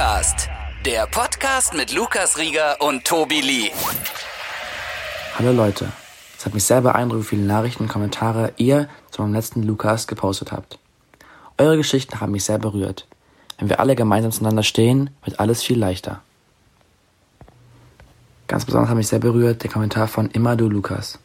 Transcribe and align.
Lucast, 0.00 0.48
der 0.86 1.06
Podcast 1.06 1.74
mit 1.74 1.92
Lukas 1.92 2.38
Rieger 2.38 2.80
und 2.80 3.04
Tobi 3.04 3.42
Lee. 3.42 3.70
Hallo 5.38 5.52
Leute, 5.52 5.92
es 6.38 6.46
hat 6.46 6.54
mich 6.54 6.64
sehr 6.64 6.80
beeindruckt, 6.80 7.24
wie 7.24 7.28
viele 7.36 7.42
Nachrichten 7.42 7.82
und 7.82 7.90
Kommentare 7.90 8.54
ihr 8.56 8.88
zu 9.10 9.20
meinem 9.20 9.34
letzten 9.34 9.62
Lukas 9.62 10.06
gepostet 10.06 10.52
habt. 10.52 10.78
Eure 11.58 11.76
Geschichten 11.76 12.18
haben 12.18 12.32
mich 12.32 12.44
sehr 12.44 12.56
berührt. 12.56 13.06
Wenn 13.58 13.68
wir 13.68 13.78
alle 13.78 13.94
gemeinsam 13.94 14.32
zueinander 14.32 14.62
stehen, 14.62 15.10
wird 15.22 15.38
alles 15.38 15.62
viel 15.62 15.78
leichter. 15.78 16.22
Ganz 18.46 18.64
besonders 18.64 18.88
hat 18.88 18.96
mich 18.96 19.08
sehr 19.08 19.18
berührt 19.18 19.62
der 19.64 19.70
Kommentar 19.70 20.08
von 20.08 20.30
Immer 20.30 20.56
du 20.56 20.70
Lukas. 20.70 21.18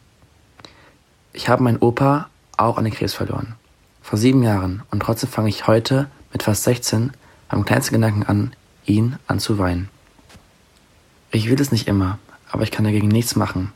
Ich 1.31 1.47
habe 1.47 1.63
meinen 1.63 1.77
Opa 1.77 2.27
auch 2.57 2.77
an 2.77 2.83
den 2.83 2.93
Krebs 2.93 3.13
verloren. 3.13 3.55
Vor 4.01 4.19
sieben 4.19 4.43
Jahren 4.43 4.83
und 4.91 4.99
trotzdem 4.99 5.29
fange 5.29 5.47
ich 5.47 5.65
heute 5.65 6.09
mit 6.33 6.43
fast 6.43 6.63
16 6.63 7.13
beim 7.47 7.63
kleinsten 7.63 7.95
Gedanken 7.95 8.23
an, 8.23 8.53
ihn 8.85 9.17
anzuweinen. 9.27 9.89
Ich 11.31 11.49
will 11.49 11.59
es 11.59 11.71
nicht 11.71 11.87
immer, 11.87 12.17
aber 12.51 12.63
ich 12.63 12.71
kann 12.71 12.85
dagegen 12.85 13.07
nichts 13.07 13.35
machen. 13.35 13.71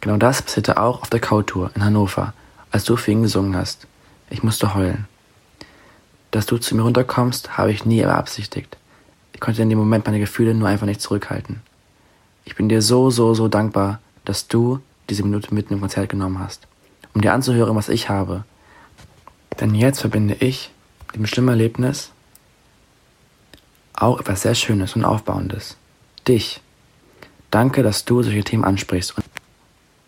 Genau 0.00 0.16
das 0.16 0.42
passierte 0.42 0.78
auch 0.78 1.02
auf 1.02 1.10
der 1.10 1.20
Kautour 1.20 1.70
in 1.74 1.84
Hannover, 1.84 2.32
als 2.70 2.84
du 2.84 2.96
für 2.96 3.10
ihn 3.10 3.22
gesungen 3.22 3.56
hast. 3.56 3.86
Ich 4.30 4.42
musste 4.42 4.74
heulen. 4.74 5.06
Dass 6.30 6.46
du 6.46 6.58
zu 6.58 6.74
mir 6.74 6.82
runterkommst, 6.82 7.56
habe 7.56 7.72
ich 7.72 7.84
nie 7.84 8.02
beabsichtigt. 8.02 8.76
Ich 9.32 9.40
konnte 9.40 9.62
in 9.62 9.68
dem 9.68 9.78
Moment 9.78 10.06
meine 10.06 10.18
Gefühle 10.18 10.54
nur 10.54 10.68
einfach 10.68 10.86
nicht 10.86 11.00
zurückhalten. 11.00 11.60
Ich 12.44 12.56
bin 12.56 12.68
dir 12.68 12.82
so, 12.82 13.10
so, 13.10 13.34
so 13.34 13.48
dankbar, 13.48 14.00
dass 14.24 14.48
du 14.48 14.80
diese 15.08 15.22
Minute 15.22 15.54
mitten 15.54 15.74
im 15.74 15.80
Konzert 15.80 16.08
genommen 16.08 16.38
hast, 16.38 16.66
um 17.14 17.20
dir 17.20 17.32
anzuhören, 17.32 17.76
was 17.76 17.88
ich 17.88 18.08
habe. 18.08 18.44
Denn 19.60 19.74
jetzt 19.74 20.00
verbinde 20.00 20.34
ich 20.40 20.70
mit 21.08 21.16
dem 21.16 21.26
schlimmen 21.26 21.50
Erlebnis 21.50 22.12
auch 23.96 24.20
etwas 24.20 24.42
sehr 24.42 24.54
Schönes 24.54 24.94
und 24.94 25.04
Aufbauendes. 25.04 25.76
Dich. 26.28 26.60
Danke, 27.50 27.82
dass 27.82 28.04
du 28.04 28.22
solche 28.22 28.44
Themen 28.44 28.64
ansprichst 28.64 29.14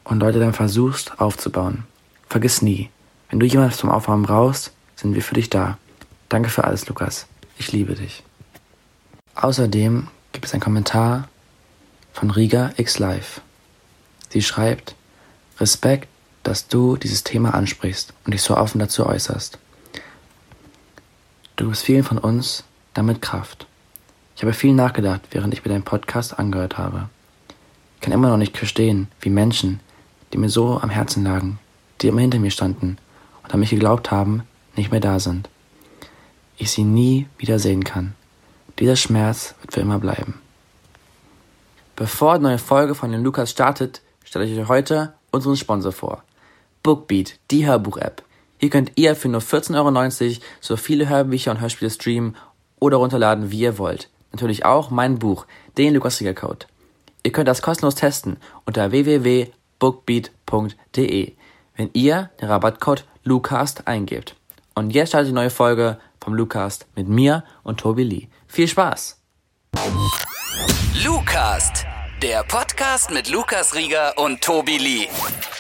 und, 0.05 0.21
Leute 0.21 0.41
dann 0.41 0.55
versuchst 0.55 1.21
aufzubauen. 1.21 1.85
Vergiss 2.29 2.63
nie, 2.63 2.91
wenn 3.31 3.41
du 3.41 3.47
jemanden 3.47 3.75
zum 3.75 3.91
Aufbauen 3.91 4.23
brauchst, 4.23 4.73
sind 4.97 5.15
wir 5.15 5.23
für 5.23 5.35
dich 5.35 5.51
da. 5.51 5.79
Danke 6.29 6.51
für 6.51 6.65
alles, 6.65 6.87
Lukas. 6.89 7.27
Ich 7.59 7.73
liebe 7.73 7.95
dich. 7.95 8.23
Außerdem 9.35 10.09
gibt 10.33 10.45
es 10.45 10.53
einen 10.53 10.63
Kommentar 10.63 11.29
von 12.13 12.31
Riga 12.31 12.73
X 12.77 12.99
Live. 12.99 13.41
Sie 14.31 14.43
schreibt, 14.43 14.95
Respekt, 15.61 16.09
dass 16.43 16.69
du 16.69 16.97
dieses 16.97 17.25
Thema 17.25 17.55
ansprichst 17.55 18.13
und 18.25 18.33
dich 18.33 18.43
so 18.43 18.57
offen 18.57 18.79
dazu 18.79 19.07
äußerst. 19.07 19.59
Du 21.57 21.67
gibst 21.67 21.83
vielen 21.83 22.05
von 22.05 22.19
uns 22.19 22.65
damit 22.95 23.23
Kraft. 23.23 23.68
Ich 24.39 24.43
habe 24.45 24.53
viel 24.53 24.73
nachgedacht, 24.73 25.23
während 25.33 25.53
ich 25.53 25.65
mir 25.65 25.73
deinen 25.73 25.83
Podcast 25.83 26.39
angehört 26.39 26.79
habe. 26.79 27.09
Ich 27.97 28.03
kann 28.03 28.13
immer 28.13 28.29
noch 28.29 28.37
nicht 28.37 28.57
verstehen, 28.57 29.09
wie 29.21 29.31
Menschen, 29.31 29.81
die 30.33 30.39
mir 30.39 30.49
so 30.49 30.79
am 30.79 30.91
Herzen 30.91 31.25
lagen, 31.25 31.59
die 32.01 32.07
immer 32.07 32.21
hinter 32.21 32.39
mir 32.39 32.53
standen 32.53 32.99
und 33.43 33.53
an 33.53 33.59
mich 33.59 33.71
geglaubt 33.71 34.13
haben, 34.13 34.45
nicht 34.77 34.93
mehr 34.93 35.01
da 35.01 35.19
sind. 35.19 35.49
Ich 36.57 36.71
sie 36.71 36.85
nie 36.85 37.27
wieder 37.37 37.59
sehen 37.59 37.83
kann. 37.83 38.15
Dieser 38.79 38.95
Schmerz 38.95 39.57
wird 39.61 39.75
für 39.75 39.81
immer 39.81 39.99
bleiben. 39.99 40.41
Bevor 41.97 42.39
die 42.39 42.45
neue 42.45 42.59
Folge 42.59 42.95
von 42.95 43.11
dem 43.11 43.25
Lukas 43.25 43.51
startet, 43.51 44.03
stelle 44.25 44.45
ich 44.45 44.57
euch 44.57 44.69
heute 44.69 45.15
unseren 45.33 45.57
Sponsor 45.57 45.91
vor. 45.91 46.23
Bookbeat, 46.85 47.41
die 47.51 47.67
Hörbuch-App. 47.67 48.23
Hier 48.59 48.71
könnt 48.71 48.93
ihr 48.95 49.17
für 49.17 49.29
nur 49.29 49.41
14,90 49.41 49.75
Euro 50.27 50.41
so 50.61 50.77
viele 50.77 51.09
Hörbücher 51.09 51.51
und 51.51 51.61
Hörspiele 51.61 51.91
streamen 51.91 52.37
oder 52.79 52.99
runterladen, 52.99 53.51
wie 53.51 53.63
ihr 53.63 53.79
wollt 53.79 54.09
natürlich 54.33 54.65
auch 54.65 54.91
mein 54.91 55.19
Buch, 55.19 55.47
den 55.77 55.93
Lukas 55.95 56.21
Rieger 56.21 56.35
Code. 56.35 56.67
Ihr 57.23 57.33
könnt 57.33 57.49
das 57.49 57.63
kostenlos 57.63 57.95
testen 57.95 58.37
unter 58.65 58.91
www.bookbeat.de, 58.91 61.33
wenn 61.77 61.91
ihr 61.93 62.31
den 62.41 62.49
Rabattcode 62.49 63.05
LUCAST 63.25 63.87
eingebt. 63.87 64.35
Und 64.75 64.91
jetzt 64.91 65.09
startet 65.09 65.31
die 65.31 65.35
neue 65.35 65.51
Folge 65.51 65.99
vom 66.21 66.35
Lucast 66.35 66.87
mit 66.95 67.09
mir 67.09 67.43
und 67.63 67.81
Tobi 67.81 68.05
Lee. 68.05 68.29
Viel 68.47 68.69
Spaß! 68.69 69.17
Lucast, 71.05 71.85
der 72.23 72.43
Podcast 72.45 73.11
mit 73.11 73.29
Lukas 73.31 73.75
Rieger 73.75 74.17
und 74.17 74.41
Tobi 74.41 74.79
Lee. 74.79 75.09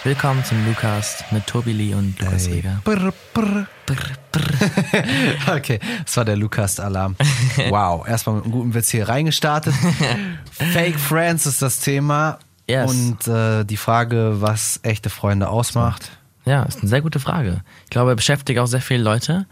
Willkommen 0.04 0.44
zum 0.44 0.64
Lucast 0.66 1.24
mit 1.32 1.44
Tobi 1.46 1.72
Lee 1.72 1.94
und 1.94 2.18
Lukas 2.20 2.46
hey. 2.46 2.54
Rieger. 2.54 2.80
Brr, 2.84 3.12
brr. 3.34 3.66
okay, 5.48 5.80
das 6.04 6.16
war 6.16 6.24
der 6.24 6.36
Lukas-Alarm. 6.36 7.16
Wow, 7.70 8.06
erstmal 8.06 8.36
mit 8.36 8.44
einem 8.44 8.52
guten 8.52 8.74
Witz 8.74 8.90
hier 8.90 9.08
reingestartet. 9.08 9.74
Fake 10.72 10.98
Friends 10.98 11.46
ist 11.46 11.62
das 11.62 11.80
Thema. 11.80 12.38
Yes. 12.68 12.90
Und 12.90 13.26
äh, 13.28 13.64
die 13.64 13.76
Frage, 13.76 14.36
was 14.40 14.80
echte 14.82 15.10
Freunde 15.10 15.48
ausmacht. 15.48 16.10
Ja, 16.44 16.62
ist 16.64 16.80
eine 16.80 16.88
sehr 16.88 17.02
gute 17.02 17.20
Frage. 17.20 17.62
Ich 17.84 17.90
glaube, 17.90 18.14
beschäftigt 18.14 18.58
auch 18.58 18.66
sehr 18.66 18.80
viele 18.80 19.02
Leute. 19.02 19.46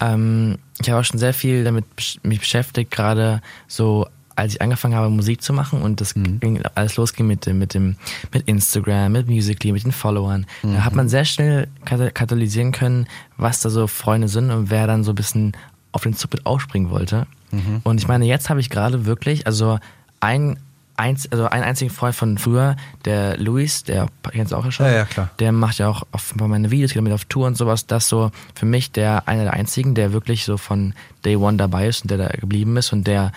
Ähm, 0.00 0.58
ich 0.80 0.90
habe 0.90 1.00
auch 1.00 1.04
schon 1.04 1.18
sehr 1.18 1.34
viel 1.34 1.64
damit 1.64 1.84
mich 2.22 2.40
beschäftigt, 2.40 2.90
gerade 2.90 3.40
so 3.68 4.06
als 4.36 4.54
ich 4.54 4.62
angefangen 4.62 4.94
habe, 4.94 5.10
Musik 5.10 5.42
zu 5.42 5.52
machen 5.52 5.82
und 5.82 6.00
das 6.00 6.14
mhm. 6.14 6.40
ging, 6.40 6.62
alles 6.74 6.96
losging 6.96 7.26
mit 7.26 7.46
dem, 7.46 7.58
mit 7.58 7.74
dem, 7.74 7.96
mit 8.32 8.48
Instagram, 8.48 9.12
mit 9.12 9.28
Musically, 9.28 9.72
mit 9.72 9.84
den 9.84 9.92
Followern, 9.92 10.46
mhm. 10.62 10.74
da 10.74 10.84
hat 10.84 10.94
man 10.94 11.08
sehr 11.08 11.24
schnell 11.24 11.68
katalysieren 11.84 12.72
können, 12.72 13.06
was 13.36 13.60
da 13.60 13.70
so 13.70 13.86
Freunde 13.86 14.28
sind 14.28 14.50
und 14.50 14.70
wer 14.70 14.86
dann 14.86 15.04
so 15.04 15.12
ein 15.12 15.16
bisschen 15.16 15.52
auf 15.92 16.02
den 16.02 16.14
Zug 16.14 16.32
mit 16.32 16.46
aufspringen 16.46 16.90
wollte. 16.90 17.26
Mhm. 17.50 17.80
Und 17.84 18.00
ich 18.00 18.08
meine, 18.08 18.24
jetzt 18.24 18.50
habe 18.50 18.60
ich 18.60 18.70
gerade 18.70 19.04
wirklich, 19.04 19.46
also 19.46 19.78
ein, 20.20 20.58
eins, 20.96 21.30
also 21.30 21.46
einen 21.46 21.64
einzigen 21.64 21.90
Freund 21.90 22.14
von 22.14 22.38
früher, 22.38 22.76
der 23.04 23.36
Luis, 23.36 23.84
der 23.84 24.08
kennst 24.30 24.52
du 24.52 24.56
auch 24.56 24.70
schon. 24.72 24.86
Ja, 24.86 24.92
ja, 24.92 25.04
klar. 25.04 25.30
Der 25.38 25.52
macht 25.52 25.78
ja 25.78 25.88
auch 25.88 26.04
auf 26.12 26.34
meine 26.36 26.70
Videos, 26.70 26.92
geht 26.92 27.02
mit 27.02 27.12
auf 27.12 27.24
Tour 27.26 27.46
und 27.46 27.56
sowas. 27.56 27.86
Das 27.86 28.08
so 28.08 28.30
für 28.54 28.66
mich 28.66 28.92
der 28.92 29.28
einer 29.28 29.44
der 29.44 29.52
einzigen, 29.52 29.94
der 29.94 30.12
wirklich 30.12 30.44
so 30.44 30.56
von 30.56 30.94
Day 31.24 31.36
One 31.36 31.56
dabei 31.56 31.88
ist 31.88 32.02
und 32.02 32.10
der 32.10 32.18
da 32.18 32.28
geblieben 32.28 32.76
ist 32.76 32.92
und 32.92 33.06
der 33.06 33.32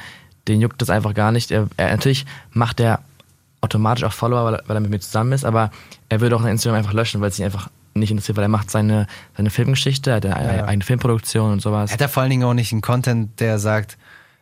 den 0.48 0.62
juckt 0.62 0.82
das 0.82 0.90
einfach 0.90 1.14
gar 1.14 1.32
nicht. 1.32 1.52
Er, 1.52 1.68
er 1.78 1.92
natürlich 1.92 2.26
macht 2.52 2.80
er 2.80 3.00
automatisch 3.62 4.04
auch 4.04 4.14
Follower, 4.14 4.46
weil, 4.46 4.62
weil, 4.68 4.78
er 4.78 4.80
mit 4.80 4.92
mir 4.92 5.00
zusammen 5.00 5.32
ist, 5.32 5.44
aber 5.44 5.72
er 6.10 6.22
würde 6.22 6.36
auch 6.36 6.42
ein 6.42 6.52
Instagram 6.52 6.78
einfach 6.78 6.94
löschen, 6.94 7.22
weil 7.22 7.30
es 7.30 7.40
ihn 7.40 7.46
einfach 7.46 7.70
nicht 7.96 8.12
interessiert, 8.12 8.38
weil 8.38 8.46
er 8.46 8.50
macht 8.50 8.70
seine, 8.70 9.08
seine 9.36 9.50
Filmgeschichte, 9.50 10.12
er 10.12 10.16
hat 10.18 10.26
eine 10.26 10.58
ja. 10.58 10.66
eigene 10.66 10.84
Filmproduktion 10.84 11.52
und 11.52 11.62
sowas. 11.62 11.90
Er 11.90 11.94
hat 11.94 12.02
ja 12.02 12.08
vor 12.08 12.22
allen 12.22 12.30
Dingen 12.30 12.44
auch 12.44 12.54
nicht 12.54 12.72
einen 12.72 12.82
Content, 12.82 13.40
der 13.40 13.58
sagt, 13.58 13.98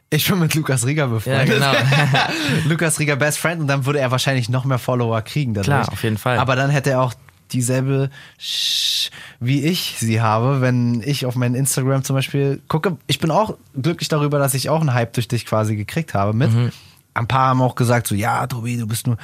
ich 0.09 0.29
bin 0.29 0.39
mit 0.39 0.53
Lukas 0.53 0.85
Rieger 0.85 1.07
befreundet. 1.07 1.59
Ja, 1.59 1.73
genau. 1.73 2.29
Lukas 2.67 2.99
Rieger 2.99 3.15
Best 3.15 3.39
Friend 3.39 3.61
und 3.61 3.67
dann 3.67 3.85
würde 3.85 3.99
er 3.99 4.11
wahrscheinlich 4.11 4.49
noch 4.49 4.65
mehr 4.65 4.77
Follower 4.77 5.21
kriegen 5.21 5.53
dadurch. 5.53 5.65
Klar, 5.65 5.91
auf 5.91 6.03
jeden 6.03 6.17
Fall. 6.17 6.37
Aber 6.37 6.55
dann 6.55 6.69
hätte 6.69 6.91
er 6.91 7.01
auch 7.01 7.13
dieselbe 7.53 8.09
Sch 8.37 9.11
wie 9.39 9.63
ich 9.63 9.95
sie 9.99 10.21
habe, 10.21 10.61
wenn 10.61 11.01
ich 11.05 11.25
auf 11.25 11.35
mein 11.35 11.55
Instagram 11.55 12.03
zum 12.03 12.15
Beispiel 12.15 12.61
gucke. 12.67 12.97
Ich 13.07 13.19
bin 13.19 13.31
auch 13.31 13.57
glücklich 13.79 14.09
darüber, 14.09 14.39
dass 14.39 14.53
ich 14.53 14.69
auch 14.69 14.79
einen 14.79 14.93
Hype 14.93 15.13
durch 15.13 15.27
dich 15.27 15.45
quasi 15.45 15.75
gekriegt 15.75 16.13
habe 16.13 16.33
mit. 16.33 16.51
Mhm. 16.51 16.71
Ein 17.13 17.27
paar 17.27 17.49
haben 17.49 17.61
auch 17.61 17.75
gesagt 17.75 18.07
so, 18.07 18.15
ja, 18.15 18.47
Tobi, 18.47 18.77
du 18.77 18.87
bist 18.87 19.05
nur, 19.05 19.17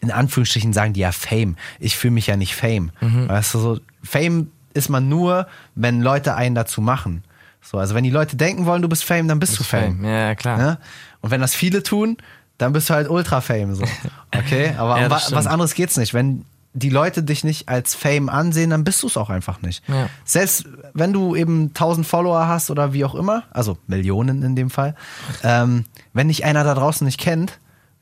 in 0.00 0.10
Anführungsstrichen 0.10 0.72
sagen 0.72 0.92
die 0.92 1.00
ja 1.00 1.12
Fame. 1.12 1.56
Ich 1.78 1.96
fühle 1.96 2.12
mich 2.12 2.26
ja 2.26 2.36
nicht 2.36 2.54
Fame. 2.54 2.90
Mhm. 3.00 3.28
Weißt 3.28 3.54
du, 3.54 3.58
so, 3.58 3.80
Fame 4.02 4.50
ist 4.74 4.88
man 4.88 5.08
nur, 5.08 5.46
wenn 5.74 6.02
Leute 6.02 6.34
einen 6.34 6.54
dazu 6.54 6.80
machen. 6.80 7.24
So, 7.62 7.78
also 7.78 7.94
wenn 7.94 8.04
die 8.04 8.10
Leute 8.10 8.36
denken 8.36 8.66
wollen, 8.66 8.82
du 8.82 8.88
bist 8.88 9.04
Fame, 9.04 9.28
dann 9.28 9.38
bist 9.38 9.58
du 9.58 9.64
Fame. 9.64 9.98
Fame. 9.98 10.04
Ja, 10.04 10.34
klar. 10.34 10.58
Ja? 10.58 10.78
Und 11.20 11.30
wenn 11.30 11.40
das 11.40 11.54
viele 11.54 11.82
tun, 11.82 12.16
dann 12.58 12.72
bist 12.72 12.90
du 12.90 12.94
halt 12.94 13.08
Ultra 13.08 13.40
Fame 13.40 13.74
so. 13.74 13.84
Okay, 14.36 14.74
aber 14.78 15.00
ja, 15.00 15.06
um 15.06 15.10
was 15.10 15.46
anderes 15.48 15.74
geht's 15.74 15.96
nicht. 15.96 16.14
Wenn 16.14 16.44
die 16.72 16.90
Leute 16.90 17.22
dich 17.22 17.42
nicht 17.42 17.68
als 17.68 17.94
Fame 17.94 18.28
ansehen, 18.28 18.70
dann 18.70 18.84
bist 18.84 19.02
du 19.02 19.08
es 19.08 19.16
auch 19.16 19.30
einfach 19.30 19.60
nicht. 19.62 19.82
Ja. 19.88 20.08
Selbst 20.24 20.66
wenn 20.94 21.12
du 21.12 21.34
eben 21.34 21.68
1000 21.68 22.06
Follower 22.06 22.46
hast 22.46 22.70
oder 22.70 22.92
wie 22.92 23.04
auch 23.04 23.14
immer, 23.14 23.44
also 23.50 23.78
Millionen 23.86 24.42
in 24.42 24.54
dem 24.54 24.70
Fall, 24.70 24.94
ähm, 25.42 25.84
wenn 26.12 26.28
dich 26.28 26.44
einer 26.44 26.62
da 26.62 26.74
draußen 26.74 27.04
nicht 27.04 27.18
kennt, 27.18 27.58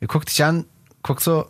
guckt 0.06 0.28
dich 0.28 0.44
an, 0.44 0.66
guckt 1.02 1.22
so, 1.22 1.46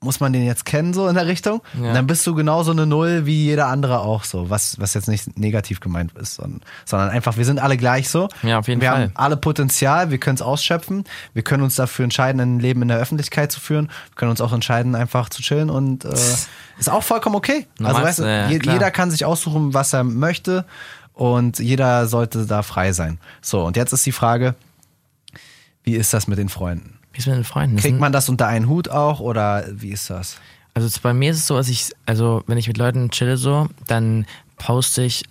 muss 0.00 0.20
man 0.20 0.32
den 0.32 0.44
jetzt 0.44 0.64
kennen, 0.64 0.94
so 0.94 1.08
in 1.08 1.14
der 1.14 1.26
Richtung. 1.26 1.60
Ja. 1.74 1.88
Und 1.88 1.94
dann 1.94 2.06
bist 2.06 2.26
du 2.26 2.34
genauso 2.34 2.70
eine 2.70 2.86
Null 2.86 3.26
wie 3.26 3.44
jeder 3.44 3.66
andere 3.66 4.00
auch 4.00 4.24
so, 4.24 4.48
was, 4.48 4.78
was 4.78 4.94
jetzt 4.94 5.08
nicht 5.08 5.38
negativ 5.38 5.80
gemeint 5.80 6.12
ist, 6.12 6.36
sondern, 6.36 6.60
sondern 6.84 7.10
einfach, 7.10 7.36
wir 7.36 7.44
sind 7.44 7.58
alle 7.58 7.76
gleich 7.76 8.08
so. 8.08 8.28
Ja, 8.42 8.60
auf 8.60 8.68
jeden 8.68 8.80
wir 8.80 8.90
Fall. 8.90 8.98
Wir 8.98 9.04
haben 9.06 9.12
alle 9.16 9.36
Potenzial, 9.36 10.10
wir 10.10 10.18
können 10.18 10.36
es 10.36 10.42
ausschöpfen, 10.42 11.04
wir 11.34 11.42
können 11.42 11.64
uns 11.64 11.74
dafür 11.74 12.04
entscheiden, 12.04 12.40
ein 12.40 12.60
Leben 12.60 12.82
in 12.82 12.88
der 12.88 12.98
Öffentlichkeit 12.98 13.50
zu 13.50 13.60
führen, 13.60 13.86
wir 13.86 14.14
können 14.14 14.30
uns 14.30 14.40
auch 14.40 14.52
entscheiden, 14.52 14.94
einfach 14.94 15.28
zu 15.30 15.42
chillen 15.42 15.70
und 15.70 16.04
äh, 16.04 16.10
ist 16.78 16.90
auch 16.90 17.02
vollkommen 17.02 17.34
okay. 17.34 17.66
Also 17.82 18.00
weißt 18.00 18.18
du, 18.20 18.22
ja, 18.22 18.48
jeder 18.48 18.90
kann 18.92 19.10
sich 19.10 19.24
aussuchen, 19.24 19.74
was 19.74 19.92
er 19.92 20.04
möchte 20.04 20.64
und 21.12 21.58
jeder 21.58 22.06
sollte 22.06 22.46
da 22.46 22.62
frei 22.62 22.92
sein. 22.92 23.18
So, 23.42 23.64
und 23.64 23.76
jetzt 23.76 23.92
ist 23.92 24.06
die 24.06 24.12
Frage, 24.12 24.54
wie 25.82 25.96
ist 25.96 26.14
das 26.14 26.28
mit 26.28 26.38
den 26.38 26.48
Freunden? 26.48 26.97
Wie 27.18 27.20
ist 27.20 27.26
mit 27.26 27.34
den 27.34 27.42
Freunden? 27.42 27.78
Kriegt 27.78 27.98
man 27.98 28.12
das 28.12 28.28
unter 28.28 28.46
einen 28.46 28.68
Hut 28.68 28.88
auch 28.88 29.18
oder 29.18 29.64
wie 29.72 29.88
ist 29.88 30.08
das? 30.08 30.36
Also 30.72 31.00
bei 31.02 31.12
mir 31.12 31.32
ist 31.32 31.38
es 31.38 31.48
so, 31.48 31.56
dass 31.56 31.68
ich, 31.68 31.90
also 32.06 32.44
wenn 32.46 32.58
ich 32.58 32.68
mit 32.68 32.78
Leuten 32.78 33.10
chille 33.10 33.36
so, 33.36 33.68
dann 33.88 34.24
poste 34.56 35.02
ich 35.02 35.24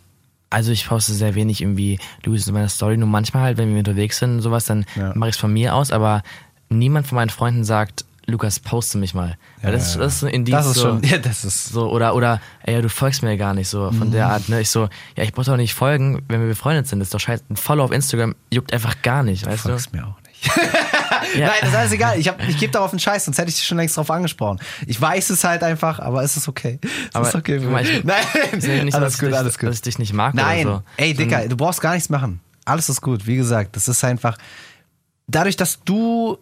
Also 0.49 0.73
ich 0.73 0.85
poste 0.85 1.13
sehr 1.13 1.33
wenig 1.35 1.61
irgendwie 1.61 1.97
Louis 2.25 2.45
in 2.45 2.53
meiner 2.53 2.67
Story. 2.67 2.97
Nur 2.97 3.07
manchmal 3.07 3.43
halt, 3.43 3.57
wenn 3.57 3.71
wir 3.71 3.77
unterwegs 3.77 4.19
sind 4.19 4.31
und 4.31 4.41
sowas, 4.41 4.65
dann 4.65 4.85
ja. 4.97 5.13
mache 5.15 5.29
ich 5.29 5.35
es 5.35 5.39
von 5.39 5.53
mir 5.53 5.75
aus. 5.75 5.93
Aber 5.93 6.23
niemand 6.67 7.07
von 7.07 7.15
meinen 7.15 7.29
Freunden 7.29 7.63
sagt, 7.63 8.03
Lukas, 8.25 8.59
poste 8.59 8.97
mich 8.97 9.13
mal. 9.13 9.37
Ja, 9.63 9.71
das, 9.71 9.95
das, 9.95 10.15
ist 10.15 10.19
so 10.19 10.25
ein 10.27 10.33
Indiz. 10.33 10.51
Das 10.51 10.65
ist 10.67 10.73
so, 10.75 10.81
schon, 10.81 11.03
ja, 11.05 11.19
das 11.19 11.45
ist. 11.45 11.69
So, 11.69 11.89
oder, 11.89 12.15
oder, 12.15 12.41
ey, 12.63 12.81
du 12.81 12.89
folgst 12.89 13.23
mir 13.23 13.37
gar 13.37 13.53
nicht 13.53 13.69
so 13.69 13.93
von 13.93 14.09
mhm. 14.09 14.11
der 14.11 14.27
Art, 14.27 14.49
ne? 14.49 14.59
Ich 14.59 14.69
so, 14.69 14.89
ja, 15.15 15.23
ich 15.23 15.31
brauch 15.31 15.45
doch 15.45 15.55
nicht 15.55 15.73
folgen, 15.73 16.21
wenn 16.27 16.41
wir 16.41 16.49
befreundet 16.49 16.85
sind. 16.87 16.99
Das 16.99 17.05
ist 17.07 17.13
doch 17.13 17.21
scheiße. 17.21 17.45
Ein 17.49 17.55
Follow 17.55 17.85
auf 17.85 17.91
Instagram 17.91 18.35
juckt 18.51 18.73
einfach 18.73 19.01
gar 19.01 19.23
nicht, 19.23 19.45
du 19.45 19.51
weißt 19.51 19.63
du? 19.63 19.69
folgst 19.69 19.93
mir 19.93 20.05
auch 20.05 20.17
nicht. 20.27 20.51
ja. 21.35 21.47
Nein, 21.47 21.55
das 21.61 21.69
ist 21.69 21.75
alles 21.75 21.91
egal. 21.91 22.19
Ich, 22.19 22.31
ich 22.47 22.57
gebe 22.57 22.71
darauf 22.71 22.91
einen 22.91 22.99
Scheiß, 22.99 23.25
sonst 23.25 23.37
hätte 23.37 23.49
ich 23.49 23.55
dich 23.55 23.65
schon 23.65 23.77
längst 23.77 23.97
drauf 23.97 24.09
angesprochen. 24.11 24.59
Ich 24.85 24.99
weiß 24.99 25.29
es 25.29 25.43
halt 25.43 25.63
einfach, 25.63 25.99
aber 25.99 26.23
es 26.23 26.37
ist 26.37 26.47
okay. 26.47 26.79
Es 26.81 27.15
aber, 27.15 27.27
ist 27.27 27.35
okay. 27.35 27.59
Mal, 27.59 27.83
ich, 27.83 28.03
Nein, 28.03 28.17
nicht, 28.85 28.95
alles 28.95 29.17
gut, 29.17 29.29
dich, 29.29 29.37
alles 29.37 29.57
gut. 29.57 29.69
Dass 29.69 29.75
ich 29.77 29.81
dich 29.81 29.99
nicht 29.99 30.13
mag 30.13 30.33
Nein, 30.33 30.65
so. 30.65 30.83
ey, 30.97 31.13
Dicker, 31.13 31.47
du 31.47 31.57
brauchst 31.57 31.81
gar 31.81 31.93
nichts 31.93 32.09
machen. 32.09 32.39
Alles 32.65 32.89
ist 32.89 33.01
gut. 33.01 33.27
Wie 33.27 33.35
gesagt, 33.35 33.75
das 33.75 33.87
ist 33.87 34.03
einfach 34.03 34.37
dadurch, 35.27 35.55
dass 35.55 35.83
du 35.83 36.37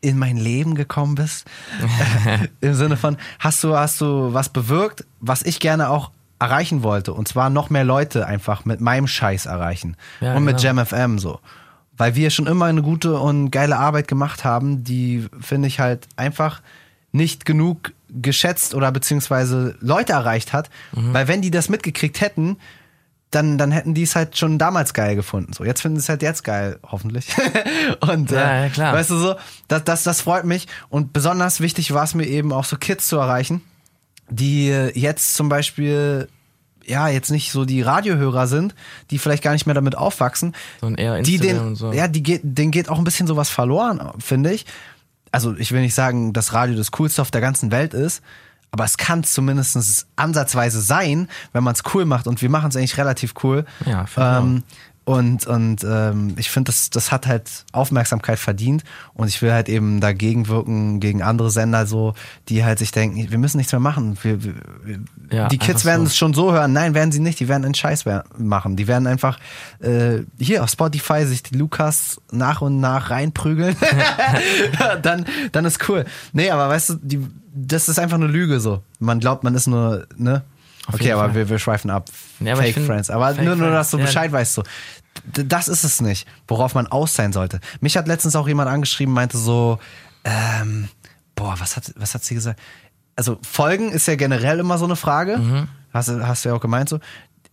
in 0.00 0.18
mein 0.18 0.36
Leben 0.36 0.74
gekommen 0.74 1.16
bist. 1.16 1.46
Im 2.60 2.74
Sinne 2.74 2.96
von, 2.96 3.16
hast 3.38 3.62
du, 3.64 3.76
hast 3.76 4.00
du 4.00 4.32
was 4.32 4.48
bewirkt, 4.48 5.04
was 5.20 5.42
ich 5.42 5.60
gerne 5.60 5.90
auch 5.90 6.10
erreichen 6.38 6.82
wollte. 6.82 7.12
Und 7.12 7.26
zwar 7.26 7.50
noch 7.50 7.68
mehr 7.70 7.84
Leute 7.84 8.26
einfach 8.26 8.64
mit 8.64 8.80
meinem 8.80 9.08
Scheiß 9.08 9.46
erreichen. 9.46 9.96
Ja, 10.20 10.36
und 10.36 10.44
mit 10.44 10.58
genau. 10.58 10.82
JamFM 10.82 11.18
so. 11.18 11.40
Weil 11.98 12.14
wir 12.14 12.30
schon 12.30 12.46
immer 12.46 12.66
eine 12.66 12.82
gute 12.82 13.18
und 13.18 13.50
geile 13.50 13.76
Arbeit 13.76 14.08
gemacht 14.08 14.44
haben, 14.44 14.84
die 14.84 15.26
finde 15.40 15.68
ich 15.68 15.80
halt 15.80 16.06
einfach 16.16 16.62
nicht 17.12 17.44
genug 17.44 17.92
geschätzt 18.08 18.74
oder 18.74 18.90
beziehungsweise 18.92 19.76
Leute 19.80 20.12
erreicht 20.12 20.52
hat. 20.52 20.70
Mhm. 20.92 21.12
Weil 21.12 21.28
wenn 21.28 21.42
die 21.42 21.50
das 21.50 21.68
mitgekriegt 21.68 22.20
hätten, 22.20 22.56
dann, 23.30 23.58
dann 23.58 23.72
hätten 23.72 23.92
die 23.92 24.04
es 24.04 24.16
halt 24.16 24.38
schon 24.38 24.58
damals 24.58 24.94
geil 24.94 25.14
gefunden. 25.14 25.52
So, 25.52 25.64
jetzt 25.64 25.82
finden 25.82 25.98
sie 25.98 26.04
es 26.04 26.08
halt 26.08 26.22
jetzt 26.22 26.44
geil, 26.44 26.78
hoffentlich. 26.82 27.28
und 28.00 28.30
ja, 28.30 28.38
äh, 28.38 28.62
ja, 28.64 28.68
klar. 28.70 28.94
weißt 28.94 29.10
du 29.10 29.16
so, 29.18 29.34
das, 29.68 29.84
das, 29.84 30.02
das 30.02 30.20
freut 30.22 30.44
mich. 30.44 30.66
Und 30.88 31.12
besonders 31.12 31.60
wichtig 31.60 31.92
war 31.92 32.04
es 32.04 32.14
mir 32.14 32.26
eben 32.26 32.52
auch 32.52 32.64
so 32.64 32.76
Kids 32.76 33.06
zu 33.06 33.16
erreichen, 33.16 33.60
die 34.30 34.68
jetzt 34.94 35.34
zum 35.34 35.48
Beispiel 35.48 36.28
ja, 36.88 37.08
jetzt 37.08 37.30
nicht 37.30 37.52
so 37.52 37.64
die 37.64 37.82
Radiohörer 37.82 38.46
sind, 38.46 38.74
die 39.10 39.18
vielleicht 39.18 39.42
gar 39.42 39.52
nicht 39.52 39.66
mehr 39.66 39.74
damit 39.74 39.96
aufwachsen. 39.96 40.54
Sondern 40.80 41.04
eher 41.04 41.16
Instagram 41.16 41.40
die 41.40 41.46
den, 41.46 41.66
und 41.66 41.74
so. 41.76 41.92
Ja, 41.92 42.08
die 42.08 42.22
geht, 42.22 42.40
denen 42.42 42.70
geht 42.70 42.88
auch 42.88 42.98
ein 42.98 43.04
bisschen 43.04 43.26
sowas 43.26 43.50
verloren, 43.50 44.00
finde 44.18 44.52
ich. 44.52 44.66
Also 45.30 45.54
ich 45.56 45.72
will 45.72 45.80
nicht 45.80 45.94
sagen, 45.94 46.32
dass 46.32 46.52
Radio 46.52 46.76
das 46.76 46.90
Coolste 46.90 47.20
auf 47.22 47.30
der 47.30 47.40
ganzen 47.40 47.70
Welt 47.70 47.92
ist, 47.92 48.22
aber 48.70 48.84
es 48.84 48.96
kann 48.96 49.24
zumindest 49.24 50.06
ansatzweise 50.16 50.80
sein, 50.80 51.28
wenn 51.52 51.64
man 51.64 51.74
es 51.74 51.82
cool 51.94 52.04
macht. 52.04 52.26
Und 52.26 52.42
wir 52.42 52.50
machen 52.50 52.68
es 52.68 52.76
eigentlich 52.76 52.98
relativ 52.98 53.34
cool. 53.42 53.64
Ja, 53.86 54.06
ähm, 54.16 54.62
und, 55.08 55.46
und 55.46 55.86
ähm, 55.88 56.34
ich 56.36 56.50
finde, 56.50 56.70
das, 56.70 56.90
das 56.90 57.10
hat 57.10 57.26
halt 57.26 57.64
Aufmerksamkeit 57.72 58.38
verdient. 58.38 58.84
Und 59.14 59.28
ich 59.28 59.40
will 59.40 59.50
halt 59.50 59.70
eben 59.70 60.02
dagegen 60.02 60.48
wirken, 60.48 61.00
gegen 61.00 61.22
andere 61.22 61.50
Sender 61.50 61.86
so, 61.86 62.12
die 62.50 62.62
halt 62.62 62.78
sich 62.78 62.90
denken, 62.90 63.30
wir 63.30 63.38
müssen 63.38 63.56
nichts 63.56 63.72
mehr 63.72 63.80
machen. 63.80 64.18
Wir, 64.20 64.44
wir, 64.44 64.54
ja, 65.30 65.48
die 65.48 65.56
Kids 65.56 65.86
werden 65.86 66.02
so. 66.02 66.08
es 66.08 66.16
schon 66.18 66.34
so 66.34 66.52
hören. 66.52 66.74
Nein, 66.74 66.92
werden 66.92 67.10
sie 67.10 67.20
nicht. 67.20 67.40
Die 67.40 67.48
werden 67.48 67.64
einen 67.64 67.72
Scheiß 67.72 68.04
machen. 68.36 68.76
Die 68.76 68.86
werden 68.86 69.06
einfach 69.06 69.38
äh, 69.80 70.24
hier 70.38 70.62
auf 70.62 70.68
Spotify 70.68 71.24
sich 71.24 71.42
die 71.42 71.56
Lukas 71.56 72.20
nach 72.30 72.60
und 72.60 72.78
nach 72.78 73.08
reinprügeln. 73.08 73.76
dann, 75.02 75.24
dann 75.52 75.64
ist 75.64 75.88
cool. 75.88 76.04
Nee, 76.34 76.50
aber 76.50 76.68
weißt 76.68 76.90
du, 76.90 76.94
die, 77.00 77.26
das 77.54 77.88
ist 77.88 77.98
einfach 77.98 78.18
eine 78.18 78.26
Lüge 78.26 78.60
so. 78.60 78.82
Man 78.98 79.20
glaubt, 79.20 79.42
man 79.42 79.54
ist 79.54 79.68
nur, 79.68 80.06
ne? 80.18 80.42
Okay, 80.92 81.12
aber 81.12 81.34
wir, 81.34 81.48
wir 81.48 81.58
schweifen 81.58 81.90
ab. 81.90 82.08
Ja, 82.40 82.56
Fake 82.56 82.78
Friends. 82.78 83.10
Aber 83.10 83.34
nur, 83.34 83.56
nur, 83.56 83.70
dass 83.70 83.90
du 83.90 83.98
Bescheid 83.98 84.32
weißt 84.32 84.54
so 84.54 84.62
das 85.32 85.68
ist 85.68 85.84
es 85.84 86.00
nicht, 86.00 86.26
worauf 86.46 86.74
man 86.74 86.86
aus 86.86 87.14
sein 87.14 87.32
sollte. 87.32 87.60
Mich 87.80 87.96
hat 87.96 88.08
letztens 88.08 88.36
auch 88.36 88.48
jemand 88.48 88.68
angeschrieben, 88.68 89.12
meinte 89.14 89.38
so, 89.38 89.78
ähm, 90.24 90.88
boah, 91.34 91.54
was 91.58 91.76
hat, 91.76 91.92
was 91.96 92.14
hat 92.14 92.24
sie 92.24 92.34
gesagt? 92.34 92.60
Also 93.16 93.38
Folgen 93.42 93.90
ist 93.90 94.06
ja 94.06 94.16
generell 94.16 94.60
immer 94.60 94.78
so 94.78 94.84
eine 94.84 94.96
Frage. 94.96 95.38
Mhm. 95.38 95.68
Hast, 95.92 96.08
hast 96.08 96.44
du 96.44 96.50
ja 96.50 96.54
auch 96.54 96.60
gemeint 96.60 96.88
so. 96.88 97.00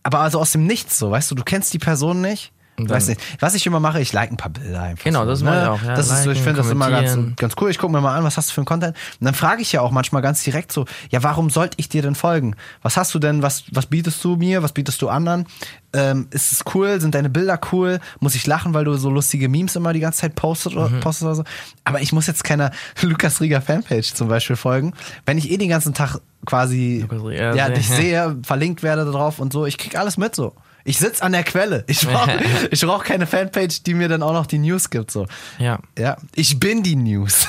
Aber 0.02 0.20
also 0.20 0.38
aus 0.38 0.52
dem 0.52 0.66
Nichts 0.66 0.98
so, 0.98 1.10
weißt 1.10 1.30
du, 1.30 1.34
du 1.34 1.42
kennst 1.42 1.72
die 1.72 1.78
Person 1.78 2.20
nicht 2.20 2.52
Weiß 2.78 3.08
nicht. 3.08 3.20
Was 3.40 3.54
ich 3.54 3.66
immer 3.66 3.80
mache, 3.80 4.00
ich 4.00 4.12
like 4.12 4.30
ein 4.30 4.36
paar 4.36 4.50
Bilder 4.50 4.82
einfach. 4.82 5.04
Genau, 5.04 5.24
so, 5.24 5.30
das 5.30 5.42
mache 5.42 5.56
ne? 5.56 5.62
ich 5.62 5.68
auch. 5.68 5.82
Ja. 5.82 5.94
Das 5.96 6.10
ist 6.10 6.24
so, 6.24 6.30
ich 6.30 6.40
finde 6.40 6.58
das 6.62 6.70
immer 6.70 6.90
ganz, 6.90 7.36
ganz 7.36 7.54
cool. 7.60 7.70
Ich 7.70 7.78
gucke 7.78 7.92
mir 7.92 8.00
mal 8.00 8.14
an, 8.14 8.24
was 8.24 8.36
hast 8.36 8.50
du 8.50 8.54
für 8.54 8.62
ein 8.62 8.66
Content. 8.66 8.96
Und 9.20 9.24
dann 9.24 9.34
frage 9.34 9.62
ich 9.62 9.72
ja 9.72 9.80
auch 9.80 9.90
manchmal 9.90 10.20
ganz 10.20 10.42
direkt 10.42 10.72
so, 10.72 10.84
ja, 11.10 11.22
warum 11.22 11.48
sollte 11.48 11.76
ich 11.78 11.88
dir 11.88 12.02
denn 12.02 12.14
folgen? 12.14 12.54
Was 12.82 12.96
hast 12.96 13.14
du 13.14 13.18
denn, 13.18 13.42
was, 13.42 13.64
was 13.72 13.86
bietest 13.86 14.22
du 14.22 14.36
mir, 14.36 14.62
was 14.62 14.72
bietest 14.72 15.00
du 15.00 15.08
anderen? 15.08 15.46
Ähm, 15.92 16.26
ist 16.30 16.52
es 16.52 16.64
cool? 16.74 17.00
Sind 17.00 17.14
deine 17.14 17.30
Bilder 17.30 17.58
cool? 17.72 18.00
Muss 18.20 18.34
ich 18.34 18.46
lachen, 18.46 18.74
weil 18.74 18.84
du 18.84 18.94
so 18.94 19.08
lustige 19.08 19.48
Memes 19.48 19.76
immer 19.76 19.94
die 19.94 20.00
ganze 20.00 20.20
Zeit 20.20 20.34
postet 20.34 20.76
oder, 20.76 20.90
mhm. 20.90 21.00
postest 21.00 21.24
oder 21.24 21.34
so? 21.36 21.44
Aber 21.84 22.02
ich 22.02 22.12
muss 22.12 22.26
jetzt 22.26 22.44
keiner 22.44 22.70
Lukas 23.00 23.40
Rieger 23.40 23.62
Fanpage 23.62 24.12
zum 24.12 24.28
Beispiel 24.28 24.56
folgen. 24.56 24.92
Wenn 25.24 25.38
ich 25.38 25.50
eh 25.50 25.56
den 25.56 25.70
ganzen 25.70 25.94
Tag 25.94 26.18
quasi 26.44 27.06
ja, 27.32 27.68
dich 27.70 27.88
sehe, 27.88 28.36
verlinkt 28.42 28.82
werde 28.82 29.04
darauf 29.04 29.38
und 29.38 29.52
so, 29.52 29.66
ich 29.66 29.78
krieg 29.78 29.98
alles 29.98 30.18
mit 30.18 30.34
so. 30.34 30.54
Ich 30.86 30.98
sitze 30.98 31.22
an 31.22 31.32
der 31.32 31.42
Quelle. 31.42 31.84
Ich 31.88 32.00
brauche 32.06 32.30
ich 32.70 32.80
brauch 32.80 33.04
keine 33.04 33.26
Fanpage, 33.26 33.82
die 33.82 33.92
mir 33.92 34.08
dann 34.08 34.22
auch 34.22 34.32
noch 34.32 34.46
die 34.46 34.58
News 34.58 34.88
gibt. 34.88 35.10
So. 35.10 35.26
Ja. 35.58 35.80
Ja. 35.98 36.16
Ich 36.34 36.58
bin 36.58 36.82
die 36.82 36.96
News. 36.96 37.46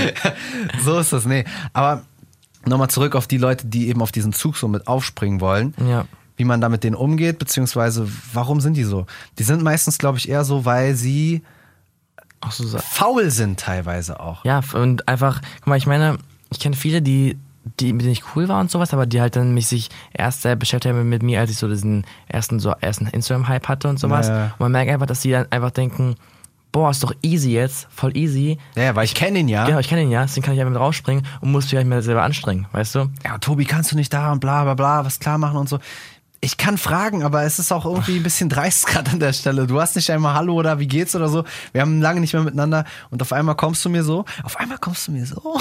so 0.84 0.98
ist 0.98 1.12
das. 1.12 1.26
Nee. 1.26 1.44
Aber 1.74 2.02
nochmal 2.64 2.88
zurück 2.88 3.14
auf 3.14 3.26
die 3.26 3.36
Leute, 3.36 3.66
die 3.66 3.88
eben 3.88 4.00
auf 4.00 4.12
diesen 4.12 4.32
Zug 4.32 4.56
so 4.56 4.66
mit 4.66 4.88
aufspringen 4.88 5.40
wollen. 5.40 5.74
Ja. 5.86 6.06
Wie 6.36 6.44
man 6.44 6.60
da 6.60 6.68
mit 6.68 6.82
denen 6.82 6.96
umgeht, 6.96 7.38
beziehungsweise 7.38 8.08
warum 8.32 8.60
sind 8.60 8.76
die 8.76 8.82
so? 8.82 9.06
Die 9.38 9.44
sind 9.44 9.62
meistens, 9.62 9.98
glaube 9.98 10.18
ich, 10.18 10.28
eher 10.28 10.44
so, 10.44 10.64
weil 10.64 10.96
sie 10.96 11.42
so, 12.50 12.78
faul 12.78 13.30
sind 13.30 13.60
teilweise 13.60 14.18
auch. 14.20 14.44
Ja, 14.44 14.60
und 14.72 15.06
einfach, 15.06 15.40
guck 15.60 15.66
mal, 15.68 15.76
ich 15.76 15.86
meine, 15.86 16.18
ich 16.50 16.58
kenne 16.58 16.76
viele, 16.76 17.02
die 17.02 17.38
die, 17.80 17.92
mit 17.92 18.02
denen 18.02 18.12
ich 18.12 18.36
cool 18.36 18.48
war 18.48 18.60
und 18.60 18.70
sowas, 18.70 18.92
aber 18.92 19.06
die 19.06 19.20
halt 19.20 19.36
dann 19.36 19.54
mich 19.54 19.66
sich 19.66 19.88
erst 20.12 20.42
sehr 20.42 20.56
beschäftigt 20.56 20.94
haben 20.94 21.08
mit 21.08 21.22
mir, 21.22 21.40
als 21.40 21.50
ich 21.50 21.56
so 21.56 21.68
diesen 21.68 22.04
ersten, 22.28 22.60
so 22.60 22.74
ersten 22.80 23.06
Instagram-Hype 23.06 23.68
hatte 23.68 23.88
und 23.88 23.98
sowas. 23.98 24.28
Ja. 24.28 24.44
Und 24.44 24.60
man 24.60 24.72
merkt 24.72 24.90
einfach, 24.90 25.06
dass 25.06 25.20
die 25.20 25.30
dann 25.30 25.50
einfach 25.50 25.70
denken, 25.70 26.16
boah, 26.72 26.90
ist 26.90 27.02
doch 27.02 27.14
easy 27.22 27.52
jetzt, 27.52 27.86
voll 27.90 28.16
easy. 28.16 28.58
Ja, 28.74 28.94
weil 28.96 29.04
ich 29.04 29.14
kenne 29.14 29.38
ihn 29.38 29.48
ja. 29.48 29.64
Genau, 29.64 29.78
ich 29.78 29.88
kenne 29.88 30.02
ihn 30.02 30.10
ja, 30.10 30.22
deswegen 30.22 30.44
kann 30.44 30.54
ich 30.54 30.60
einfach 30.60 30.72
mit 30.72 30.80
rausspringen 30.80 31.24
und 31.40 31.52
muss 31.52 31.64
mich 31.64 31.76
halt 31.76 31.86
mehr 31.86 32.02
selber 32.02 32.22
anstrengen, 32.22 32.66
weißt 32.72 32.96
du? 32.96 33.10
Ja, 33.24 33.38
Tobi, 33.38 33.64
kannst 33.64 33.92
du 33.92 33.96
nicht 33.96 34.12
da 34.12 34.32
und 34.32 34.40
bla 34.40 34.64
bla 34.64 34.74
bla 34.74 35.04
was 35.04 35.20
klar 35.20 35.38
machen 35.38 35.56
und 35.56 35.68
so. 35.68 35.78
Ich 36.44 36.58
kann 36.58 36.76
fragen, 36.76 37.22
aber 37.22 37.42
es 37.44 37.58
ist 37.58 37.72
auch 37.72 37.86
irgendwie 37.86 38.18
ein 38.18 38.22
bisschen 38.22 38.50
dreist 38.50 38.86
gerade 38.88 39.10
an 39.12 39.18
der 39.18 39.32
Stelle. 39.32 39.66
Du 39.66 39.80
hast 39.80 39.96
nicht 39.96 40.10
einmal 40.10 40.34
Hallo 40.34 40.54
oder 40.54 40.78
wie 40.78 40.86
geht's 40.86 41.16
oder 41.16 41.30
so. 41.30 41.44
Wir 41.72 41.80
haben 41.80 42.02
lange 42.02 42.20
nicht 42.20 42.34
mehr 42.34 42.42
miteinander 42.42 42.84
und 43.10 43.22
auf 43.22 43.32
einmal 43.32 43.54
kommst 43.54 43.82
du 43.84 43.88
mir 43.88 44.04
so. 44.04 44.26
Auf 44.42 44.58
einmal 44.60 44.76
kommst 44.76 45.08
du 45.08 45.12
mir 45.12 45.24
so. 45.24 45.58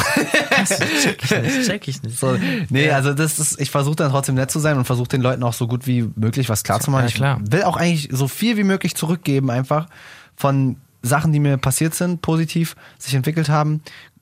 Das 0.50 0.80
check 1.02 1.24
ich 1.24 1.32
nicht. 1.32 1.68
Check 1.68 1.88
ich 1.88 2.04
nicht. 2.04 2.14
So, 2.24 2.38
nee, 2.70 2.88
ja. 2.88 2.96
also 2.96 3.14
das 3.14 3.40
ist, 3.40 3.60
ich 3.60 3.72
versuche 3.72 3.96
dann 3.96 4.12
trotzdem 4.12 4.36
nett 4.36 4.52
zu 4.52 4.60
sein 4.60 4.78
und 4.78 4.86
versuche 4.86 5.08
den 5.08 5.22
Leuten 5.22 5.44
auch 5.44 5.54
so 5.54 5.68
gut 5.68 5.88
wie 5.88 6.10
möglich 6.16 6.48
was 6.48 6.64
klar 6.64 6.80
zu 6.80 6.92
machen. 6.92 7.08
Ja, 7.08 7.12
klar. 7.12 7.42
Ich 7.44 7.52
will 7.52 7.64
auch 7.64 7.76
eigentlich 7.76 8.10
so 8.12 8.28
viel 8.28 8.56
wie 8.56 8.64
möglich 8.64 8.96
zurückgeben, 8.96 9.50
einfach 9.50 9.88
von 10.36 10.78
Sachen, 11.02 11.32
die 11.32 11.40
mir 11.40 11.58
passiert 11.58 11.96
sind, 11.96 12.22
positiv 12.22 12.76
sich 12.98 13.14
entwickelt 13.16 13.50
haben. 13.50 13.82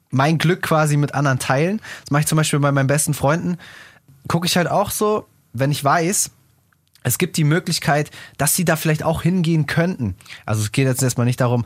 Mein 0.10 0.38
Glück 0.38 0.62
quasi 0.62 0.96
mit 0.98 1.14
anderen 1.14 1.38
teilen. 1.38 1.82
Das 2.04 2.12
mache 2.12 2.22
ich 2.22 2.28
zum 2.28 2.38
Beispiel 2.38 2.60
bei 2.60 2.72
meinen 2.72 2.88
besten 2.88 3.14
Freunden. 3.14 3.58
Gucke 4.28 4.48
ich 4.48 4.58
halt 4.58 4.70
auch 4.70 4.90
so, 4.90 5.28
wenn 5.54 5.72
ich 5.72 5.84
weiß, 5.84 6.32
es 7.04 7.18
gibt 7.18 7.38
die 7.38 7.44
Möglichkeit, 7.44 8.12
dass 8.38 8.56
sie 8.56 8.66
da 8.66 8.76
vielleicht 8.76 9.04
auch 9.04 9.22
hingehen 9.22 9.66
könnten. 9.66 10.16
Also 10.46 10.62
es 10.62 10.72
geht 10.72 10.88
jetzt 10.88 11.02
erstmal 11.02 11.26
nicht 11.26 11.42
darum, 11.42 11.66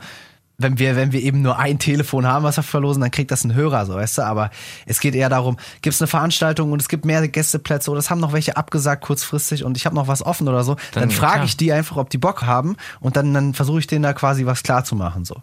wenn 0.58 0.78
wir, 0.78 0.96
wenn 0.96 1.12
wir 1.12 1.20
eben 1.20 1.42
nur 1.42 1.58
ein 1.58 1.78
Telefon 1.78 2.26
haben, 2.26 2.44
was 2.44 2.56
wir 2.56 2.62
verlosen, 2.62 3.02
dann 3.02 3.10
kriegt 3.10 3.30
das 3.30 3.44
ein 3.44 3.54
Hörer, 3.54 3.84
so 3.84 3.94
weißt 3.94 4.18
du. 4.18 4.22
Aber 4.22 4.50
es 4.86 5.00
geht 5.00 5.14
eher 5.14 5.28
darum, 5.28 5.56
gibt 5.82 5.94
es 5.94 6.00
eine 6.00 6.08
Veranstaltung 6.08 6.72
und 6.72 6.80
es 6.80 6.88
gibt 6.88 7.04
mehr 7.04 7.26
Gästeplätze 7.28 7.90
oder 7.90 7.98
es 7.98 8.08
haben 8.08 8.20
noch 8.20 8.32
welche 8.32 8.56
abgesagt 8.56 9.02
kurzfristig 9.04 9.64
und 9.64 9.76
ich 9.76 9.84
habe 9.84 9.94
noch 9.94 10.08
was 10.08 10.24
offen 10.24 10.48
oder 10.48 10.64
so, 10.64 10.76
dann, 10.92 11.02
dann 11.02 11.10
frage 11.10 11.44
ich 11.44 11.56
die 11.56 11.72
einfach, 11.72 11.96
ob 11.96 12.08
die 12.08 12.18
Bock 12.18 12.42
haben 12.42 12.76
und 13.00 13.16
dann, 13.16 13.34
dann 13.34 13.52
versuche 13.52 13.80
ich 13.80 13.86
denen 13.86 14.02
da 14.02 14.14
quasi 14.14 14.46
was 14.46 14.62
klar 14.62 14.84
zu 14.84 14.94
machen. 14.96 15.24
So. 15.24 15.36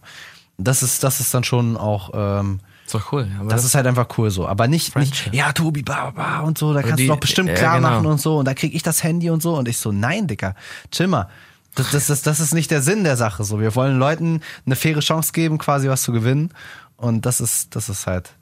Das 0.58 0.82
ist, 0.82 1.04
das 1.04 1.20
ist 1.20 1.34
dann 1.34 1.44
schon 1.44 1.78
auch 1.78 2.12
ähm, 2.16 2.60
ist 2.86 2.94
doch 2.94 3.12
cool. 3.12 3.28
das, 3.40 3.48
das, 3.48 3.66
ist 3.66 3.76
halt 3.76 3.88
einfach 3.88 4.08
cool 4.18 4.30
so. 4.30 4.48
Aber 4.48 4.68
nicht, 4.68 4.96
nicht 4.96 5.34
ja, 5.34 5.52
Tobi, 5.54 5.84
ba, 5.84 6.12
ba, 6.12 6.40
und 6.40 6.58
so, 6.58 6.74
da 6.74 6.82
kannst 6.82 7.00
die, 7.00 7.08
du 7.08 7.14
doch 7.14 7.20
bestimmt 7.20 7.50
äh, 7.50 7.54
klar 7.54 7.78
genau. 7.78 7.90
machen 7.90 8.06
und 8.06 8.20
so. 8.20 8.40
Und 8.40 8.46
da 8.46 8.54
krieg 8.54 8.74
ich 8.76 8.84
das 8.84 9.04
Handy 9.04 9.30
und 9.30 9.42
so. 9.42 9.56
Und 9.56 9.68
ich 9.68 9.78
so, 9.78 9.92
nein, 9.92 10.28
Dicker, 10.28 10.56
chill 10.92 11.08
mal. 11.08 11.30
Das, 11.76 11.92
das, 11.92 12.08
das, 12.08 12.22
das 12.22 12.40
ist 12.40 12.54
nicht 12.54 12.70
der 12.72 12.82
Sinn 12.82 13.04
der 13.04 13.18
Sache. 13.18 13.44
So, 13.44 13.60
wir 13.60 13.76
wollen 13.76 13.98
Leuten 13.98 14.42
eine 14.66 14.76
faire 14.76 15.00
Chance 15.00 15.32
geben, 15.32 15.58
quasi 15.58 15.90
was 15.90 16.04
zu 16.04 16.12
gewinnen. 16.12 16.52
Und 16.98 17.26
das 17.26 17.42
ist, 17.42 17.76
das 17.76 17.90
ist 17.90 18.06
halt 18.06 18.36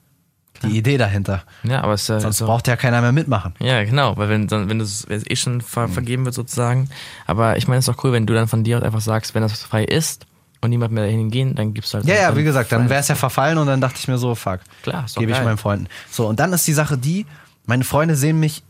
die 0.63 0.77
Idee 0.77 0.97
dahinter. 0.97 1.43
Ja, 1.63 1.81
aber 1.81 1.93
es, 1.93 2.09
äh, 2.09 2.19
sonst 2.19 2.37
so. 2.37 2.45
braucht 2.45 2.67
ja 2.67 2.75
keiner 2.75 3.01
mehr 3.01 3.11
mitmachen. 3.11 3.53
Ja, 3.59 3.83
genau, 3.83 4.17
weil 4.17 4.29
wenn 4.29 4.49
wenn 4.51 4.79
es 4.79 5.07
eh 5.09 5.35
schon 5.35 5.61
ver 5.61 5.87
vergeben 5.87 6.25
wird 6.25 6.35
sozusagen. 6.35 6.89
Aber 7.25 7.57
ich 7.57 7.67
meine, 7.67 7.79
es 7.79 7.87
ist 7.87 7.95
doch 7.95 8.03
cool, 8.03 8.11
wenn 8.11 8.25
du 8.25 8.33
dann 8.33 8.47
von 8.47 8.63
dir 8.63 8.77
aus 8.77 8.83
einfach 8.83 9.01
sagst, 9.01 9.33
wenn 9.33 9.41
das 9.41 9.61
frei 9.63 9.85
ist, 9.85 10.25
und 10.61 10.69
niemand 10.69 10.93
mehr 10.93 11.05
dahin 11.05 11.29
gehen, 11.31 11.55
dann 11.55 11.73
gibt's 11.73 11.93
halt. 11.93 12.05
Ja, 12.05 12.15
ja, 12.15 12.35
wie 12.35 12.43
gesagt, 12.43 12.71
dann 12.71 12.89
wäre 12.89 13.01
es 13.01 13.07
ja 13.07 13.15
verfallen 13.15 13.57
und 13.57 13.67
dann 13.67 13.81
dachte 13.81 13.97
ich 13.99 14.07
mir 14.07 14.17
so, 14.17 14.35
fuck. 14.35 14.59
Klar, 14.83 15.05
Gebe 15.15 15.31
ich 15.31 15.43
meinen 15.43 15.57
Freunden. 15.57 15.87
So, 16.09 16.27
und 16.27 16.39
dann 16.39 16.53
ist 16.53 16.67
die 16.67 16.73
Sache 16.73 16.97
die, 16.97 17.25
meine 17.65 17.83
Freunde 17.83 18.15
sehen 18.15 18.39
mich 18.39 18.63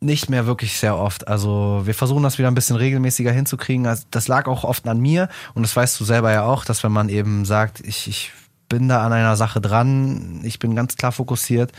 nicht 0.00 0.30
mehr 0.30 0.46
wirklich 0.46 0.78
sehr 0.78 0.96
oft. 0.96 1.26
Also 1.26 1.82
wir 1.84 1.94
versuchen 1.94 2.22
das 2.22 2.38
wieder 2.38 2.48
ein 2.48 2.54
bisschen 2.54 2.76
regelmäßiger 2.76 3.32
hinzukriegen. 3.32 3.86
Also 3.86 4.04
das 4.10 4.28
lag 4.28 4.46
auch 4.46 4.64
oft 4.64 4.86
an 4.86 5.00
mir 5.00 5.28
und 5.54 5.62
das 5.62 5.74
weißt 5.74 5.98
du 5.98 6.04
selber 6.04 6.32
ja 6.32 6.44
auch, 6.44 6.64
dass 6.64 6.84
wenn 6.84 6.92
man 6.92 7.08
eben 7.08 7.44
sagt, 7.44 7.80
ich, 7.80 8.06
ich 8.06 8.32
bin 8.68 8.88
da 8.88 9.04
an 9.04 9.12
einer 9.12 9.36
Sache 9.36 9.60
dran, 9.60 10.40
ich 10.44 10.58
bin 10.58 10.76
ganz 10.76 10.96
klar 10.96 11.10
fokussiert, 11.10 11.72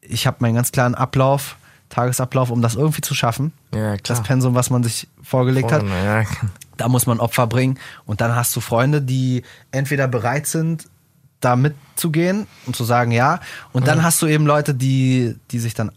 ich 0.00 0.26
habe 0.26 0.38
meinen 0.40 0.54
ganz 0.54 0.72
klaren 0.72 0.94
Ablauf, 0.94 1.56
Tagesablauf, 1.88 2.50
um 2.50 2.62
das 2.62 2.74
irgendwie 2.74 3.02
zu 3.02 3.14
schaffen. 3.14 3.52
Ja, 3.72 3.96
klar. 3.96 3.98
Das 4.16 4.22
Pensum, 4.22 4.54
was 4.54 4.70
man 4.70 4.82
sich 4.82 5.08
vorgelegt 5.22 5.70
Vorne, 5.70 5.90
hat. 5.90 6.04
Ja. 6.04 6.48
Da 6.82 6.88
muss 6.88 7.06
man 7.06 7.20
Opfer 7.20 7.46
bringen 7.46 7.78
und 8.06 8.20
dann 8.20 8.34
hast 8.34 8.56
du 8.56 8.60
Freunde, 8.60 9.00
die 9.00 9.44
entweder 9.70 10.08
bereit 10.08 10.48
sind, 10.48 10.88
da 11.38 11.54
mitzugehen 11.54 12.48
und 12.66 12.74
zu 12.74 12.82
sagen 12.82 13.12
ja. 13.12 13.38
Und 13.72 13.86
dann 13.86 13.98
mhm. 13.98 14.02
hast 14.02 14.20
du 14.20 14.26
eben 14.26 14.46
Leute, 14.46 14.74
die, 14.74 15.36
die 15.52 15.60
sich 15.60 15.74
dann 15.74 15.92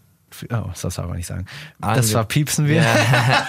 Oh, 0.52 0.66
das 0.70 0.82
darf 0.82 1.00
aber 1.00 1.16
nicht 1.16 1.28
sagen. 1.28 1.46
Das 1.80 2.14
war 2.14 2.26
piepsen 2.26 2.68
wir. 2.68 2.82
Ja. 2.82 3.48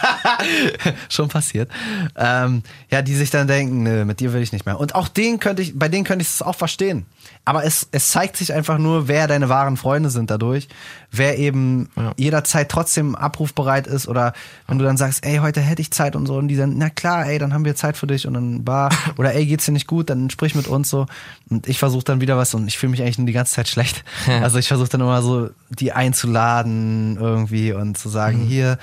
Schon 1.08 1.28
passiert. 1.28 1.68
Ähm, 2.14 2.62
ja, 2.92 3.02
die 3.02 3.16
sich 3.16 3.30
dann 3.30 3.48
denken, 3.48 3.82
nö, 3.82 4.04
mit 4.04 4.20
dir 4.20 4.32
will 4.32 4.40
ich 4.40 4.52
nicht 4.52 4.66
mehr. 4.66 4.78
Und 4.78 4.94
auch 4.94 5.08
den 5.08 5.40
könnte 5.40 5.62
ich, 5.62 5.76
bei 5.76 5.88
denen 5.88 6.04
könnte 6.04 6.22
ich 6.22 6.28
es 6.28 6.42
auch 6.42 6.54
verstehen. 6.54 7.04
Aber 7.45 7.64
es, 7.64 7.88
es 7.92 8.11
zeigt 8.11 8.37
sich 8.37 8.52
einfach 8.52 8.78
nur, 8.78 9.09
wer 9.09 9.28
deine 9.28 9.49
wahren 9.49 9.76
Freunde 9.76 10.11
sind 10.11 10.30
dadurch. 10.30 10.68
Wer 11.11 11.38
eben 11.38 11.88
ja. 11.97 12.12
jederzeit 12.16 12.68
trotzdem 12.68 13.14
abrufbereit 13.14 13.87
ist 13.87 14.09
oder 14.09 14.33
wenn 14.66 14.78
du 14.78 14.85
dann 14.85 14.97
sagst, 14.97 15.25
ey, 15.25 15.37
heute 15.38 15.61
hätte 15.61 15.80
ich 15.80 15.92
Zeit 15.92 16.16
und 16.16 16.26
so 16.26 16.37
und 16.37 16.49
die 16.49 16.56
dann, 16.56 16.76
na 16.76 16.90
klar, 16.90 17.26
ey, 17.26 17.38
dann 17.38 17.54
haben 17.54 17.64
wir 17.64 17.76
Zeit 17.76 17.97
für 17.97 18.06
dich 18.06 18.26
und 18.26 18.35
dann 18.35 18.64
bar 18.64 18.90
oder 19.16 19.33
ey, 19.35 19.47
geht's 19.47 19.64
dir 19.64 19.73
nicht 19.73 19.87
gut, 19.87 20.11
dann 20.11 20.28
sprich 20.30 20.54
mit 20.54 20.66
uns 20.66 20.90
so. 20.90 21.06
Und 21.49 21.68
ich 21.68 21.78
versuche 21.78 22.04
dann 22.04 22.21
wieder 22.21 22.37
was 22.37 22.52
und 22.54 22.66
ich 22.66 22.78
fühle 22.78 22.90
mich 22.90 23.02
eigentlich 23.02 23.18
nur 23.18 23.26
die 23.26 23.33
ganze 23.33 23.54
Zeit 23.54 23.68
schlecht. 23.68 24.04
Also 24.42 24.59
ich 24.59 24.68
versuche 24.68 24.88
dann 24.88 25.00
immer 25.00 25.23
so, 25.23 25.50
die 25.71 25.92
einzuladen 25.92 27.16
irgendwie 27.16 27.73
und 27.73 27.97
zu 27.97 28.09
sagen, 28.09 28.45
mhm. 28.45 28.49
hier 28.49 28.78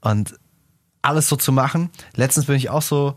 und 0.00 0.34
alles 1.02 1.28
so 1.28 1.36
zu 1.36 1.52
machen. 1.52 1.90
Letztens 2.14 2.46
bin 2.46 2.56
ich 2.56 2.70
auch 2.70 2.82
so, 2.82 3.14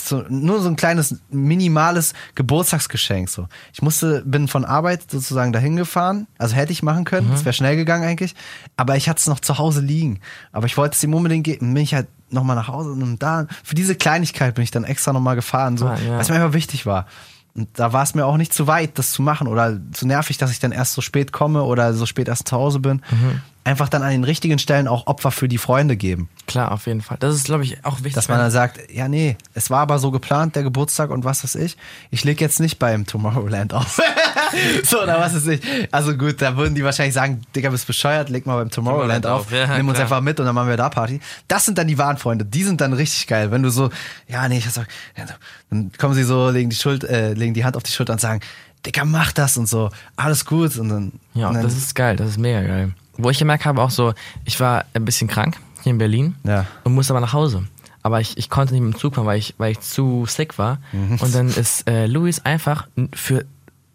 so, 0.00 0.24
nur 0.28 0.60
so 0.60 0.68
ein 0.68 0.76
kleines, 0.76 1.20
minimales 1.30 2.14
Geburtstagsgeschenk. 2.34 3.28
So. 3.28 3.48
Ich 3.72 3.82
musste, 3.82 4.22
bin 4.24 4.48
von 4.48 4.64
Arbeit 4.64 5.10
sozusagen 5.10 5.52
dahin 5.52 5.76
gefahren. 5.76 6.26
Also 6.38 6.54
hätte 6.54 6.72
ich 6.72 6.82
machen 6.82 7.04
können. 7.04 7.30
Es 7.32 7.40
mhm. 7.40 7.44
wäre 7.46 7.52
schnell 7.52 7.76
gegangen 7.76 8.04
eigentlich. 8.04 8.34
Aber 8.76 8.96
ich 8.96 9.08
hatte 9.08 9.18
es 9.18 9.26
noch 9.26 9.40
zu 9.40 9.58
Hause 9.58 9.80
liegen. 9.80 10.20
Aber 10.52 10.66
ich 10.66 10.76
wollte 10.76 10.94
es 10.94 11.02
ihm 11.02 11.14
unbedingt 11.14 11.44
geben. 11.44 11.72
Bin 11.74 11.82
ich 11.82 11.94
halt 11.94 12.08
nochmal 12.30 12.56
nach 12.56 12.68
Hause 12.68 12.90
und 12.90 13.18
da. 13.22 13.46
Für 13.64 13.74
diese 13.74 13.94
Kleinigkeit 13.94 14.54
bin 14.54 14.64
ich 14.64 14.70
dann 14.70 14.84
extra 14.84 15.12
nochmal 15.12 15.36
gefahren, 15.36 15.76
so, 15.76 15.86
ah, 15.86 15.98
ja. 15.98 16.18
was 16.18 16.28
mir 16.28 16.36
einfach 16.36 16.52
wichtig 16.52 16.86
war. 16.86 17.06
Und 17.54 17.68
da 17.78 17.92
war 17.92 18.04
es 18.04 18.14
mir 18.14 18.26
auch 18.26 18.36
nicht 18.36 18.54
zu 18.54 18.68
weit, 18.68 18.98
das 18.98 19.10
zu 19.10 19.22
machen 19.22 19.48
oder 19.48 19.78
zu 19.92 20.06
nervig, 20.06 20.38
dass 20.38 20.52
ich 20.52 20.60
dann 20.60 20.70
erst 20.70 20.92
so 20.92 21.00
spät 21.00 21.32
komme 21.32 21.64
oder 21.64 21.94
so 21.94 22.06
spät 22.06 22.28
erst 22.28 22.46
zu 22.48 22.56
Hause 22.56 22.78
bin. 22.78 23.02
Mhm 23.10 23.40
einfach 23.64 23.88
dann 23.88 24.02
an 24.02 24.10
den 24.10 24.24
richtigen 24.24 24.58
Stellen 24.58 24.88
auch 24.88 25.06
Opfer 25.06 25.30
für 25.30 25.48
die 25.48 25.58
Freunde 25.58 25.96
geben. 25.96 26.28
Klar, 26.46 26.72
auf 26.72 26.86
jeden 26.86 27.02
Fall. 27.02 27.18
Das 27.20 27.34
ist, 27.34 27.44
glaube 27.44 27.64
ich, 27.64 27.84
auch 27.84 27.98
wichtig. 27.98 28.14
Dass 28.14 28.28
man 28.28 28.38
dann 28.38 28.50
sagt, 28.50 28.90
ja, 28.90 29.06
nee, 29.06 29.36
es 29.54 29.70
war 29.70 29.80
aber 29.80 29.98
so 29.98 30.10
geplant, 30.10 30.56
der 30.56 30.62
Geburtstag 30.62 31.10
und 31.10 31.24
was 31.24 31.44
weiß 31.44 31.56
ich. 31.56 31.76
Ich 32.10 32.24
lege 32.24 32.42
jetzt 32.42 32.58
nicht 32.58 32.78
beim 32.78 33.06
Tomorrowland 33.06 33.74
auf. 33.74 34.00
so, 34.82 35.02
oder 35.02 35.20
was 35.20 35.34
weiß 35.34 35.46
ich. 35.48 35.60
Also 35.92 36.16
gut, 36.16 36.40
da 36.40 36.56
würden 36.56 36.74
die 36.74 36.82
wahrscheinlich 36.82 37.14
sagen, 37.14 37.42
Digga, 37.54 37.70
bist 37.70 37.86
bescheuert, 37.86 38.30
leg 38.30 38.46
mal 38.46 38.56
beim 38.56 38.70
Tomorrowland, 38.70 39.24
Tomorrowland 39.24 39.26
auf. 39.26 39.52
auf. 39.52 39.68
Ja, 39.70 39.76
Nimm 39.76 39.88
uns 39.88 40.00
einfach 40.00 40.20
mit 40.22 40.40
und 40.40 40.46
dann 40.46 40.54
machen 40.54 40.68
wir 40.68 40.76
da 40.76 40.88
Party. 40.88 41.20
Das 41.46 41.66
sind 41.66 41.76
dann 41.76 41.86
die 41.86 41.98
wahren 41.98 42.16
Freunde. 42.16 42.44
Die 42.44 42.64
sind 42.64 42.80
dann 42.80 42.94
richtig 42.94 43.26
geil. 43.26 43.50
Wenn 43.50 43.62
du 43.62 43.70
so, 43.70 43.90
ja, 44.26 44.48
nee, 44.48 44.58
ich 44.58 44.70
sag, 44.70 44.88
ja, 45.16 45.24
dann 45.68 45.92
kommen 45.98 46.14
sie 46.14 46.24
so, 46.24 46.48
legen 46.48 46.70
die 46.70 46.76
Schuld, 46.76 47.04
äh, 47.04 47.34
legen 47.34 47.54
die 47.54 47.64
Hand 47.64 47.76
auf 47.76 47.82
die 47.82 47.92
Schulter 47.92 48.14
und 48.14 48.20
sagen, 48.20 48.40
Digga, 48.86 49.04
mach 49.04 49.32
das 49.32 49.58
und 49.58 49.68
so, 49.68 49.90
alles 50.16 50.46
gut. 50.46 50.76
Und 50.78 50.88
dann, 50.88 51.12
ja, 51.34 51.48
und 51.48 51.54
dann, 51.54 51.62
das 51.62 51.76
ist 51.76 51.94
geil, 51.94 52.16
das 52.16 52.30
ist 52.30 52.38
mega 52.38 52.62
geil. 52.62 52.92
Wo 53.22 53.30
ich 53.30 53.38
gemerkt 53.38 53.64
habe, 53.64 53.82
auch 53.82 53.90
so, 53.90 54.14
ich 54.44 54.58
war 54.60 54.84
ein 54.94 55.04
bisschen 55.04 55.28
krank 55.28 55.58
hier 55.82 55.92
in 55.92 55.98
Berlin 55.98 56.36
ja. 56.44 56.66
und 56.84 56.94
musste 56.94 57.12
aber 57.12 57.20
nach 57.20 57.32
Hause. 57.32 57.64
Aber 58.02 58.20
ich, 58.20 58.38
ich 58.38 58.48
konnte 58.48 58.72
nicht 58.72 58.82
mit 58.82 58.94
dem 58.94 58.98
Zug 58.98 59.14
fahren, 59.14 59.26
weil 59.26 59.38
ich, 59.38 59.54
weil 59.58 59.72
ich 59.72 59.80
zu 59.80 60.24
sick 60.26 60.58
war. 60.58 60.78
Mhm. 60.92 61.18
Und 61.20 61.34
dann 61.34 61.48
ist 61.48 61.88
äh, 61.88 62.06
Luis 62.06 62.44
einfach 62.44 62.88
für 63.14 63.44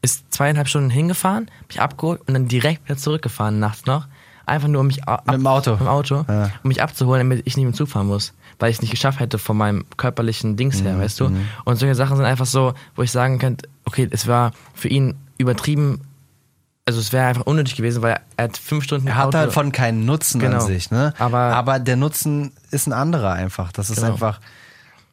ist 0.06 0.32
zweieinhalb 0.32 0.68
Stunden 0.68 0.92
hingefahren, 0.92 1.50
mich 1.68 1.82
abgeholt 1.82 2.22
und 2.28 2.36
dann 2.36 2.48
direkt 2.48 2.86
wieder 2.86 2.96
zurückgefahren 2.96 3.60
nachts 3.60 3.88
noch. 3.88 4.08
Einfach 4.46 4.68
nur, 4.68 4.82
um 4.82 4.88
mich 4.88 5.04
ab, 5.06 5.26
mit 5.26 5.38
dem 5.38 5.48
Auto, 5.48 5.72
mit 5.72 5.80
dem 5.80 5.88
Auto 5.88 6.26
ja. 6.28 6.52
um 6.62 6.68
mich 6.68 6.84
abzuholen, 6.84 7.28
damit 7.28 7.48
ich 7.48 7.58
nicht 7.58 7.66
mit 7.66 7.74
dem 7.74 7.78
Zug 7.78 7.90
fahren 7.90 8.06
muss. 8.06 8.34
Weil 8.60 8.70
ich 8.70 8.78
es 8.78 8.82
nicht 8.84 8.92
geschafft 8.92 9.20
hätte 9.20 9.40
von 9.40 9.58
meinem 9.58 9.86
körperlichen 9.98 10.56
Dings 10.56 10.84
her, 10.84 10.94
mhm. 10.94 11.00
weißt 11.02 11.20
du? 11.20 11.30
Mhm. 11.30 11.48
Und 11.64 11.78
solche 11.78 11.96
Sachen 11.96 12.18
sind 12.18 12.28
einfach 12.28 12.46
so, 12.46 12.76
wo 12.96 13.02
ich 13.02 13.12
sagen 13.12 13.40
könnte, 13.40 13.68
okay, 13.86 14.08
es 14.12 14.28
war 14.28 14.52
für 14.76 14.88
ihn 14.88 15.16
übertrieben 15.40 16.02
also 16.86 17.00
es 17.00 17.12
wäre 17.12 17.26
einfach 17.26 17.46
unnötig 17.46 17.76
gewesen, 17.76 18.04
weil 18.04 18.20
er 18.38 18.44
hat 18.44 18.58
fünf 18.58 18.84
Stunden. 18.84 19.08
Er 19.08 19.16
hat 19.16 19.26
Auto. 19.28 19.38
davon 19.40 19.72
keinen 19.72 20.06
Nutzen 20.06 20.40
genau. 20.40 20.58
an 20.58 20.68
sich, 20.68 20.92
ne? 20.92 21.14
Aber, 21.18 21.40
Aber 21.40 21.80
der 21.80 21.96
Nutzen 21.96 22.52
ist 22.70 22.86
ein 22.88 22.94
anderer 22.94 23.34
einfach. 23.34 23.72
Das 23.72 23.90
ist 23.90 23.98
genau. 23.98 24.12
einfach, 24.12 24.40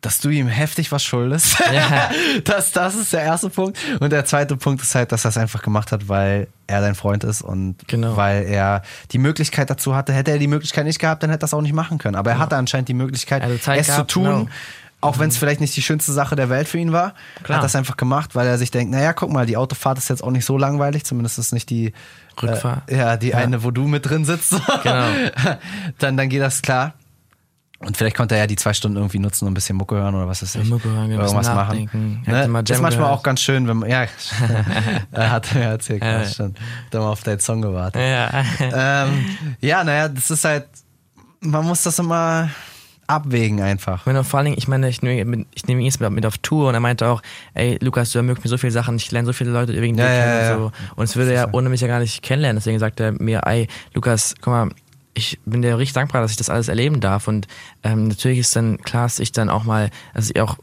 dass 0.03 0.21
du 0.21 0.29
ihm 0.29 0.49
heftig 0.49 0.93
was 0.93 1.03
schuldest. 1.03 1.59
Ja. 1.73 2.11
das, 2.45 2.73
das 2.73 2.95
ist 2.95 3.15
der 3.15 3.23
erste 3.23 3.49
Punkt. 3.49 3.79
Und 4.01 4.11
der 4.11 4.27
zweite 4.27 4.57
Punkt 4.57 4.83
ist 4.83 4.95
halt, 4.95 5.13
dass 5.13 5.25
er 5.25 5.31
es 5.31 5.39
einfach 5.39 5.63
gemacht 5.63 5.93
hat, 5.93 6.09
weil 6.11 6.49
er 6.67 6.83
dein 6.83 6.95
Freund 6.95 7.25
ist 7.25 7.41
und 7.41 7.77
genau. 7.87 8.19
weil 8.19 8.45
er 8.45 8.83
die 9.13 9.19
Möglichkeit 9.19 9.71
dazu 9.71 9.95
hatte. 9.95 10.13
Hätte 10.13 10.33
er 10.33 10.39
die 10.39 10.49
Möglichkeit 10.49 10.85
nicht 10.85 10.99
gehabt, 10.99 11.23
dann 11.23 11.31
hätte 11.31 11.39
er 11.39 11.47
das 11.47 11.55
auch 11.55 11.63
nicht 11.63 11.75
machen 11.75 11.97
können. 11.97 12.17
Aber 12.17 12.31
er 12.31 12.35
genau. 12.35 12.45
hatte 12.45 12.57
anscheinend 12.57 12.89
die 12.91 12.95
Möglichkeit, 12.95 13.43
also 13.43 13.55
es 13.55 13.65
gehabt, 13.87 14.11
zu 14.11 14.21
tun. 14.21 14.51
Auch 15.03 15.19
wenn 15.19 15.29
es 15.29 15.37
vielleicht 15.37 15.61
nicht 15.61 15.77
die 15.77 15.83
schönste 15.83 16.13
Sache 16.13 16.37
der 16.37 16.49
Welt 16.49 16.69
für 16.69 16.79
ihn 16.79 16.93
war, 16.93 17.15
Klar. 17.43 17.59
hat 17.59 17.65
das 17.65 17.77
einfach 17.77 17.97
gemacht, 17.97 18.35
weil 18.35 18.47
er 18.47 18.57
sich 18.57 18.71
denkt, 18.71 18.93
naja, 18.93 19.13
guck 19.13 19.31
mal, 19.31 19.45
die 19.45 19.57
Autofahrt 19.57 19.99
ist 19.99 20.09
jetzt 20.09 20.23
auch 20.25 20.31
nicht 20.31 20.45
so 20.45 20.57
langweilig, 20.57 21.05
zumindest 21.05 21.39
ist 21.39 21.53
nicht 21.53 21.69
die 21.69 21.93
Rückfahrt. 22.41 22.91
Äh, 22.91 22.99
ja, 22.99 23.17
die 23.17 23.29
ja. 23.29 23.39
eine, 23.39 23.65
wo 23.65 23.71
du 23.71 23.87
mit 23.89 24.09
drin 24.09 24.25
sitzt. 24.25 24.55
Genau. 24.83 25.07
dann, 25.99 26.17
dann 26.17 26.29
geht 26.29 26.41
das 26.41 26.63
klar. 26.63 26.95
Und 27.85 27.97
vielleicht 27.97 28.17
konnte 28.17 28.37
er 28.37 28.43
ja 28.43 28.47
die 28.47 28.57
zwei 28.57 28.73
Stunden 28.75 28.97
irgendwie 28.97 29.19
nutzen 29.19 29.45
und 29.45 29.53
ein 29.53 29.55
bisschen 29.55 29.77
Mucke 29.77 29.97
hören 29.97 30.15
oder 30.15 30.29
was 30.29 30.43
weiß 30.43 30.55
ich. 30.55 30.69
Mucke 30.69 30.89
hören, 30.89 31.11
irgendwas 31.11 31.33
machen. 31.47 32.21
Ne? 32.25 32.63
Das 32.63 32.77
ist 32.77 32.81
manchmal 32.81 32.91
gehört. 32.91 33.19
auch 33.19 33.23
ganz 33.23 33.41
schön, 33.41 33.67
wenn 33.67 33.79
man, 33.79 33.91
ja, 33.91 34.07
er 35.11 35.31
hat 35.31 35.53
mir 35.55 35.63
erzählt, 35.63 36.03
ja, 36.03 36.25
schon, 36.25 36.55
da 36.91 37.01
mal 37.01 37.09
auf 37.09 37.25
deinen 37.25 37.41
Song 37.41 37.61
gewartet. 37.61 38.01
Ja, 38.01 38.45
ähm, 38.61 39.25
ja 39.61 39.83
naja, 39.83 40.09
das 40.09 40.31
ist 40.31 40.45
halt, 40.45 40.67
man 41.41 41.65
muss 41.65 41.83
das 41.83 41.99
immer, 41.99 42.51
abwägen 43.07 43.61
einfach. 43.61 44.07
Und 44.07 44.25
vor 44.25 44.39
allen 44.39 44.47
Dingen, 44.47 44.59
ich 44.59 44.69
meine, 44.69 44.89
ich 44.89 45.03
nehme, 45.03 45.45
ich 45.55 45.67
nehme 45.67 45.81
ihn 45.81 45.87
jetzt 45.87 46.01
mit 46.01 46.27
auf 46.27 46.39
Tour 46.39 46.69
und 46.69 46.75
er 46.75 46.81
meinte 46.81 47.07
auch, 47.09 47.23
ey, 47.55 47.79
Lukas, 47.81 48.11
du 48.13 48.19
ermöglicht 48.19 48.45
mir 48.45 48.51
so 48.51 48.59
viele 48.59 48.73
Sachen, 48.73 48.97
ich 48.97 49.11
lerne 49.11 49.27
so 49.27 49.33
viele 49.33 49.51
Leute 49.51 49.73
wegen 49.81 49.97
dir 49.97 50.05
ja, 50.05 50.09
kennen 50.09 50.45
ja, 50.45 50.55
und 50.55 50.63
so. 50.63 50.73
Und 50.97 51.05
es 51.05 51.17
würde 51.17 51.33
er 51.33 51.55
ohne 51.55 51.69
mich 51.69 51.81
ja 51.81 51.89
gar 51.89 52.01
nicht 52.01 52.23
kennenlernen. 52.23 52.59
Deswegen 52.59 52.79
sagt 52.79 53.01
er 53.01 53.13
mir, 53.13 53.43
ey, 53.47 53.69
Lukas, 53.95 54.35
guck 54.41 54.53
mal, 54.53 54.69
ich 55.15 55.39
bin 55.45 55.63
dir 55.63 55.77
richtig 55.79 55.95
dankbar, 55.95 56.23
dass 56.23 56.31
ich 56.31 56.37
das 56.37 56.51
alles 56.51 56.69
erleben 56.69 57.01
darf. 57.01 57.29
Und 57.29 57.47
ähm, 57.83 58.09
natürlich 58.09 58.39
ist 58.39 58.57
dann 58.57 58.79
klar, 58.79 59.05
dass 59.05 59.19
ich 59.19 59.33
dann 59.33 59.51
auch 59.51 59.65
mal, 59.65 59.91
dass 60.15 60.31
ich 60.31 60.41
auch 60.41 60.57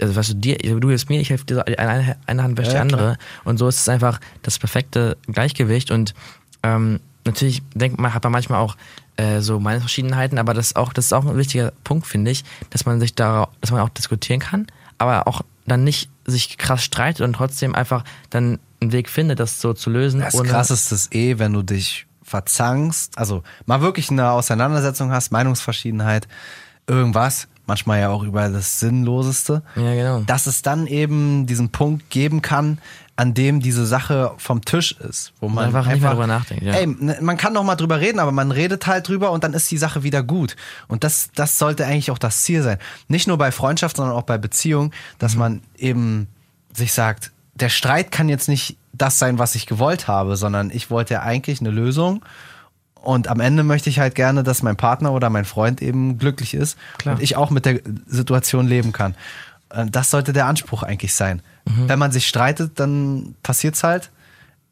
also 0.00 0.14
weißt 0.14 0.30
du, 0.30 0.34
dir, 0.34 0.58
du 0.58 0.88
hilfst 0.88 1.08
mir, 1.08 1.20
ich 1.20 1.30
helfe 1.30 1.46
dir, 1.46 1.66
eine, 1.66 2.16
eine 2.26 2.42
Hand 2.42 2.58
wäscht 2.58 2.68
ja, 2.68 2.74
die 2.74 2.80
andere. 2.80 3.00
Klar. 3.00 3.18
Und 3.44 3.56
so 3.56 3.66
ist 3.66 3.80
es 3.80 3.88
einfach 3.88 4.20
das 4.42 4.58
perfekte 4.58 5.16
Gleichgewicht. 5.26 5.90
Und 5.90 6.14
ähm, 6.62 7.00
natürlich 7.24 7.62
denkt 7.74 8.00
man, 8.00 8.14
hat 8.14 8.22
man 8.24 8.32
manchmal 8.32 8.60
auch 8.60 8.76
äh, 9.16 9.40
so 9.40 9.60
Meinungsverschiedenheiten, 9.60 10.38
aber 10.38 10.54
das 10.54 10.68
ist 10.68 10.76
auch, 10.76 10.92
das 10.92 11.06
ist 11.06 11.12
auch 11.12 11.26
ein 11.26 11.36
wichtiger 11.36 11.72
Punkt, 11.84 12.06
finde 12.06 12.30
ich, 12.30 12.44
dass 12.70 12.86
man 12.86 13.00
sich 13.00 13.14
da, 13.14 13.48
dass 13.60 13.70
man 13.70 13.80
auch 13.80 13.88
diskutieren 13.90 14.40
kann, 14.40 14.66
aber 14.98 15.26
auch 15.26 15.42
dann 15.66 15.84
nicht 15.84 16.10
sich 16.24 16.58
krass 16.58 16.82
streitet 16.82 17.22
und 17.22 17.34
trotzdem 17.34 17.74
einfach 17.74 18.04
dann 18.30 18.58
einen 18.80 18.92
Weg 18.92 19.08
findet, 19.08 19.40
das 19.40 19.60
so 19.60 19.72
zu 19.74 19.90
lösen. 19.90 20.20
Das 20.20 20.42
krasseste 20.42 20.94
ist 20.94 21.14
eh, 21.14 21.38
wenn 21.38 21.52
du 21.52 21.62
dich 21.62 22.06
verzankst, 22.22 23.18
also 23.18 23.42
mal 23.66 23.80
wirklich 23.80 24.10
eine 24.10 24.30
Auseinandersetzung 24.30 25.10
hast, 25.10 25.32
Meinungsverschiedenheit, 25.32 26.28
irgendwas, 26.86 27.48
manchmal 27.66 28.00
ja 28.00 28.08
auch 28.10 28.22
über 28.22 28.48
das 28.48 28.80
Sinnloseste, 28.80 29.62
ja, 29.76 29.94
genau. 29.94 30.20
dass 30.20 30.46
es 30.46 30.62
dann 30.62 30.86
eben 30.86 31.46
diesen 31.46 31.70
Punkt 31.70 32.08
geben 32.10 32.40
kann, 32.42 32.78
an 33.20 33.34
dem 33.34 33.60
diese 33.60 33.84
Sache 33.84 34.32
vom 34.38 34.64
Tisch 34.64 34.92
ist, 34.92 35.34
wo 35.40 35.48
man 35.50 35.66
einfach, 35.66 35.80
einfach 35.80 35.92
nicht 35.92 36.00
mehr 36.00 36.10
drüber 36.12 36.26
nachdenkt. 36.26 36.64
Ja. 36.64 36.72
Ey, 36.72 36.86
ne, 36.86 37.18
man 37.20 37.36
kann 37.36 37.52
noch 37.52 37.64
mal 37.64 37.76
drüber 37.76 38.00
reden, 38.00 38.18
aber 38.18 38.32
man 38.32 38.50
redet 38.50 38.86
halt 38.86 39.08
drüber 39.08 39.30
und 39.30 39.44
dann 39.44 39.52
ist 39.52 39.70
die 39.70 39.76
Sache 39.76 40.02
wieder 40.02 40.22
gut. 40.22 40.56
Und 40.88 41.04
das, 41.04 41.28
das 41.34 41.58
sollte 41.58 41.84
eigentlich 41.84 42.10
auch 42.10 42.16
das 42.16 42.44
Ziel 42.44 42.62
sein. 42.62 42.78
Nicht 43.08 43.28
nur 43.28 43.36
bei 43.36 43.52
Freundschaft, 43.52 43.98
sondern 43.98 44.16
auch 44.16 44.22
bei 44.22 44.38
Beziehung, 44.38 44.92
dass 45.18 45.34
mhm. 45.34 45.38
man 45.38 45.62
eben 45.76 46.28
sich 46.72 46.94
sagt, 46.94 47.30
der 47.52 47.68
Streit 47.68 48.10
kann 48.10 48.30
jetzt 48.30 48.48
nicht 48.48 48.78
das 48.94 49.18
sein, 49.18 49.38
was 49.38 49.54
ich 49.54 49.66
gewollt 49.66 50.08
habe, 50.08 50.36
sondern 50.36 50.70
ich 50.70 50.90
wollte 50.90 51.12
ja 51.12 51.20
eigentlich 51.20 51.60
eine 51.60 51.70
Lösung. 51.70 52.24
Und 52.94 53.28
am 53.28 53.40
Ende 53.40 53.64
möchte 53.64 53.90
ich 53.90 53.98
halt 53.98 54.14
gerne, 54.14 54.44
dass 54.44 54.62
mein 54.62 54.76
Partner 54.76 55.12
oder 55.12 55.28
mein 55.28 55.44
Freund 55.44 55.82
eben 55.82 56.16
glücklich 56.16 56.54
ist 56.54 56.78
Klar. 56.96 57.16
und 57.16 57.22
ich 57.22 57.36
auch 57.36 57.50
mit 57.50 57.66
der 57.66 57.80
Situation 58.06 58.66
leben 58.66 58.92
kann. 58.92 59.14
Äh, 59.70 59.86
das 59.86 60.10
sollte 60.10 60.32
der 60.32 60.46
Anspruch 60.46 60.82
eigentlich 60.82 61.14
sein. 61.14 61.42
Mhm. 61.64 61.88
Wenn 61.88 61.98
man 61.98 62.12
sich 62.12 62.26
streitet, 62.26 62.78
dann 62.78 63.34
passiert's 63.42 63.82
halt. 63.82 64.10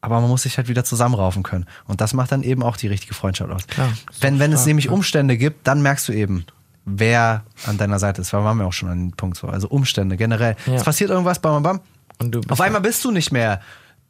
Aber 0.00 0.20
man 0.20 0.30
muss 0.30 0.42
sich 0.42 0.56
halt 0.58 0.68
wieder 0.68 0.84
zusammenraufen 0.84 1.42
können. 1.42 1.66
Und 1.86 2.00
das 2.00 2.14
macht 2.14 2.30
dann 2.30 2.44
eben 2.44 2.62
auch 2.62 2.76
die 2.76 2.86
richtige 2.86 3.14
Freundschaft 3.14 3.50
aus. 3.50 3.66
Klar, 3.66 3.88
wenn 4.20 4.38
wenn 4.38 4.52
es 4.52 4.64
nämlich 4.64 4.90
Umstände 4.90 5.36
gibt, 5.36 5.66
dann 5.66 5.82
merkst 5.82 6.06
du 6.06 6.12
eben, 6.12 6.46
wer 6.84 7.42
an 7.66 7.78
deiner 7.78 7.98
Seite 7.98 8.20
ist. 8.20 8.32
Weil 8.32 8.44
waren 8.44 8.58
wir 8.58 8.66
auch 8.66 8.72
schon 8.72 8.88
an 8.88 8.98
dem 8.98 9.12
Punkt 9.12 9.36
so. 9.36 9.48
Also 9.48 9.68
Umstände 9.68 10.16
generell. 10.16 10.54
Ja. 10.66 10.74
Es 10.74 10.84
passiert 10.84 11.10
irgendwas, 11.10 11.40
bam, 11.40 11.62
bam, 11.62 11.78
bam. 11.78 11.80
Und 12.20 12.32
du 12.32 12.40
Auf 12.48 12.60
einmal 12.60 12.80
bist 12.80 13.04
du 13.04 13.10
nicht 13.10 13.32
mehr 13.32 13.60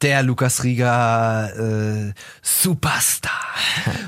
der 0.01 0.23
Lukas 0.23 0.63
Rieger 0.63 1.51
äh, 2.09 2.13
Superstar. 2.41 3.31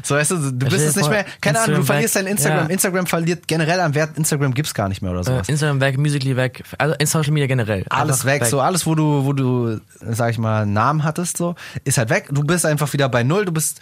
So 0.03 0.15
weißt 0.15 0.31
du, 0.31 0.51
du 0.51 0.65
bist 0.67 0.85
es 0.85 0.95
nicht 0.95 1.09
mehr, 1.09 1.25
keine 1.39 1.59
Ahnung, 1.59 1.77
du 1.77 1.83
verlierst 1.83 2.15
dein 2.15 2.25
Instagram. 2.25 2.65
Ja. 2.65 2.69
Instagram 2.69 3.05
verliert 3.05 3.47
generell 3.47 3.79
an 3.79 3.93
Wert, 3.93 4.17
Instagram 4.17 4.53
gibt's 4.53 4.73
gar 4.73 4.89
nicht 4.89 5.01
mehr 5.01 5.11
oder 5.11 5.23
sowas. 5.23 5.47
Äh, 5.47 5.51
Instagram 5.51 5.79
weg, 5.79 5.97
Musically 5.97 6.35
weg, 6.35 6.63
also 6.77 6.95
in 6.97 7.05
Social 7.05 7.31
Media 7.31 7.47
generell. 7.47 7.85
Alles 7.89 8.25
weg, 8.25 8.41
weg, 8.41 8.49
so 8.49 8.59
alles, 8.59 8.85
wo 8.85 8.95
du, 8.95 9.25
wo 9.25 9.33
du, 9.33 9.79
sag 9.99 10.31
ich 10.31 10.37
mal, 10.37 10.65
Namen 10.65 11.03
hattest, 11.03 11.37
so, 11.37 11.55
ist 11.83 11.97
halt 11.97 12.09
weg. 12.09 12.27
Du 12.31 12.43
bist 12.43 12.65
einfach 12.65 12.91
wieder 12.93 13.09
bei 13.09 13.23
Null, 13.23 13.45
du 13.45 13.51
bist 13.51 13.79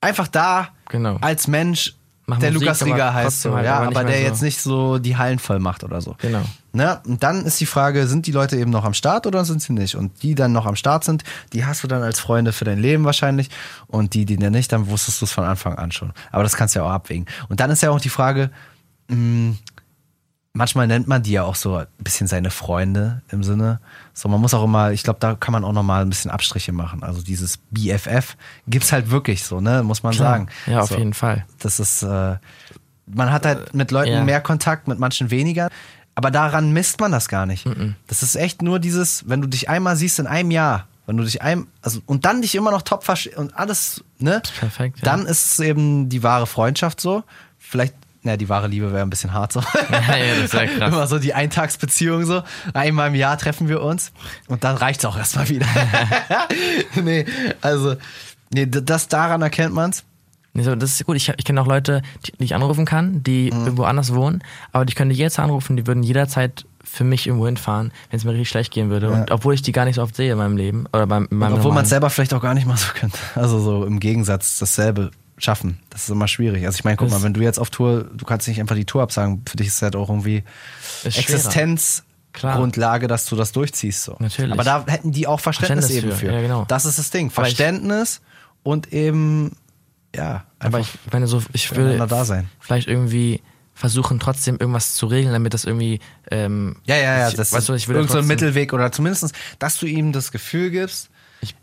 einfach 0.00 0.28
da 0.28 0.68
genau. 0.88 1.18
als 1.20 1.46
Mensch 1.48 1.94
Mach 2.26 2.38
der 2.38 2.52
Musik, 2.52 2.66
Lukas 2.66 2.84
Rieger 2.84 3.12
heißt 3.12 3.42
so, 3.42 3.54
halt, 3.54 3.66
ja, 3.66 3.76
aber, 3.76 3.88
aber 3.88 4.04
der 4.04 4.16
so. 4.16 4.22
jetzt 4.22 4.42
nicht 4.42 4.60
so 4.60 4.98
die 4.98 5.16
Hallen 5.16 5.38
voll 5.38 5.58
macht 5.58 5.84
oder 5.84 6.00
so. 6.00 6.16
Genau. 6.22 6.42
Ne? 6.72 7.00
Und 7.06 7.22
dann 7.22 7.44
ist 7.44 7.60
die 7.60 7.66
Frage, 7.66 8.06
sind 8.06 8.26
die 8.26 8.32
Leute 8.32 8.56
eben 8.56 8.70
noch 8.70 8.84
am 8.84 8.94
Start 8.94 9.26
oder 9.26 9.44
sind 9.44 9.60
sie 9.60 9.74
nicht? 9.74 9.94
Und 9.94 10.22
die 10.22 10.34
dann 10.34 10.52
noch 10.52 10.64
am 10.64 10.74
Start 10.74 11.04
sind, 11.04 11.22
die 11.52 11.66
hast 11.66 11.82
du 11.84 11.86
dann 11.86 12.02
als 12.02 12.20
Freunde 12.20 12.52
für 12.52 12.64
dein 12.64 12.78
Leben 12.78 13.04
wahrscheinlich. 13.04 13.50
Und 13.88 14.14
die, 14.14 14.24
die 14.24 14.38
nicht, 14.38 14.72
dann 14.72 14.88
wusstest 14.88 15.20
du 15.20 15.26
es 15.26 15.32
von 15.32 15.44
Anfang 15.44 15.74
an 15.74 15.92
schon. 15.92 16.12
Aber 16.32 16.42
das 16.42 16.56
kannst 16.56 16.74
du 16.74 16.80
ja 16.80 16.86
auch 16.86 16.90
abwägen. 16.90 17.26
Und 17.48 17.60
dann 17.60 17.70
ist 17.70 17.82
ja 17.82 17.90
auch 17.90 18.00
die 18.00 18.08
Frage, 18.08 18.50
mh, 19.08 19.16
hm, 19.16 19.58
manchmal 20.54 20.86
nennt 20.86 21.08
man 21.08 21.22
die 21.22 21.32
ja 21.32 21.42
auch 21.42 21.56
so 21.56 21.76
ein 21.76 21.86
bisschen 21.98 22.26
seine 22.26 22.50
Freunde 22.50 23.22
im 23.30 23.42
Sinne. 23.42 23.80
So, 24.14 24.28
man 24.28 24.40
muss 24.40 24.54
auch 24.54 24.64
immer, 24.64 24.92
ich 24.92 25.02
glaube, 25.02 25.18
da 25.20 25.34
kann 25.34 25.52
man 25.52 25.64
auch 25.64 25.72
nochmal 25.72 26.02
ein 26.02 26.08
bisschen 26.08 26.30
Abstriche 26.30 26.72
machen. 26.72 27.02
Also 27.02 27.20
dieses 27.22 27.58
BFF 27.70 28.36
gibt's 28.68 28.92
halt 28.92 29.10
wirklich 29.10 29.44
so, 29.44 29.60
ne, 29.60 29.82
muss 29.82 30.02
man 30.02 30.14
Klar. 30.14 30.30
sagen. 30.30 30.48
Ja, 30.66 30.80
auf 30.80 30.88
so, 30.88 30.96
jeden 30.96 31.12
Fall. 31.12 31.44
Das 31.58 31.80
ist, 31.80 32.02
äh, 32.02 32.36
man 33.06 33.32
hat 33.32 33.44
halt 33.44 33.74
mit 33.74 33.90
Leuten 33.90 34.12
ja. 34.12 34.24
mehr 34.24 34.40
Kontakt, 34.40 34.88
mit 34.88 34.98
manchen 34.98 35.30
weniger. 35.30 35.68
Aber 36.14 36.30
daran 36.30 36.72
misst 36.72 37.00
man 37.00 37.10
das 37.10 37.28
gar 37.28 37.44
nicht. 37.44 37.66
Mhm. 37.66 37.96
Das 38.06 38.22
ist 38.22 38.36
echt 38.36 38.62
nur 38.62 38.78
dieses, 38.78 39.28
wenn 39.28 39.42
du 39.42 39.48
dich 39.48 39.68
einmal 39.68 39.96
siehst 39.96 40.20
in 40.20 40.28
einem 40.28 40.52
Jahr, 40.52 40.86
wenn 41.06 41.16
du 41.16 41.24
dich 41.24 41.42
ein, 41.42 41.66
also 41.82 42.00
und 42.06 42.24
dann 42.24 42.40
dich 42.40 42.54
immer 42.54 42.70
noch 42.70 42.82
top 42.82 43.04
und 43.36 43.56
alles, 43.56 44.04
ne? 44.20 44.40
Perfekt. 44.60 44.98
Ja. 44.98 45.04
Dann 45.04 45.26
ist 45.26 45.46
es 45.46 45.60
eben 45.60 46.08
die 46.08 46.22
wahre 46.22 46.46
Freundschaft 46.46 47.00
so. 47.00 47.24
Vielleicht 47.58 47.94
na, 48.24 48.38
die 48.38 48.48
wahre 48.48 48.68
Liebe 48.68 48.90
wäre 48.90 49.02
ein 49.02 49.10
bisschen 49.10 49.32
hart 49.32 49.52
so. 49.52 49.60
Ja, 49.90 50.16
ja, 50.16 50.42
das 50.42 50.52
wäre 50.54 50.66
krass. 50.66 50.92
Immer 50.92 51.06
so 51.06 51.18
die 51.18 51.34
Eintagsbeziehung 51.34 52.24
so. 52.24 52.42
Einmal 52.72 53.08
im 53.08 53.14
Jahr 53.14 53.36
treffen 53.36 53.68
wir 53.68 53.82
uns 53.82 54.12
und 54.48 54.64
dann 54.64 54.76
reicht's 54.76 55.04
auch 55.04 55.16
erstmal 55.16 55.48
wieder. 55.48 55.66
nee, 57.02 57.26
also, 57.60 57.96
nee, 58.52 58.66
das 58.66 59.08
daran 59.08 59.42
erkennt 59.42 59.74
man's. 59.74 60.04
Nee, 60.54 60.62
so, 60.62 60.74
das 60.74 60.92
ist 60.92 61.04
gut. 61.04 61.16
Ich, 61.16 61.28
ich 61.28 61.44
kenne 61.44 61.60
auch 61.60 61.66
Leute, 61.66 62.00
die, 62.26 62.32
die 62.38 62.44
ich 62.44 62.54
anrufen 62.54 62.86
kann, 62.86 63.22
die 63.22 63.50
mhm. 63.52 63.64
irgendwo 63.64 63.84
anders 63.84 64.14
wohnen, 64.14 64.42
aber 64.72 64.84
die 64.84 64.94
können 64.94 65.10
die 65.10 65.16
jetzt 65.16 65.38
anrufen, 65.38 65.76
die 65.76 65.86
würden 65.86 66.02
jederzeit 66.02 66.64
für 66.82 67.04
mich 67.04 67.26
irgendwo 67.26 67.46
hinfahren, 67.46 67.92
wenn 68.10 68.18
es 68.18 68.24
mir 68.24 68.32
richtig 68.32 68.48
schlecht 68.48 68.72
gehen 68.72 68.88
würde. 68.88 69.08
Ja. 69.08 69.12
Und 69.12 69.30
obwohl 69.32 69.54
ich 69.54 69.62
die 69.62 69.72
gar 69.72 69.84
nicht 69.84 69.96
so 69.96 70.02
oft 70.02 70.16
sehe 70.16 70.32
in 70.32 70.38
meinem 70.38 70.56
Leben. 70.56 70.86
Oder 70.92 71.06
beim, 71.06 71.28
in 71.30 71.38
meinem 71.38 71.54
obwohl 71.54 71.72
man 71.72 71.84
es 71.84 71.90
selber 71.90 72.08
vielleicht 72.08 72.32
auch 72.32 72.40
gar 72.40 72.54
nicht 72.54 72.66
mal 72.66 72.76
so 72.76 72.86
könnte. 72.94 73.18
Also 73.34 73.58
so 73.58 73.84
im 73.84 74.00
Gegensatz 74.00 74.58
dasselbe 74.58 75.10
schaffen. 75.38 75.80
Das 75.90 76.04
ist 76.04 76.10
immer 76.10 76.28
schwierig. 76.28 76.64
Also 76.66 76.76
ich 76.76 76.84
meine, 76.84 76.96
guck 76.96 77.10
mal, 77.10 77.22
wenn 77.22 77.34
du 77.34 77.40
jetzt 77.40 77.58
auf 77.58 77.70
Tour, 77.70 78.04
du 78.04 78.24
kannst 78.24 78.46
nicht 78.48 78.60
einfach 78.60 78.76
die 78.76 78.84
Tour 78.84 79.02
absagen, 79.02 79.42
für 79.48 79.56
dich 79.56 79.68
ist 79.68 79.76
es 79.76 79.82
halt 79.82 79.96
auch 79.96 80.08
irgendwie 80.08 80.44
Existenzgrundlage, 81.02 83.08
dass 83.08 83.26
du 83.26 83.36
das 83.36 83.52
durchziehst. 83.52 84.04
So. 84.04 84.16
Natürlich. 84.18 84.52
Aber 84.52 84.64
da 84.64 84.84
hätten 84.86 85.12
die 85.12 85.26
auch 85.26 85.40
Verständnis, 85.40 85.86
Verständnis 85.86 86.20
eben 86.20 86.28
für. 86.28 86.34
Ja, 86.34 86.40
genau. 86.40 86.64
Das 86.68 86.84
ist 86.84 86.98
das 86.98 87.10
Ding. 87.10 87.30
Verständnis 87.30 88.20
und 88.62 88.92
eben, 88.92 89.56
ja, 90.14 90.44
aber 90.58 90.80
ich 90.80 90.90
meine 91.12 91.26
so, 91.26 91.42
ich 91.52 91.74
will 91.74 91.98
da 91.98 92.24
sein. 92.24 92.48
vielleicht 92.60 92.88
irgendwie 92.88 93.42
versuchen 93.74 94.20
trotzdem 94.20 94.56
irgendwas 94.58 94.94
zu 94.94 95.06
regeln, 95.06 95.32
damit 95.32 95.52
das 95.52 95.64
irgendwie 95.64 95.98
ähm, 96.30 96.76
ja 96.86 96.96
ja 96.96 97.18
ja, 97.18 97.30
das 97.30 97.52
weißt 97.52 97.68
du, 97.68 97.74
ich 97.74 97.88
will 97.88 97.96
irgend 97.96 98.12
so 98.12 98.18
ein 98.18 98.26
Mittelweg 98.26 98.72
oder 98.72 98.92
zumindest, 98.92 99.34
dass 99.58 99.78
du 99.78 99.86
ihm 99.86 100.12
das 100.12 100.30
Gefühl 100.30 100.70
gibst, 100.70 101.10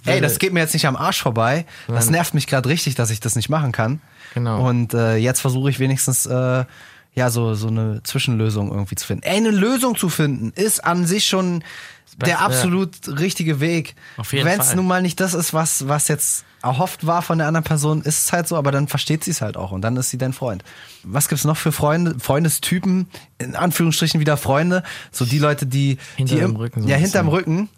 Ey, 0.05 0.21
das 0.21 0.39
geht 0.39 0.53
mir 0.53 0.59
jetzt 0.59 0.73
nicht 0.73 0.87
am 0.87 0.95
Arsch 0.95 1.21
vorbei. 1.21 1.65
Das 1.87 2.09
nervt 2.09 2.33
mich 2.33 2.47
gerade 2.47 2.69
richtig, 2.69 2.95
dass 2.95 3.09
ich 3.09 3.19
das 3.19 3.35
nicht 3.35 3.49
machen 3.49 3.71
kann. 3.71 4.01
Genau. 4.33 4.67
Und 4.67 4.93
äh, 4.93 5.15
jetzt 5.15 5.41
versuche 5.41 5.69
ich 5.69 5.79
wenigstens 5.79 6.25
äh, 6.25 6.65
ja 7.13 7.29
so 7.29 7.53
so 7.53 7.67
eine 7.67 8.01
Zwischenlösung 8.03 8.71
irgendwie 8.71 8.95
zu 8.95 9.05
finden. 9.05 9.23
Ey, 9.23 9.37
eine 9.37 9.51
Lösung 9.51 9.97
zu 9.97 10.09
finden 10.09 10.51
ist 10.55 10.83
an 10.85 11.05
sich 11.05 11.25
schon 11.25 11.63
der 12.17 12.41
absolut 12.41 12.95
richtige 13.07 13.59
Weg. 13.59 13.95
Wenn 14.29 14.59
es 14.59 14.75
nun 14.75 14.87
mal 14.87 15.01
nicht 15.01 15.19
das 15.19 15.33
ist, 15.33 15.53
was 15.53 15.87
was 15.87 16.07
jetzt 16.07 16.45
erhofft 16.61 17.07
war 17.07 17.21
von 17.21 17.39
der 17.39 17.47
anderen 17.47 17.63
Person, 17.63 18.01
ist 18.01 18.25
es 18.25 18.33
halt 18.33 18.47
so, 18.47 18.55
aber 18.55 18.71
dann 18.71 18.87
versteht 18.87 19.23
sie 19.23 19.31
es 19.31 19.41
halt 19.41 19.57
auch 19.57 19.71
und 19.71 19.81
dann 19.81 19.97
ist 19.97 20.09
sie 20.09 20.17
dein 20.17 20.33
Freund. 20.33 20.63
Was 21.03 21.27
gibt's 21.27 21.43
noch 21.43 21.57
für 21.57 21.71
Freunde, 21.71 22.19
Freundestypen, 22.19 23.07
in 23.39 23.55
Anführungsstrichen 23.55 24.19
wieder 24.19 24.37
Freunde, 24.37 24.83
so 25.11 25.25
die 25.25 25.39
Leute, 25.39 25.65
die 25.65 25.97
hinter 26.15 26.35
die 26.35 26.41
im, 26.41 26.55
Rücken 26.55 26.83
so 26.83 26.89
ja 26.89 26.97
hinterm 26.97 27.27
Rücken 27.29 27.69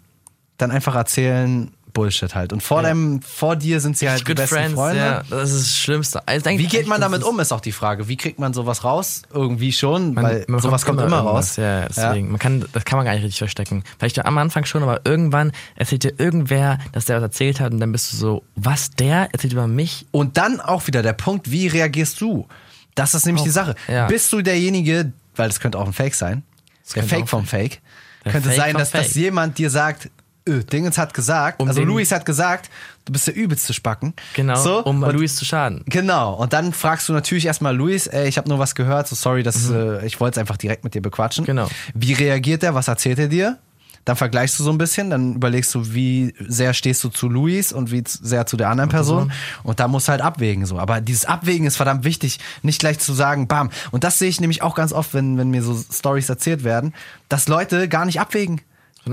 dann 0.58 0.70
einfach 0.70 0.94
erzählen, 0.94 1.72
Bullshit 1.94 2.34
halt. 2.34 2.52
Und 2.52 2.62
vor 2.62 2.82
ja. 2.82 2.88
deinem, 2.88 3.22
vor 3.22 3.56
dir 3.56 3.80
sind 3.80 3.96
sie 3.96 4.10
halt 4.10 4.28
die 4.28 4.34
besten 4.34 4.54
friends, 4.54 4.74
Freunde. 4.74 5.00
Ja, 5.00 5.22
das 5.30 5.52
ist 5.52 5.62
das 5.62 5.76
Schlimmste. 5.78 6.28
Also, 6.28 6.50
Wie 6.50 6.66
geht 6.66 6.86
man 6.86 7.00
damit 7.00 7.22
um, 7.22 7.40
ist 7.40 7.52
auch 7.52 7.62
die 7.62 7.72
Frage. 7.72 8.08
Wie 8.08 8.16
kriegt 8.16 8.38
man 8.38 8.52
sowas 8.52 8.84
raus? 8.84 9.22
Irgendwie 9.32 9.72
schon, 9.72 10.12
man, 10.12 10.24
weil 10.24 10.44
man 10.48 10.60
sowas 10.60 10.84
kommt 10.84 11.00
immer 11.00 11.20
raus. 11.20 11.56
Ja, 11.56 11.86
deswegen. 11.88 12.26
Ja. 12.26 12.32
Man 12.32 12.38
kann, 12.38 12.64
das 12.72 12.84
kann 12.84 12.98
man 12.98 13.06
gar 13.06 13.14
nicht 13.14 13.24
richtig 13.24 13.38
verstecken. 13.38 13.84
Vielleicht 13.98 14.22
am 14.22 14.36
Anfang 14.36 14.66
schon, 14.66 14.82
aber 14.82 15.00
irgendwann 15.04 15.52
erzählt 15.76 16.04
dir 16.04 16.12
irgendwer, 16.18 16.78
dass 16.92 17.06
der 17.06 17.16
was 17.16 17.22
erzählt 17.22 17.60
hat 17.60 17.72
und 17.72 17.80
dann 17.80 17.92
bist 17.92 18.12
du 18.12 18.16
so, 18.16 18.42
was, 18.56 18.90
der 18.90 19.28
erzählt 19.32 19.54
über 19.54 19.66
mich? 19.66 20.06
Und 20.10 20.36
dann 20.36 20.60
auch 20.60 20.86
wieder 20.86 21.02
der 21.02 21.14
Punkt, 21.14 21.50
wie 21.50 21.68
reagierst 21.68 22.20
du? 22.20 22.46
Das 22.94 23.14
ist 23.14 23.24
nämlich 23.24 23.42
oh, 23.42 23.46
die 23.46 23.50
Sache. 23.50 23.74
Bist 24.08 24.32
du 24.32 24.42
derjenige, 24.42 25.12
weil 25.36 25.48
das 25.48 25.60
könnte 25.60 25.78
auch 25.78 25.86
ein 25.86 25.92
Fake 25.92 26.14
sein, 26.14 26.42
das 26.82 26.94
der 26.94 27.04
Fake 27.04 27.28
vom 27.28 27.46
Fake, 27.46 27.80
der 28.24 28.32
könnte 28.32 28.48
Fake 28.48 28.58
sein, 28.58 28.74
dass, 28.74 28.90
dass 28.90 29.14
jemand 29.14 29.58
dir 29.58 29.70
sagt, 29.70 30.10
Dingens 30.46 30.98
hat 30.98 31.14
gesagt, 31.14 31.62
um 31.62 31.68
also 31.68 31.82
Luis 31.82 32.12
hat 32.12 32.26
gesagt, 32.26 32.68
du 33.06 33.12
bist 33.12 33.26
der 33.26 33.34
übelste 33.34 33.72
Spacken. 33.72 34.12
Genau, 34.34 34.56
so, 34.56 34.84
um 34.84 35.02
und, 35.02 35.12
Luis 35.14 35.36
zu 35.36 35.44
schaden. 35.46 35.82
Genau, 35.86 36.34
und 36.34 36.52
dann 36.52 36.74
fragst 36.74 37.08
du 37.08 37.14
natürlich 37.14 37.46
erstmal 37.46 37.74
Luis, 37.74 38.06
ey, 38.06 38.28
ich 38.28 38.36
habe 38.36 38.48
nur 38.50 38.58
was 38.58 38.74
gehört, 38.74 39.08
so 39.08 39.16
sorry, 39.16 39.42
dass, 39.42 39.68
mhm. 39.68 39.76
äh, 39.76 40.06
ich 40.06 40.20
wollte 40.20 40.38
es 40.38 40.38
einfach 40.38 40.58
direkt 40.58 40.84
mit 40.84 40.94
dir 40.94 41.00
bequatschen. 41.00 41.46
Genau. 41.46 41.68
Wie 41.94 42.12
reagiert 42.12 42.62
er, 42.62 42.74
was 42.74 42.88
erzählt 42.88 43.18
er 43.18 43.28
dir? 43.28 43.58
Dann 44.04 44.16
vergleichst 44.16 44.58
du 44.58 44.64
so 44.64 44.70
ein 44.70 44.76
bisschen, 44.76 45.08
dann 45.08 45.36
überlegst 45.36 45.74
du, 45.74 45.94
wie 45.94 46.34
sehr 46.38 46.74
stehst 46.74 47.02
du 47.04 47.08
zu 47.08 47.26
Luis 47.26 47.72
und 47.72 47.90
wie 47.90 48.04
sehr 48.06 48.44
zu 48.44 48.58
der 48.58 48.68
anderen 48.68 48.90
Person. 48.90 49.32
Und 49.62 49.80
da 49.80 49.88
musst 49.88 50.08
du 50.08 50.10
halt 50.10 50.20
abwägen 50.20 50.66
so. 50.66 50.78
Aber 50.78 51.00
dieses 51.00 51.24
Abwägen 51.24 51.66
ist 51.66 51.76
verdammt 51.76 52.04
wichtig, 52.04 52.38
nicht 52.60 52.80
gleich 52.80 52.98
zu 52.98 53.14
sagen, 53.14 53.48
bam. 53.48 53.70
Und 53.92 54.04
das 54.04 54.18
sehe 54.18 54.28
ich 54.28 54.42
nämlich 54.42 54.60
auch 54.60 54.74
ganz 54.74 54.92
oft, 54.92 55.14
wenn, 55.14 55.38
wenn 55.38 55.48
mir 55.48 55.62
so 55.62 55.74
Stories 55.90 56.28
erzählt 56.28 56.64
werden, 56.64 56.92
dass 57.30 57.48
Leute 57.48 57.88
gar 57.88 58.04
nicht 58.04 58.20
abwägen 58.20 58.60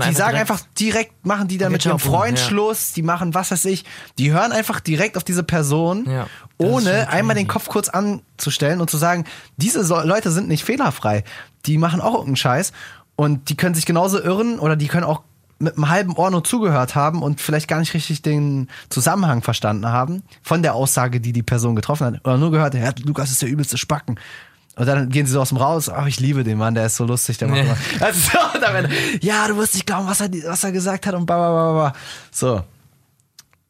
einfach 0.00 0.18
sagen 0.18 0.38
einfach 0.38 0.60
direkt, 0.78 1.26
machen 1.26 1.48
die 1.48 1.58
dann 1.58 1.72
mit 1.72 1.84
ihrem 1.84 1.98
Freund 1.98 2.38
ja. 2.38 2.44
Schluss, 2.44 2.92
die 2.92 3.02
machen 3.02 3.34
was 3.34 3.50
weiß 3.50 3.64
ich, 3.66 3.84
die 4.18 4.32
hören 4.32 4.52
einfach 4.52 4.80
direkt 4.80 5.16
auf 5.16 5.24
diese 5.24 5.42
Person, 5.42 6.08
ja, 6.08 6.26
ohne 6.58 7.08
einmal 7.08 7.36
den 7.36 7.48
Kopf 7.48 7.68
kurz 7.68 7.88
anzustellen 7.88 8.80
und 8.80 8.90
zu 8.90 8.96
sagen, 8.96 9.24
diese 9.56 9.84
so 9.84 10.00
Leute 10.00 10.30
sind 10.30 10.48
nicht 10.48 10.64
fehlerfrei, 10.64 11.24
die 11.66 11.78
machen 11.78 12.00
auch 12.00 12.14
irgendeinen 12.14 12.36
Scheiß 12.36 12.72
und 13.16 13.48
die 13.50 13.56
können 13.56 13.74
sich 13.74 13.86
genauso 13.86 14.20
irren 14.20 14.58
oder 14.58 14.76
die 14.76 14.88
können 14.88 15.04
auch 15.04 15.22
mit 15.62 15.76
einem 15.76 15.88
halben 15.88 16.16
Ohr 16.16 16.30
nur 16.30 16.42
zugehört 16.42 16.94
haben 16.94 17.22
und 17.22 17.40
vielleicht 17.40 17.68
gar 17.68 17.78
nicht 17.78 17.94
richtig 17.94 18.20
den 18.22 18.68
Zusammenhang 18.88 19.42
verstanden 19.42 19.86
haben 19.86 20.22
von 20.42 20.62
der 20.62 20.74
Aussage, 20.74 21.20
die 21.20 21.32
die 21.32 21.44
Person 21.44 21.76
getroffen 21.76 22.06
hat. 22.06 22.14
Oder 22.24 22.36
nur 22.36 22.50
gehört, 22.50 22.74
ja, 22.74 22.90
Lukas 23.04 23.30
ist 23.30 23.42
der 23.42 23.48
übelste 23.48 23.78
Spacken. 23.78 24.18
Und 24.74 24.86
dann 24.86 25.10
gehen 25.10 25.26
sie 25.26 25.32
so 25.32 25.40
aus 25.40 25.50
dem 25.50 25.58
Raus, 25.58 25.90
oh, 25.90 26.06
ich 26.06 26.18
liebe 26.18 26.44
den 26.44 26.56
Mann, 26.56 26.74
der 26.74 26.86
ist 26.86 26.96
so 26.96 27.04
lustig, 27.04 27.36
der 27.36 27.48
macht 27.48 27.78
also 28.00 28.18
so, 28.20 28.58
dann, 28.58 28.90
Ja, 29.20 29.46
du 29.46 29.56
wirst 29.58 29.74
nicht 29.74 29.86
glauben, 29.86 30.08
was 30.08 30.20
er, 30.20 30.30
was 30.46 30.64
er 30.64 30.72
gesagt 30.72 31.06
hat 31.06 31.14
und 31.14 31.26
bla 31.26 31.36
bla 31.36 31.50
bla 31.50 31.72
bla. 31.72 32.00
So. 32.30 32.64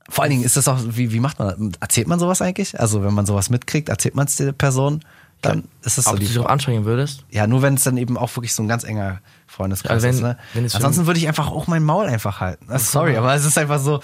Vor 0.08 0.24
allen 0.24 0.30
Dingen 0.30 0.44
ist 0.44 0.56
das 0.56 0.68
auch, 0.68 0.78
wie, 0.80 1.12
wie 1.12 1.20
macht 1.20 1.38
man 1.38 1.70
das? 1.72 1.80
Erzählt 1.80 2.06
man 2.06 2.18
sowas 2.18 2.40
eigentlich? 2.40 2.78
Also, 2.78 3.02
wenn 3.02 3.14
man 3.14 3.26
sowas 3.26 3.50
mitkriegt, 3.50 3.88
erzählt 3.88 4.14
man 4.14 4.26
es 4.26 4.36
der 4.36 4.52
Person? 4.52 5.02
Dann 5.40 5.64
ist 5.82 5.98
das 5.98 6.04
so. 6.04 6.12
Ob 6.12 6.20
du 6.20 6.26
dich 6.26 6.38
auch 6.38 6.46
anstrengen 6.46 6.84
würdest? 6.84 7.24
Ja, 7.30 7.48
nur 7.48 7.62
wenn 7.62 7.74
es 7.74 7.82
dann 7.82 7.96
eben 7.96 8.16
auch 8.16 8.34
wirklich 8.36 8.54
so 8.54 8.62
ein 8.62 8.68
ganz 8.68 8.84
enger 8.84 9.20
Freundeskreis 9.48 10.04
also 10.04 10.22
wenn, 10.22 10.64
ist. 10.64 10.74
Ne? 10.74 10.76
Ansonsten 10.76 11.06
würde 11.06 11.18
ich 11.18 11.26
einfach 11.26 11.48
auch 11.48 11.66
mein 11.66 11.82
Maul 11.82 12.06
einfach 12.06 12.40
halten. 12.40 12.66
Also, 12.68 12.84
sorry, 12.84 13.16
aber 13.16 13.34
es 13.34 13.44
ist 13.44 13.58
einfach 13.58 13.80
so, 13.80 14.00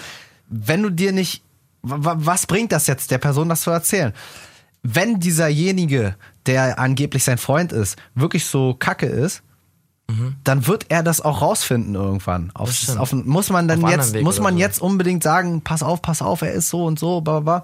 wenn 0.49 0.83
du 0.83 0.89
dir 0.89 1.13
nicht, 1.13 1.43
was 1.81 2.45
bringt 2.45 2.73
das 2.73 2.87
jetzt 2.87 3.09
der 3.11 3.19
Person, 3.19 3.47
das 3.47 3.61
zu 3.61 3.71
erzählen? 3.71 4.13
Wenn 4.83 5.19
dieserjenige 5.19 6.15
der 6.45 6.79
angeblich 6.79 7.23
sein 7.23 7.37
Freund 7.37 7.71
ist, 7.71 7.97
wirklich 8.15 8.45
so 8.45 8.73
kacke 8.73 9.05
ist, 9.05 9.43
mhm. 10.07 10.35
dann 10.43 10.67
wird 10.67 10.85
er 10.89 11.03
das 11.03 11.21
auch 11.21 11.41
rausfinden 11.41 11.95
irgendwann. 11.95 12.51
Auf, 12.53 12.71
auf, 12.97 13.13
muss 13.13 13.49
man 13.49 13.67
dann 13.67 13.85
jetzt, 13.87 14.15
muss 14.21 14.39
man 14.39 14.55
so. 14.55 14.59
jetzt 14.59 14.81
unbedingt 14.81 15.21
sagen, 15.21 15.61
pass 15.61 15.83
auf, 15.83 16.01
pass 16.01 16.21
auf, 16.21 16.41
er 16.41 16.53
ist 16.53 16.69
so 16.69 16.85
und 16.85 16.97
so, 16.97 17.21
bla, 17.21 17.41
bla. 17.41 17.63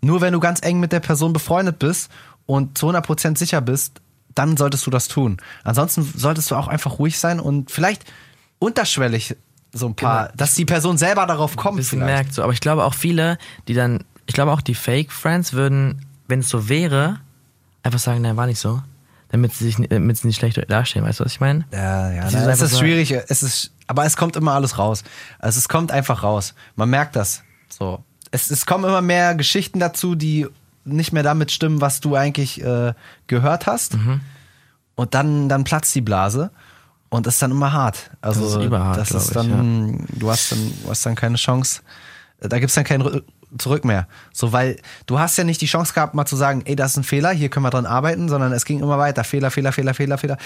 Nur 0.00 0.20
wenn 0.20 0.32
du 0.32 0.40
ganz 0.40 0.60
eng 0.62 0.80
mit 0.80 0.92
der 0.92 1.00
Person 1.00 1.32
befreundet 1.32 1.78
bist 1.78 2.10
und 2.46 2.76
zu 2.76 2.90
100% 2.90 3.38
sicher 3.38 3.60
bist, 3.60 4.00
dann 4.34 4.56
solltest 4.56 4.86
du 4.86 4.90
das 4.90 5.08
tun. 5.08 5.36
Ansonsten 5.62 6.02
solltest 6.16 6.50
du 6.50 6.56
auch 6.56 6.68
einfach 6.68 6.98
ruhig 6.98 7.18
sein 7.18 7.40
und 7.40 7.70
vielleicht 7.70 8.04
unterschwellig 8.58 9.36
so 9.72 9.86
ein 9.86 9.94
paar, 9.94 10.26
genau. 10.26 10.36
dass 10.36 10.54
die 10.54 10.64
Person 10.64 10.98
selber 10.98 11.26
darauf 11.26 11.56
kommt. 11.56 11.74
Ein 11.74 11.76
bisschen 11.78 11.98
vielleicht. 12.00 12.14
merkt 12.14 12.34
so, 12.34 12.42
aber 12.42 12.52
ich 12.52 12.60
glaube 12.60 12.84
auch 12.84 12.94
viele, 12.94 13.38
die 13.68 13.74
dann, 13.74 14.04
ich 14.26 14.34
glaube 14.34 14.52
auch 14.52 14.60
die 14.60 14.74
Fake 14.74 15.12
Friends 15.12 15.52
würden, 15.52 16.03
wenn 16.28 16.40
es 16.40 16.48
so 16.48 16.68
wäre, 16.68 17.20
einfach 17.82 17.98
sagen, 17.98 18.22
nein, 18.22 18.36
war 18.36 18.46
nicht 18.46 18.60
so. 18.60 18.82
Damit 19.28 19.52
sie 19.52 19.64
sich 19.64 19.88
damit 19.88 20.16
sie 20.16 20.28
nicht 20.28 20.36
schlecht 20.36 20.70
dastehen, 20.70 21.04
weißt 21.04 21.20
du, 21.20 21.24
was 21.24 21.32
ich 21.32 21.40
meine? 21.40 21.64
Ja, 21.72 22.12
ja, 22.12 22.28
na, 22.30 22.50
es 22.50 22.60
ist 22.60 22.78
schwierig. 22.78 23.10
Es 23.10 23.42
ist 23.42 23.72
aber 23.86 24.04
es 24.04 24.16
kommt 24.16 24.36
immer 24.36 24.52
alles 24.52 24.78
raus. 24.78 25.04
Also 25.38 25.58
es 25.58 25.68
kommt 25.68 25.92
einfach 25.92 26.22
raus. 26.22 26.54
Man 26.76 26.90
merkt 26.90 27.16
das. 27.16 27.42
So. 27.68 28.02
Es, 28.30 28.50
es 28.50 28.66
kommen 28.66 28.84
immer 28.84 29.02
mehr 29.02 29.34
Geschichten 29.34 29.78
dazu, 29.78 30.14
die 30.14 30.46
nicht 30.84 31.12
mehr 31.12 31.22
damit 31.22 31.50
stimmen, 31.50 31.80
was 31.80 32.00
du 32.00 32.14
eigentlich 32.14 32.62
äh, 32.62 32.94
gehört 33.26 33.66
hast. 33.66 33.94
Mhm. 33.96 34.20
Und 34.94 35.14
dann, 35.14 35.48
dann 35.48 35.64
platzt 35.64 35.94
die 35.94 36.00
Blase. 36.00 36.50
Und 37.08 37.26
das 37.26 37.34
ist 37.34 37.42
dann 37.42 37.52
immer 37.52 37.72
hart. 37.72 38.10
Also 38.20 38.42
das 38.42 38.56
ist, 38.56 38.64
überhart, 38.64 38.96
das 38.98 39.10
ist 39.12 39.36
dann, 39.36 39.94
ich, 39.94 40.00
ja. 40.00 40.06
du 40.18 40.30
hast 40.30 40.52
dann, 40.52 40.72
du 40.82 40.90
hast 40.90 41.06
dann 41.06 41.14
keine 41.14 41.36
Chance. 41.36 41.82
Da 42.40 42.58
gibt 42.58 42.70
es 42.70 42.74
dann 42.74 42.84
keinen 42.84 43.22
zurück 43.58 43.84
mehr. 43.84 44.06
So, 44.32 44.52
weil 44.52 44.76
du 45.06 45.18
hast 45.18 45.36
ja 45.36 45.44
nicht 45.44 45.60
die 45.60 45.66
Chance 45.66 45.94
gehabt, 45.94 46.14
mal 46.14 46.26
zu 46.26 46.36
sagen, 46.36 46.62
ey, 46.64 46.76
das 46.76 46.92
ist 46.92 46.96
ein 46.98 47.04
Fehler, 47.04 47.30
hier 47.30 47.48
können 47.48 47.64
wir 47.64 47.70
dran 47.70 47.86
arbeiten, 47.86 48.28
sondern 48.28 48.52
es 48.52 48.64
ging 48.64 48.80
immer 48.80 48.98
weiter. 48.98 49.24
Fehler, 49.24 49.50
Fehler, 49.50 49.72
Fehler, 49.72 49.94
Fehler, 49.94 50.18
Fehler. 50.18 50.36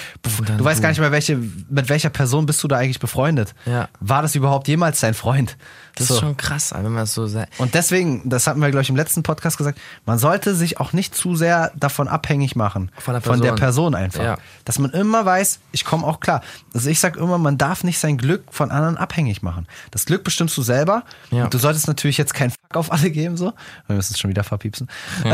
Du 0.56 0.64
weißt 0.64 0.82
gar 0.82 0.90
nicht 0.90 1.00
mehr, 1.00 1.12
welche, 1.12 1.36
mit 1.36 1.88
welcher 1.88 2.10
Person 2.10 2.46
bist 2.46 2.62
du 2.62 2.68
da 2.68 2.76
eigentlich 2.76 3.00
befreundet. 3.00 3.54
Ja. 3.66 3.88
War 4.00 4.22
das 4.22 4.34
überhaupt 4.34 4.68
jemals 4.68 5.00
dein 5.00 5.14
Freund? 5.14 5.56
Das 5.98 6.08
so. 6.08 6.14
ist 6.14 6.20
schon 6.20 6.36
krass, 6.36 6.72
wenn 6.74 6.92
man 6.92 7.04
es 7.04 7.14
so 7.14 7.26
sagt. 7.26 7.58
Und 7.58 7.74
deswegen, 7.74 8.28
das 8.28 8.46
hatten 8.46 8.60
wir, 8.60 8.70
glaube 8.70 8.82
ich, 8.82 8.88
im 8.88 8.96
letzten 8.96 9.22
Podcast 9.22 9.58
gesagt, 9.58 9.78
man 10.06 10.18
sollte 10.18 10.54
sich 10.54 10.78
auch 10.78 10.92
nicht 10.92 11.14
zu 11.14 11.34
sehr 11.34 11.72
davon 11.74 12.08
abhängig 12.08 12.56
machen. 12.56 12.90
Von 12.98 13.14
der 13.14 13.20
Person, 13.20 13.38
von 13.38 13.46
der 13.46 13.52
Person 13.54 13.94
einfach. 13.94 14.22
Ja. 14.22 14.38
Dass 14.64 14.78
man 14.78 14.90
immer 14.92 15.24
weiß, 15.24 15.58
ich 15.72 15.84
komme 15.84 16.06
auch 16.06 16.20
klar. 16.20 16.42
Also 16.72 16.88
ich 16.88 17.00
sage 17.00 17.18
immer, 17.18 17.38
man 17.38 17.58
darf 17.58 17.84
nicht 17.84 17.98
sein 17.98 18.16
Glück 18.16 18.44
von 18.50 18.70
anderen 18.70 18.96
abhängig 18.96 19.42
machen. 19.42 19.66
Das 19.90 20.06
Glück 20.06 20.24
bestimmst 20.24 20.56
du 20.56 20.62
selber. 20.62 21.02
Ja. 21.30 21.44
Und 21.44 21.54
du 21.54 21.58
solltest 21.58 21.88
natürlich 21.88 22.18
jetzt 22.18 22.34
kein 22.34 22.50
Fuck 22.50 22.76
auf 22.76 22.92
alle 22.92 23.10
geben, 23.10 23.36
so. 23.36 23.52
Wir 23.86 23.96
müssen 23.96 24.14
es 24.14 24.20
schon 24.20 24.30
wieder 24.30 24.44
verpiepsen. 24.44 24.88
Ja. 25.24 25.32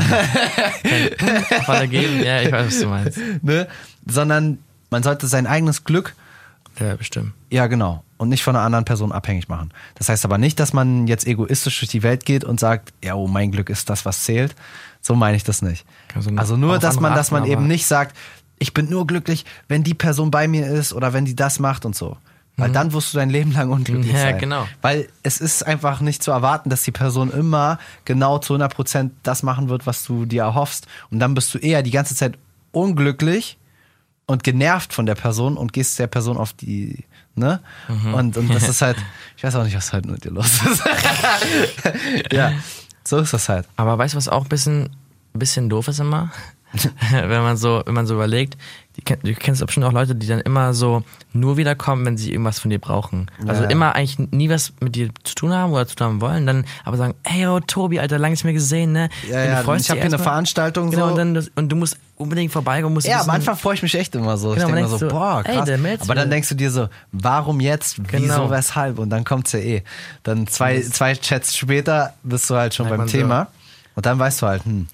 auf 1.58 1.68
alle 1.68 1.88
geben, 1.88 2.22
ja, 2.24 2.40
ich 2.40 2.50
weiß, 2.50 2.66
was 2.66 2.80
du 2.80 2.86
meinst. 2.86 3.18
Ne? 3.42 3.68
Sondern 4.06 4.58
man 4.90 5.02
sollte 5.02 5.26
sein 5.26 5.46
eigenes 5.46 5.84
Glück 5.84 6.14
ja, 6.80 6.96
bestimmt. 6.96 7.32
Ja, 7.50 7.66
genau. 7.66 8.02
Und 8.24 8.30
nicht 8.30 8.42
von 8.42 8.56
einer 8.56 8.64
anderen 8.64 8.86
Person 8.86 9.12
abhängig 9.12 9.50
machen. 9.50 9.70
Das 9.96 10.08
heißt 10.08 10.24
aber 10.24 10.38
nicht, 10.38 10.58
dass 10.58 10.72
man 10.72 11.06
jetzt 11.06 11.26
egoistisch 11.26 11.78
durch 11.78 11.90
die 11.90 12.02
Welt 12.02 12.24
geht 12.24 12.42
und 12.42 12.58
sagt, 12.58 12.94
ja, 13.04 13.14
oh, 13.14 13.28
mein 13.28 13.50
Glück 13.50 13.68
ist 13.68 13.90
das, 13.90 14.06
was 14.06 14.24
zählt. 14.24 14.56
So 15.02 15.14
meine 15.14 15.36
ich 15.36 15.44
das 15.44 15.60
nicht. 15.60 15.84
Also, 16.14 16.30
also 16.34 16.56
nur, 16.56 16.78
dass 16.78 16.98
man, 16.98 17.14
dass 17.14 17.30
man 17.30 17.44
eben 17.44 17.66
nicht 17.66 17.86
sagt, 17.86 18.16
ich 18.58 18.72
bin 18.72 18.88
nur 18.88 19.06
glücklich, 19.06 19.44
wenn 19.68 19.84
die 19.84 19.92
Person 19.92 20.30
bei 20.30 20.48
mir 20.48 20.66
ist 20.66 20.94
oder 20.94 21.12
wenn 21.12 21.26
die 21.26 21.36
das 21.36 21.58
macht 21.58 21.84
und 21.84 21.94
so. 21.94 22.16
Weil 22.56 22.70
mhm. 22.70 22.72
dann 22.72 22.92
wirst 22.94 23.12
du 23.12 23.18
dein 23.18 23.28
Leben 23.28 23.52
lang 23.52 23.68
unglücklich 23.70 24.12
ja, 24.12 24.18
sein. 24.18 24.34
Ja, 24.36 24.40
genau. 24.40 24.68
Weil 24.80 25.08
es 25.22 25.42
ist 25.42 25.66
einfach 25.66 26.00
nicht 26.00 26.22
zu 26.22 26.30
erwarten, 26.30 26.70
dass 26.70 26.82
die 26.82 26.92
Person 26.92 27.30
immer 27.30 27.78
genau 28.06 28.38
zu 28.38 28.54
100% 28.54 29.10
das 29.22 29.42
machen 29.42 29.68
wird, 29.68 29.84
was 29.86 30.04
du 30.04 30.24
dir 30.24 30.44
erhoffst. 30.44 30.86
Und 31.10 31.18
dann 31.18 31.34
bist 31.34 31.52
du 31.52 31.58
eher 31.58 31.82
die 31.82 31.90
ganze 31.90 32.14
Zeit 32.14 32.38
unglücklich 32.72 33.58
und 34.24 34.44
genervt 34.44 34.94
von 34.94 35.04
der 35.04 35.14
Person 35.14 35.58
und 35.58 35.74
gehst 35.74 35.98
der 35.98 36.06
Person 36.06 36.38
auf 36.38 36.54
die, 36.54 37.04
ne? 37.36 37.60
Mhm. 37.88 38.14
Und, 38.14 38.36
und 38.36 38.54
das 38.54 38.68
ist 38.68 38.82
halt, 38.82 38.96
ich 39.36 39.44
weiß 39.44 39.54
auch 39.56 39.64
nicht, 39.64 39.76
was 39.76 39.92
halt 39.92 40.06
mit 40.06 40.24
dir 40.24 40.30
los 40.30 40.60
ist. 40.64 40.82
ja, 42.32 42.52
so 43.04 43.18
ist 43.18 43.32
das 43.32 43.48
halt. 43.48 43.66
Aber 43.76 43.98
weißt 43.98 44.14
du, 44.14 44.16
was 44.16 44.28
auch 44.28 44.44
ein 44.44 44.48
bisschen, 44.48 44.90
ein 45.34 45.38
bisschen 45.38 45.68
doof 45.68 45.88
ist 45.88 46.00
immer? 46.00 46.32
wenn 47.10 47.42
man 47.42 47.56
so, 47.56 47.82
wenn 47.86 47.94
man 47.94 48.06
so 48.06 48.14
überlegt, 48.14 48.56
du 48.96 49.34
kennst 49.34 49.64
bestimmt 49.64 49.86
auch 49.86 49.92
Leute, 49.92 50.14
die 50.14 50.26
dann 50.26 50.40
immer 50.40 50.72
so 50.72 51.02
nur 51.32 51.56
wiederkommen, 51.56 52.06
wenn 52.06 52.16
sie 52.16 52.30
irgendwas 52.30 52.60
von 52.60 52.70
dir 52.70 52.78
brauchen. 52.78 53.30
Also 53.46 53.64
ja. 53.64 53.70
immer 53.70 53.94
eigentlich 53.94 54.18
nie 54.30 54.48
was 54.48 54.72
mit 54.80 54.94
dir 54.94 55.10
zu 55.24 55.34
tun 55.34 55.52
haben 55.52 55.72
oder 55.72 55.86
zu 55.86 55.96
tun 55.96 56.06
haben 56.06 56.20
wollen, 56.20 56.46
dann 56.46 56.64
aber 56.84 56.96
sagen, 56.96 57.14
hey 57.24 57.46
oh, 57.46 57.60
Tobi, 57.60 57.98
Alter, 57.98 58.18
lange 58.18 58.32
nicht 58.32 58.44
mehr 58.44 58.52
gesehen, 58.52 58.92
ne? 58.92 59.08
Ja, 59.28 59.44
ja, 59.44 59.60
ich 59.60 59.90
habe 59.90 60.00
hier 60.00 60.04
eine 60.04 60.18
Veranstaltung 60.18 60.90
genau, 60.90 61.14
so. 61.14 61.20
Und, 61.20 61.34
dann, 61.34 61.48
und 61.56 61.68
du 61.70 61.76
musst 61.76 61.96
unbedingt 62.16 62.52
vorbeikommen. 62.52 62.94
Musst 62.94 63.06
ja, 63.06 63.20
am 63.20 63.30
Anfang 63.30 63.56
freue 63.56 63.74
ich 63.74 63.82
mich 63.82 63.94
echt 63.96 64.14
immer 64.14 64.36
so. 64.36 64.50
Genau, 64.50 64.68
ich 64.68 64.74
denke 64.74 64.90
mir 64.90 64.98
so, 64.98 65.08
boah, 65.08 65.42
krass. 65.42 65.68
Ey, 65.68 65.98
aber 66.00 66.14
dann 66.14 66.30
denkst 66.30 66.48
du 66.48 66.54
dir 66.54 66.70
so, 66.70 66.88
warum 67.10 67.60
jetzt, 67.60 67.98
wieso, 68.12 68.22
genau. 68.22 68.50
weshalb? 68.50 68.98
Und 68.98 69.10
dann 69.10 69.24
kommt's 69.24 69.52
ja 69.52 69.58
eh. 69.58 69.82
Dann 70.22 70.46
zwei, 70.46 70.80
zwei 70.80 71.14
Chats 71.14 71.56
später 71.56 72.14
bist 72.22 72.48
du 72.48 72.54
halt 72.54 72.74
schon 72.74 72.88
beim 72.88 73.06
Thema. 73.06 73.48
So. 73.50 73.63
Und 73.94 74.06
dann 74.06 74.18
weißt 74.18 74.42
du 74.42 74.46
halt, 74.46 74.64
hm. 74.64 74.88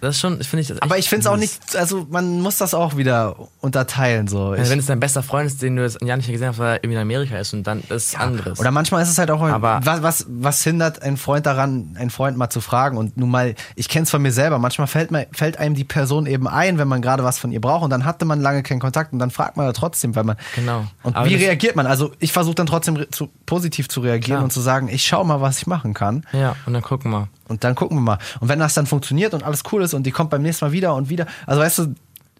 Das 0.00 0.16
ist 0.16 0.20
schon, 0.20 0.40
finde 0.42 0.62
ich. 0.62 0.82
Aber 0.82 0.98
ich 0.98 1.08
finde 1.08 1.22
es 1.22 1.26
auch 1.26 1.36
nicht, 1.36 1.74
also 1.74 2.06
man 2.10 2.40
muss 2.40 2.58
das 2.58 2.74
auch 2.74 2.96
wieder 2.96 3.36
unterteilen. 3.60 4.28
So. 4.28 4.54
Ja, 4.54 4.68
wenn 4.68 4.78
es 4.78 4.86
dein 4.86 5.00
bester 5.00 5.22
Freund 5.22 5.48
ist, 5.48 5.62
den 5.62 5.76
du 5.76 5.82
jetzt 5.82 6.00
ein 6.00 6.06
Jahr 6.06 6.16
nicht 6.16 6.30
gesehen 6.30 6.48
hast, 6.48 6.58
weil 6.58 6.74
er 6.74 6.74
irgendwie 6.76 6.94
in 6.94 7.02
Amerika 7.02 7.36
ist 7.38 7.52
und 7.52 7.64
dann 7.64 7.80
ist 7.80 7.90
es 7.90 8.12
ja. 8.12 8.20
anderes. 8.20 8.60
Oder 8.60 8.70
manchmal 8.70 9.02
ist 9.02 9.10
es 9.10 9.18
halt 9.18 9.32
auch, 9.32 9.42
Aber 9.42 9.80
was, 9.82 10.02
was, 10.02 10.26
was 10.28 10.62
hindert 10.62 11.02
einen 11.02 11.16
Freund 11.16 11.44
daran, 11.44 11.96
einen 11.98 12.10
Freund 12.10 12.36
mal 12.36 12.48
zu 12.48 12.60
fragen? 12.60 12.96
Und 12.96 13.16
nun 13.16 13.30
mal, 13.30 13.56
ich 13.74 13.88
kenne 13.88 14.04
es 14.04 14.10
von 14.10 14.22
mir 14.22 14.32
selber, 14.32 14.58
manchmal 14.58 14.86
fällt, 14.86 15.10
man, 15.10 15.26
fällt 15.32 15.58
einem 15.58 15.74
die 15.74 15.84
Person 15.84 16.26
eben 16.26 16.46
ein, 16.46 16.78
wenn 16.78 16.88
man 16.88 17.02
gerade 17.02 17.24
was 17.24 17.38
von 17.38 17.50
ihr 17.50 17.60
braucht 17.60 17.82
und 17.82 17.90
dann 17.90 18.04
hatte 18.04 18.24
man 18.24 18.40
lange 18.40 18.62
keinen 18.62 18.80
Kontakt 18.80 19.12
und 19.12 19.18
dann 19.18 19.32
fragt 19.32 19.56
man 19.56 19.66
da 19.66 19.72
trotzdem, 19.72 20.14
weil 20.14 20.24
man. 20.24 20.36
Genau. 20.54 20.86
Und 21.02 21.16
Aber 21.16 21.28
wie 21.28 21.34
reagiert 21.34 21.74
man? 21.74 21.86
Also 21.86 22.12
ich 22.20 22.32
versuche 22.32 22.54
dann 22.54 22.66
trotzdem 22.66 23.06
zu, 23.10 23.28
positiv 23.44 23.88
zu 23.88 24.00
reagieren 24.00 24.38
Klar. 24.38 24.44
und 24.44 24.52
zu 24.52 24.60
sagen, 24.60 24.88
ich 24.88 25.04
schau 25.04 25.24
mal, 25.24 25.40
was 25.40 25.58
ich 25.58 25.66
machen 25.66 25.94
kann. 25.94 26.24
Ja, 26.32 26.54
und 26.64 26.72
dann 26.72 26.82
gucken 26.82 27.10
wir. 27.10 27.28
Und 27.48 27.64
dann 27.64 27.74
gucken 27.74 27.98
wir 27.98 28.02
mal. 28.02 28.18
Und 28.40 28.48
wenn 28.48 28.58
das 28.58 28.74
dann 28.74 28.86
funktioniert 28.86 29.34
und 29.34 29.42
alles 29.42 29.62
cool 29.72 29.82
ist 29.82 29.94
und 29.94 30.04
die 30.04 30.10
kommt 30.10 30.30
beim 30.30 30.42
nächsten 30.42 30.64
Mal 30.64 30.72
wieder 30.72 30.94
und 30.94 31.08
wieder, 31.08 31.26
also 31.46 31.60
weißt 31.60 31.78
du, 31.78 31.94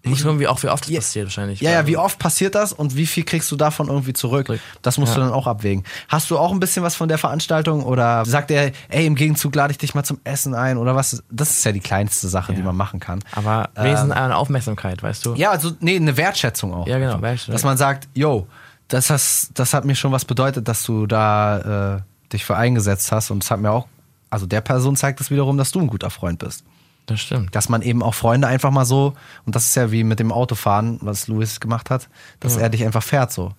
muss 0.06 0.22
gucken, 0.22 0.40
wie 0.40 0.46
auch 0.46 0.62
wie 0.62 0.68
oft 0.68 0.84
das 0.84 0.90
ja, 0.90 0.98
passiert 1.00 1.26
wahrscheinlich. 1.26 1.60
Ja, 1.60 1.72
ja, 1.72 1.86
wie 1.86 1.96
oft 1.96 2.18
passiert 2.18 2.54
das 2.54 2.72
und 2.72 2.96
wie 2.96 3.06
viel 3.06 3.24
kriegst 3.24 3.50
du 3.50 3.56
davon 3.56 3.88
irgendwie 3.88 4.12
zurück? 4.12 4.52
Das 4.82 4.98
musst 4.98 5.12
ja. 5.12 5.20
du 5.20 5.24
dann 5.26 5.32
auch 5.32 5.46
abwägen. 5.46 5.84
Hast 6.08 6.30
du 6.30 6.38
auch 6.38 6.52
ein 6.52 6.60
bisschen 6.60 6.82
was 6.82 6.94
von 6.94 7.08
der 7.08 7.18
Veranstaltung 7.18 7.82
oder 7.82 8.24
sagt 8.24 8.50
er, 8.50 8.72
ey, 8.88 9.06
im 9.06 9.14
Gegenzug 9.14 9.54
lade 9.54 9.72
ich 9.72 9.78
dich 9.78 9.94
mal 9.94 10.04
zum 10.04 10.20
Essen 10.24 10.54
ein 10.54 10.78
oder 10.78 10.94
was? 10.94 11.22
Das 11.30 11.50
ist 11.50 11.64
ja 11.64 11.72
die 11.72 11.80
kleinste 11.80 12.28
Sache, 12.28 12.52
ja. 12.52 12.58
die 12.58 12.62
man 12.62 12.76
machen 12.76 13.00
kann. 13.00 13.20
Aber 13.32 13.70
Wesen 13.74 14.10
ähm, 14.10 14.16
eine 14.16 14.36
Aufmerksamkeit, 14.36 15.02
weißt 15.02 15.26
du? 15.26 15.34
Ja, 15.34 15.50
also 15.50 15.72
nee, 15.80 15.96
eine 15.96 16.16
Wertschätzung 16.16 16.72
auch. 16.72 16.86
Ja, 16.86 16.98
genau. 16.98 17.18
Dass 17.18 17.64
man 17.64 17.76
sagt, 17.76 18.08
yo, 18.14 18.46
das, 18.88 19.10
has, 19.10 19.50
das 19.54 19.74
hat 19.74 19.84
mir 19.84 19.96
schon 19.96 20.12
was 20.12 20.24
bedeutet, 20.24 20.68
dass 20.68 20.84
du 20.84 21.06
da 21.06 21.96
äh, 21.96 22.00
dich 22.32 22.44
für 22.44 22.56
eingesetzt 22.56 23.10
hast 23.12 23.30
und 23.30 23.42
es 23.42 23.50
hat 23.50 23.60
mir 23.60 23.70
auch 23.70 23.86
also 24.36 24.44
der 24.44 24.60
Person 24.60 24.96
zeigt 24.96 25.18
es 25.22 25.30
wiederum, 25.30 25.56
dass 25.56 25.70
du 25.70 25.80
ein 25.80 25.86
guter 25.86 26.10
Freund 26.10 26.40
bist. 26.40 26.62
Das 27.06 27.20
stimmt. 27.20 27.56
Dass 27.56 27.70
man 27.70 27.80
eben 27.80 28.02
auch 28.02 28.12
Freunde 28.12 28.48
einfach 28.48 28.70
mal 28.70 28.84
so, 28.84 29.14
und 29.46 29.56
das 29.56 29.64
ist 29.64 29.76
ja 29.76 29.90
wie 29.90 30.04
mit 30.04 30.20
dem 30.20 30.30
Autofahren, 30.30 30.98
was 31.00 31.26
Louis 31.26 31.58
gemacht 31.58 31.88
hat, 31.88 32.10
dass 32.40 32.56
ja. 32.56 32.60
er 32.60 32.68
dich 32.68 32.84
einfach 32.84 33.02
fährt 33.02 33.32
so. 33.32 33.54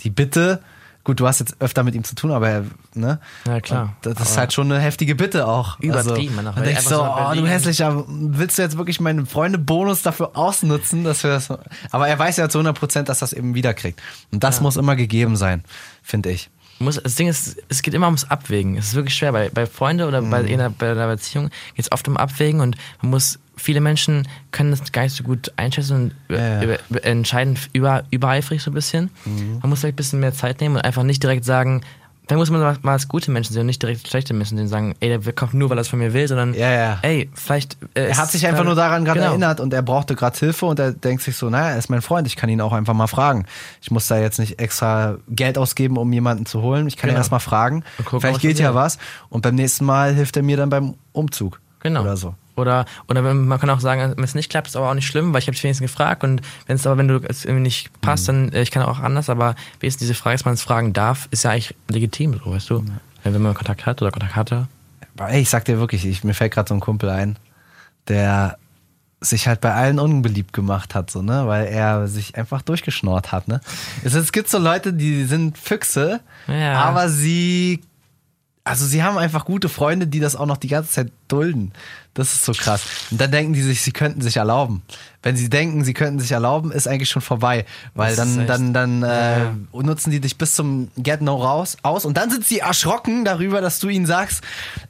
Die 0.00 0.08
Bitte, 0.08 0.62
gut, 1.04 1.20
du 1.20 1.26
hast 1.26 1.40
jetzt 1.40 1.60
öfter 1.60 1.82
mit 1.82 1.94
ihm 1.94 2.02
zu 2.02 2.14
tun, 2.14 2.30
aber 2.30 2.48
er, 2.48 2.64
ne? 2.94 3.20
Ja, 3.46 3.60
klar. 3.60 3.94
Und 4.02 4.16
das 4.16 4.30
ist 4.30 4.38
halt 4.38 4.54
schon 4.54 4.72
eine 4.72 4.80
heftige 4.80 5.16
Bitte 5.16 5.46
auch. 5.46 5.78
Übertrieben. 5.80 6.38
Also, 6.38 6.52
man 6.52 6.64
denkst 6.64 6.84
so, 6.84 7.04
oh, 7.04 7.34
du 7.34 7.46
hässlicher, 7.46 8.06
willst 8.08 8.56
du 8.56 8.62
jetzt 8.62 8.78
wirklich 8.78 9.00
meinen 9.00 9.26
Freunde-Bonus 9.26 10.00
dafür 10.00 10.34
ausnutzen, 10.34 11.04
dass 11.04 11.24
wir 11.24 11.30
das, 11.30 11.50
aber 11.90 12.08
er 12.08 12.18
weiß 12.18 12.38
ja 12.38 12.48
zu 12.48 12.56
100 12.56 12.78
Prozent, 12.78 13.08
dass 13.10 13.18
das 13.18 13.34
eben 13.34 13.54
wiederkriegt. 13.54 14.00
Und 14.30 14.42
das 14.42 14.56
ja. 14.56 14.62
muss 14.62 14.78
immer 14.78 14.96
gegeben 14.96 15.36
sein, 15.36 15.62
finde 16.02 16.30
ich 16.30 16.48
muss, 16.84 17.00
das 17.02 17.14
Ding 17.14 17.28
ist, 17.28 17.62
es 17.68 17.82
geht 17.82 17.94
immer 17.94 18.06
ums 18.06 18.24
Abwägen. 18.24 18.76
Es 18.76 18.88
ist 18.88 18.94
wirklich 18.94 19.14
schwer. 19.14 19.32
Bei, 19.32 19.48
bei 19.48 19.66
Freunden 19.66 20.06
oder 20.06 20.20
mhm. 20.20 20.30
bei, 20.30 20.38
einer, 20.38 20.70
bei 20.70 20.90
einer 20.90 21.06
Beziehung 21.08 21.50
geht 21.74 21.84
es 21.84 21.92
oft 21.92 22.06
um 22.08 22.16
Abwägen 22.16 22.60
und 22.60 22.76
man 23.02 23.10
muss, 23.10 23.38
viele 23.56 23.80
Menschen 23.80 24.28
können 24.50 24.70
das 24.70 24.92
gar 24.92 25.02
nicht 25.02 25.14
so 25.14 25.24
gut 25.24 25.52
einschätzen 25.56 26.12
und 26.28 26.36
ja, 26.36 26.62
ja. 26.62 26.76
Entscheiden 27.02 27.58
über, 27.72 28.04
übereifrig 28.10 28.62
so 28.62 28.70
ein 28.70 28.74
bisschen. 28.74 29.10
Mhm. 29.24 29.58
Man 29.60 29.70
muss 29.70 29.80
vielleicht 29.80 29.94
ein 29.94 29.96
bisschen 29.96 30.20
mehr 30.20 30.34
Zeit 30.34 30.60
nehmen 30.60 30.76
und 30.76 30.82
einfach 30.82 31.02
nicht 31.02 31.22
direkt 31.22 31.44
sagen, 31.44 31.82
dann 32.28 32.38
muss 32.38 32.50
man 32.50 32.60
mal 32.82 32.92
als 32.92 33.08
gute 33.08 33.30
Menschen 33.30 33.52
sehen 33.52 33.62
und 33.62 33.66
nicht 33.66 33.82
direkt 33.82 34.06
schlechte 34.06 34.32
Menschen 34.32 34.56
sehen, 34.56 34.68
sagen, 34.68 34.94
ey, 35.00 35.18
der 35.18 35.32
kommt 35.32 35.54
nur, 35.54 35.70
weil 35.70 35.78
er 35.78 35.80
es 35.80 35.88
von 35.88 35.98
mir 35.98 36.12
will, 36.12 36.28
sondern, 36.28 36.54
ja, 36.54 36.70
ja. 36.70 36.98
ey, 37.02 37.28
vielleicht. 37.34 37.76
Äh, 37.94 38.08
er 38.08 38.16
hat 38.16 38.30
sich 38.30 38.46
einfach 38.46 38.64
nur 38.64 38.76
daran 38.76 39.04
gerade 39.04 39.18
genau. 39.18 39.30
erinnert 39.30 39.58
und 39.58 39.74
er 39.74 39.82
brauchte 39.82 40.14
gerade 40.14 40.38
Hilfe 40.38 40.66
und 40.66 40.78
er 40.78 40.92
denkt 40.92 41.22
sich 41.22 41.36
so, 41.36 41.50
naja, 41.50 41.70
er 41.70 41.78
ist 41.78 41.90
mein 41.90 42.00
Freund, 42.00 42.26
ich 42.28 42.36
kann 42.36 42.48
ihn 42.48 42.60
auch 42.60 42.72
einfach 42.72 42.94
mal 42.94 43.08
fragen. 43.08 43.46
Ich 43.80 43.90
muss 43.90 44.06
da 44.06 44.18
jetzt 44.18 44.38
nicht 44.38 44.60
extra 44.60 45.16
Geld 45.28 45.58
ausgeben, 45.58 45.96
um 45.96 46.12
jemanden 46.12 46.46
zu 46.46 46.62
holen. 46.62 46.86
Ich 46.86 46.96
kann 46.96 47.08
genau. 47.08 47.18
ihn 47.18 47.20
erst 47.20 47.32
mal 47.32 47.40
fragen. 47.40 47.82
Gucken, 47.98 48.20
vielleicht 48.20 48.40
geht 48.40 48.58
ja 48.60 48.74
was 48.74 48.98
und 49.28 49.42
beim 49.42 49.56
nächsten 49.56 49.84
Mal 49.84 50.14
hilft 50.14 50.36
er 50.36 50.44
mir 50.44 50.56
dann 50.56 50.70
beim 50.70 50.94
Umzug. 51.12 51.60
Genau. 51.80 52.02
Oder 52.02 52.16
so. 52.16 52.34
Oder, 52.54 52.84
oder 53.08 53.22
man 53.22 53.58
kann 53.58 53.70
auch 53.70 53.80
sagen, 53.80 54.14
wenn 54.16 54.24
es 54.24 54.34
nicht 54.34 54.50
klappt, 54.50 54.68
ist 54.68 54.76
aber 54.76 54.90
auch 54.90 54.94
nicht 54.94 55.06
schlimm, 55.06 55.32
weil 55.32 55.38
ich 55.38 55.46
habe 55.46 55.54
dich 55.54 55.64
wenigstens 55.64 55.90
gefragt 55.90 56.22
und 56.22 56.42
wenn 56.66 56.76
es 56.76 56.86
aber, 56.86 56.98
wenn 56.98 57.08
du 57.08 57.20
es 57.26 57.44
irgendwie 57.44 57.62
nicht 57.62 58.00
passt, 58.02 58.28
mhm. 58.28 58.50
dann 58.50 58.52
äh, 58.52 58.62
ich 58.62 58.70
kann 58.70 58.82
auch 58.82 59.00
anders, 59.00 59.30
aber 59.30 59.54
wenigstens 59.80 60.06
diese 60.06 60.14
Frage, 60.14 60.36
dass 60.36 60.44
man 60.44 60.54
es 60.54 60.62
fragen 60.62 60.92
darf, 60.92 61.28
ist 61.30 61.44
ja 61.44 61.50
eigentlich 61.50 61.74
legitim, 61.88 62.40
so 62.44 62.50
weißt 62.50 62.70
du. 62.70 62.80
Mhm. 62.80 63.00
Wenn 63.24 63.40
man 63.40 63.54
Kontakt 63.54 63.86
hat 63.86 64.02
oder 64.02 64.10
Kontakt 64.10 64.36
hatte. 64.36 64.66
Ich 65.32 65.48
sag 65.48 65.64
dir 65.64 65.78
wirklich, 65.78 66.04
ich, 66.04 66.24
mir 66.24 66.34
fällt 66.34 66.52
gerade 66.52 66.68
so 66.68 66.74
ein 66.74 66.80
Kumpel 66.80 67.08
ein, 67.08 67.38
der 68.08 68.58
sich 69.20 69.46
halt 69.46 69.60
bei 69.60 69.72
allen 69.72 69.98
unbeliebt 69.98 70.52
gemacht 70.52 70.94
hat, 70.94 71.10
so, 71.10 71.22
ne, 71.22 71.46
weil 71.46 71.66
er 71.66 72.08
sich 72.08 72.36
einfach 72.36 72.62
durchgeschnort 72.62 73.30
hat, 73.30 73.46
ne. 73.48 73.60
Es, 74.02 74.14
es 74.14 74.32
gibt 74.32 74.48
so 74.48 74.58
Leute, 74.58 74.92
die 74.92 75.24
sind 75.24 75.56
Füchse, 75.56 76.20
ja. 76.48 76.82
aber 76.82 77.08
sie 77.08 77.82
also 78.64 78.86
sie 78.86 79.02
haben 79.02 79.18
einfach 79.18 79.44
gute 79.44 79.68
Freunde, 79.68 80.06
die 80.06 80.20
das 80.20 80.36
auch 80.36 80.46
noch 80.46 80.56
die 80.56 80.68
ganze 80.68 80.90
Zeit 80.90 81.12
dulden. 81.26 81.72
Das 82.14 82.32
ist 82.32 82.44
so 82.44 82.52
krass. 82.52 82.82
Und 83.10 83.20
dann 83.20 83.32
denken 83.32 83.54
die 83.54 83.62
sich, 83.62 83.82
sie 83.82 83.90
könnten 83.90 84.20
sich 84.20 84.36
erlauben. 84.36 84.82
Wenn 85.22 85.36
sie 85.36 85.50
denken, 85.50 85.82
sie 85.82 85.94
könnten 85.94 86.20
sich 86.20 86.30
erlauben, 86.30 86.70
ist 86.70 86.86
eigentlich 86.86 87.10
schon 87.10 87.22
vorbei. 87.22 87.64
Weil 87.94 88.14
dann, 88.14 88.46
dann, 88.46 88.72
dann 88.72 89.02
äh, 89.02 89.50
nutzen 89.72 90.10
die 90.10 90.20
dich 90.20 90.38
bis 90.38 90.54
zum 90.54 90.90
Get 90.96 91.22
No 91.22 91.36
raus 91.36 91.76
aus 91.82 92.04
und 92.04 92.16
dann 92.16 92.30
sind 92.30 92.46
sie 92.46 92.60
erschrocken 92.60 93.24
darüber, 93.24 93.60
dass 93.60 93.80
du 93.80 93.88
ihnen 93.88 94.06
sagst, 94.06 94.42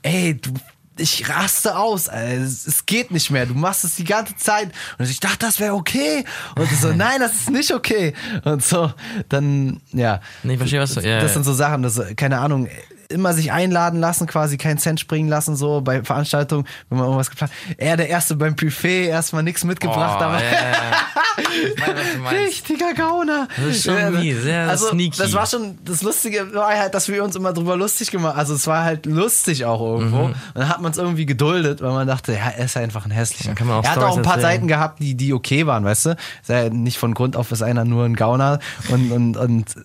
ey, 0.03 0.35
du 0.35 0.53
ich 0.99 1.29
raste 1.29 1.77
aus. 1.77 2.09
Es, 2.09 2.67
es, 2.67 2.87
geht 2.87 3.11
nicht 3.11 3.31
mehr. 3.31 3.47
Du 3.47 3.55
machst 3.55 3.85
es 3.85 3.97
die 3.97 4.05
ganze 4.05 4.37
Zeit. 4.37 4.71
Und 4.99 5.09
ich 5.09 5.21
dachte, 5.21 5.39
das 5.41 5.59
wäre 5.59 5.75
okay. 5.75 6.25
Und 6.57 6.69
so, 6.71 6.89
nein, 6.95 7.21
das 7.21 7.35
ist 7.35 7.51
nicht 7.51 7.73
okay. 7.73 8.13
Und 8.45 8.63
so, 8.63 8.93
dann, 9.29 9.81
ja. 9.93 10.21
Nee, 10.43 10.53
ich 10.53 10.59
verstehe, 10.59 10.81
was 10.81 10.95
du, 10.95 11.01
ja, 11.01 11.21
Das 11.21 11.33
sind 11.33 11.45
so 11.45 11.55
Sachen, 11.55 11.83
das, 11.83 12.01
keine 12.17 12.39
Ahnung, 12.39 12.69
immer 13.13 13.33
sich 13.33 13.53
einladen 13.53 14.01
lassen, 14.01 14.27
quasi 14.27 14.59
keinen 14.59 14.79
Cent 14.79 15.01
springen 15.01 15.29
lassen, 15.29 15.57
so 15.57 15.81
bei 15.81 16.03
Veranstaltungen, 16.03 16.67
wenn 16.89 16.99
man 16.99 17.07
irgendwas 17.07 17.31
geplant 17.31 17.53
Er 17.77 17.97
der 17.97 18.09
Erste 18.09 18.37
beim 18.37 18.57
Buffet, 18.57 19.07
erstmal 19.07 19.43
nichts 19.43 19.65
mitgebracht. 19.65 20.19
Oh, 20.21 20.25
aber 20.25 20.41
yeah. 20.41 22.31
Richtiger 22.31 22.95
Gauner. 22.95 23.49
Das 23.57 23.77
ist 23.77 23.85
schon 23.85 24.21
wie, 24.21 24.33
sehr 24.33 24.69
also, 24.69 24.89
sneaky. 24.89 25.19
Das 25.19 25.33
war 25.33 25.47
schon, 25.47 25.79
das 25.85 26.03
Lustige 26.03 26.53
war 26.55 26.77
halt, 26.77 26.95
dass 26.95 27.09
wir 27.09 27.23
uns 27.23 27.37
immer 27.37 27.53
drüber 27.53 27.77
lustig 27.77 28.11
gemacht 28.11 28.37
Also 28.37 28.55
es 28.55 28.67
war 28.67 28.85
halt 28.85 29.07
lustig 29.07 29.65
auch 29.65 29.81
irgendwo. 29.81 30.25
Mhm. 30.25 30.25
Und 30.25 30.37
dann 30.55 30.69
hat 30.69 30.81
man 30.81 30.93
es 30.93 30.99
irgendwie 30.99 31.27
geduldet, 31.27 31.81
weil 31.83 31.93
man 31.93 32.07
dachte, 32.07 32.33
ja, 32.33 32.49
er 32.57 32.65
ist 32.65 32.77
einfach 32.77 33.05
ein 33.05 33.11
hässlicher. 33.11 33.55
er 33.59 33.91
hat 33.91 33.99
auch 33.99 34.17
ein 34.17 34.23
paar 34.23 34.35
erzählen. 34.35 34.53
Seiten 34.53 34.69
gehabt, 34.69 35.01
die, 35.01 35.15
die 35.15 35.33
okay 35.33 35.67
waren, 35.67 35.85
weißt 35.85 36.07
du? 36.07 36.17
Sei 36.43 36.69
nicht 36.69 36.99
von 36.99 37.15
Grund 37.15 37.37
auf 37.37 37.53
ist 37.53 37.63
einer 37.63 37.85
nur 37.85 38.05
ein 38.05 38.17
Gauner 38.17 38.59
und, 38.89 39.13
und, 39.13 39.37
und 39.37 39.77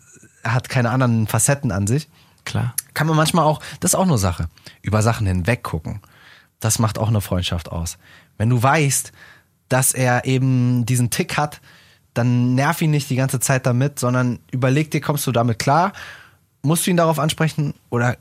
hat 0.43 0.69
keine 0.69 0.89
anderen 0.89 1.27
Facetten 1.27 1.71
an 1.71 1.87
sich. 1.87 2.07
Klar. 2.47 2.73
Kann 2.93 3.07
man 3.07 3.17
manchmal 3.17 3.43
auch, 3.43 3.59
das 3.81 3.91
ist 3.91 3.95
auch 3.95 4.07
eine 4.07 4.17
Sache, 4.17 4.47
über 4.81 5.01
Sachen 5.01 5.27
hinweg 5.27 5.63
gucken. 5.63 5.99
Das 6.61 6.79
macht 6.79 6.97
auch 6.97 7.09
eine 7.09 7.19
Freundschaft 7.19 7.69
aus. 7.69 7.97
Wenn 8.37 8.49
du 8.49 8.63
weißt, 8.63 9.11
dass 9.67 9.91
er 9.91 10.23
eben 10.23 10.85
diesen 10.85 11.09
Tick 11.09 11.35
hat, 11.35 11.59
dann 12.13 12.55
nerv 12.55 12.81
ihn 12.81 12.91
nicht 12.91 13.09
die 13.09 13.17
ganze 13.17 13.41
Zeit 13.41 13.65
damit, 13.65 13.99
sondern 13.99 14.39
überleg 14.49 14.89
dir, 14.91 15.01
kommst 15.01 15.27
du 15.27 15.33
damit 15.33 15.59
klar? 15.59 15.91
Musst 16.61 16.87
du 16.87 16.91
ihn 16.91 16.95
darauf 16.95 17.19
ansprechen 17.19 17.73
oder 17.89 18.15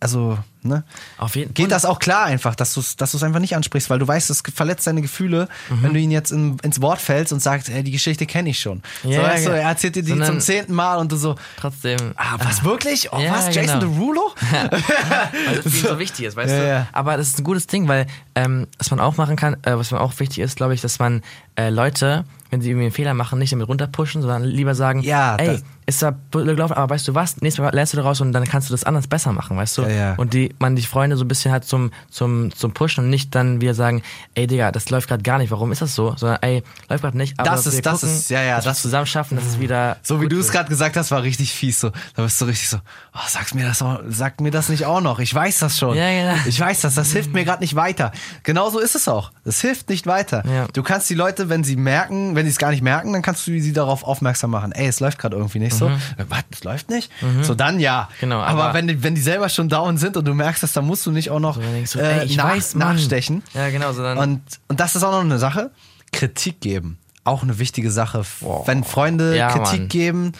also, 0.00 0.38
ne? 0.62 0.84
Auf 1.16 1.34
jeden 1.34 1.54
Geht 1.54 1.72
das 1.72 1.84
auch 1.84 1.98
klar 1.98 2.24
einfach, 2.24 2.54
dass 2.54 2.74
du 2.74 2.80
es 2.80 2.96
dass 2.96 3.20
einfach 3.22 3.40
nicht 3.40 3.56
ansprichst, 3.56 3.90
weil 3.90 3.98
du 3.98 4.06
weißt, 4.06 4.30
es 4.30 4.42
verletzt 4.54 4.86
deine 4.86 5.02
Gefühle, 5.02 5.48
mhm. 5.68 5.82
wenn 5.82 5.94
du 5.94 6.00
ihn 6.00 6.10
jetzt 6.10 6.30
in, 6.30 6.56
ins 6.60 6.80
Wort 6.80 7.00
fällst 7.00 7.32
und 7.32 7.40
sagst, 7.40 7.68
ey, 7.68 7.82
die 7.82 7.90
Geschichte 7.90 8.24
kenne 8.26 8.50
ich 8.50 8.60
schon. 8.60 8.82
Ja, 9.02 9.20
so, 9.20 9.26
weißt 9.26 9.46
du, 9.46 9.50
er 9.50 9.62
erzählt 9.62 9.96
dir 9.96 10.02
die 10.02 10.10
Sondern 10.10 10.28
zum 10.28 10.40
zehnten 10.40 10.72
Mal 10.74 10.98
und 10.98 11.10
du 11.10 11.16
so. 11.16 11.34
Trotzdem. 11.56 11.98
Ah, 12.16 12.36
was 12.38 12.62
wirklich? 12.62 13.12
Oh, 13.12 13.18
ja, 13.18 13.32
was? 13.32 13.54
Jason 13.54 13.80
genau. 13.80 13.92
Derulo? 13.92 14.34
Ja. 14.52 14.70
weil 15.46 15.62
das 15.62 15.80
so 15.80 15.98
wichtig 15.98 16.26
ist, 16.26 16.36
weißt 16.36 16.52
du? 16.52 16.86
Aber 16.92 17.16
das 17.16 17.28
ist 17.28 17.40
ein 17.40 17.44
gutes 17.44 17.66
Ding, 17.66 17.88
weil 17.88 18.06
ähm, 18.36 18.68
was 18.78 18.90
man 18.90 19.00
auch 19.00 19.16
machen 19.16 19.34
kann, 19.34 19.54
äh, 19.62 19.76
was 19.76 19.90
mir 19.90 20.00
auch 20.00 20.18
wichtig 20.20 20.38
ist, 20.38 20.56
glaube 20.56 20.74
ich, 20.74 20.80
dass 20.80 20.98
man 20.98 21.22
äh, 21.56 21.70
Leute 21.70 22.24
wenn 22.50 22.60
sie 22.60 22.70
irgendwie 22.70 22.86
einen 22.86 22.92
Fehler 22.92 23.14
machen, 23.14 23.38
nicht 23.38 23.52
damit 23.52 23.68
runterpushen, 23.68 24.22
sondern 24.22 24.44
lieber 24.44 24.74
sagen, 24.74 25.02
ja, 25.02 25.36
ey, 25.36 25.60
ist 25.88 26.02
da 26.02 26.14
gelaufen, 26.32 26.74
aber 26.74 26.94
weißt 26.94 27.08
du 27.08 27.14
was, 27.14 27.40
nächstes 27.40 27.62
Mal 27.62 27.72
lernst 27.72 27.94
du 27.94 27.96
daraus 27.96 28.20
und 28.20 28.34
dann 28.34 28.44
kannst 28.44 28.68
du 28.68 28.74
das 28.74 28.84
anders 28.84 29.06
besser 29.06 29.32
machen, 29.32 29.56
weißt 29.56 29.78
du? 29.78 29.82
Ja, 29.82 29.88
ja. 29.88 30.14
Und 30.16 30.34
die, 30.34 30.54
man 30.58 30.76
die 30.76 30.82
Freunde 30.82 31.16
so 31.16 31.24
ein 31.24 31.28
bisschen 31.28 31.50
halt 31.50 31.64
zum, 31.64 31.92
zum, 32.10 32.54
zum 32.54 32.72
Pushen 32.72 33.04
und 33.04 33.10
nicht 33.10 33.34
dann 33.34 33.62
wieder 33.62 33.72
sagen, 33.72 34.02
ey 34.34 34.46
Digga, 34.46 34.70
das 34.70 34.90
läuft 34.90 35.08
gerade 35.08 35.22
gar 35.22 35.38
nicht, 35.38 35.50
warum 35.50 35.72
ist 35.72 35.80
das 35.80 35.94
so? 35.94 36.14
Sondern 36.16 36.40
ey, 36.42 36.62
läuft 36.90 37.04
gerade 37.04 37.16
nicht, 37.16 37.40
aber 37.40 37.48
das 37.48 37.66
ist, 37.66 37.86
das 37.86 38.02
gucken, 38.02 38.16
ist, 38.16 38.28
ja, 38.28 38.42
ja, 38.42 38.60
das 38.60 38.82
zusammen 38.82 39.06
schaffen, 39.06 39.36
dass 39.36 39.46
es 39.46 39.58
wieder. 39.58 39.96
So 40.02 40.20
wie 40.20 40.28
du 40.28 40.38
es 40.38 40.52
gerade 40.52 40.68
gesagt 40.68 40.94
hast, 40.98 41.10
war 41.10 41.22
richtig 41.22 41.54
fies 41.54 41.80
so. 41.80 41.90
Da 42.14 42.22
bist 42.22 42.38
du 42.38 42.44
richtig 42.44 42.68
so, 42.68 42.76
oh, 43.14 43.20
sag's 43.26 43.54
mir 43.54 43.64
das 43.64 43.80
auch, 43.80 44.00
sag 44.10 44.42
mir 44.42 44.50
das 44.50 44.68
nicht 44.68 44.84
auch 44.84 45.00
noch. 45.00 45.20
Ich 45.20 45.34
weiß 45.34 45.58
das 45.60 45.78
schon. 45.78 45.96
Ja, 45.96 46.10
genau. 46.10 46.38
Ich 46.46 46.60
weiß 46.60 46.82
das, 46.82 46.96
das 46.96 47.12
hilft 47.12 47.32
mir 47.32 47.46
gerade 47.46 47.62
nicht 47.62 47.76
weiter. 47.76 48.12
Genauso 48.42 48.78
ist 48.78 48.94
es 48.94 49.08
auch. 49.08 49.32
Das 49.42 49.62
hilft 49.62 49.88
nicht 49.88 50.06
weiter. 50.06 50.44
Ja. 50.46 50.66
Du 50.70 50.82
kannst 50.82 51.08
die 51.08 51.14
Leute, 51.14 51.48
wenn 51.48 51.64
sie 51.64 51.76
merken, 51.76 52.36
wenn 52.36 52.44
sie 52.44 52.50
es 52.50 52.58
gar 52.58 52.72
nicht 52.72 52.82
merken, 52.82 53.14
dann 53.14 53.22
kannst 53.22 53.46
du 53.46 53.58
sie 53.58 53.72
darauf 53.72 54.04
aufmerksam 54.04 54.50
machen. 54.50 54.72
Ey, 54.72 54.86
es 54.86 55.00
läuft 55.00 55.18
gerade 55.18 55.34
irgendwie 55.34 55.60
nicht 55.60 55.77
mhm. 55.80 55.98
so. 56.18 56.24
Was, 56.28 56.44
es 56.50 56.64
läuft 56.64 56.90
nicht? 56.90 57.10
Mhm. 57.22 57.44
So, 57.44 57.54
dann 57.54 57.80
ja. 57.80 58.08
Genau, 58.20 58.40
aber, 58.40 58.64
aber, 58.64 58.74
wenn, 58.74 58.88
die, 58.88 59.02
wenn 59.02 59.14
die 59.14 59.20
selber 59.20 59.48
schon 59.48 59.68
down 59.68 59.98
sind 59.98 60.16
und 60.16 60.26
du 60.26 60.34
merkst 60.34 60.62
das, 60.62 60.72
dann 60.72 60.86
musst 60.86 61.06
du 61.06 61.10
nicht 61.10 61.30
auch 61.30 61.40
noch 61.40 61.58
so, 61.84 61.98
äh, 61.98 62.26
ey, 62.26 62.36
nach, 62.36 62.50
weiß, 62.50 62.74
nachstechen. 62.74 63.42
Ja, 63.54 63.70
genau. 63.70 63.92
So 63.92 64.02
dann 64.02 64.18
und, 64.18 64.42
und 64.68 64.80
das 64.80 64.96
ist 64.96 65.02
auch 65.02 65.12
noch 65.12 65.20
eine 65.20 65.38
Sache. 65.38 65.70
Kritik 66.12 66.60
geben. 66.60 66.98
Auch 67.24 67.42
eine 67.42 67.58
wichtige 67.58 67.90
Sache. 67.90 68.22
Wow. 68.40 68.66
Wenn 68.66 68.84
Freunde 68.84 69.36
ja, 69.36 69.50
Kritik 69.50 69.80
Mann. 69.80 69.88
geben, 69.88 70.32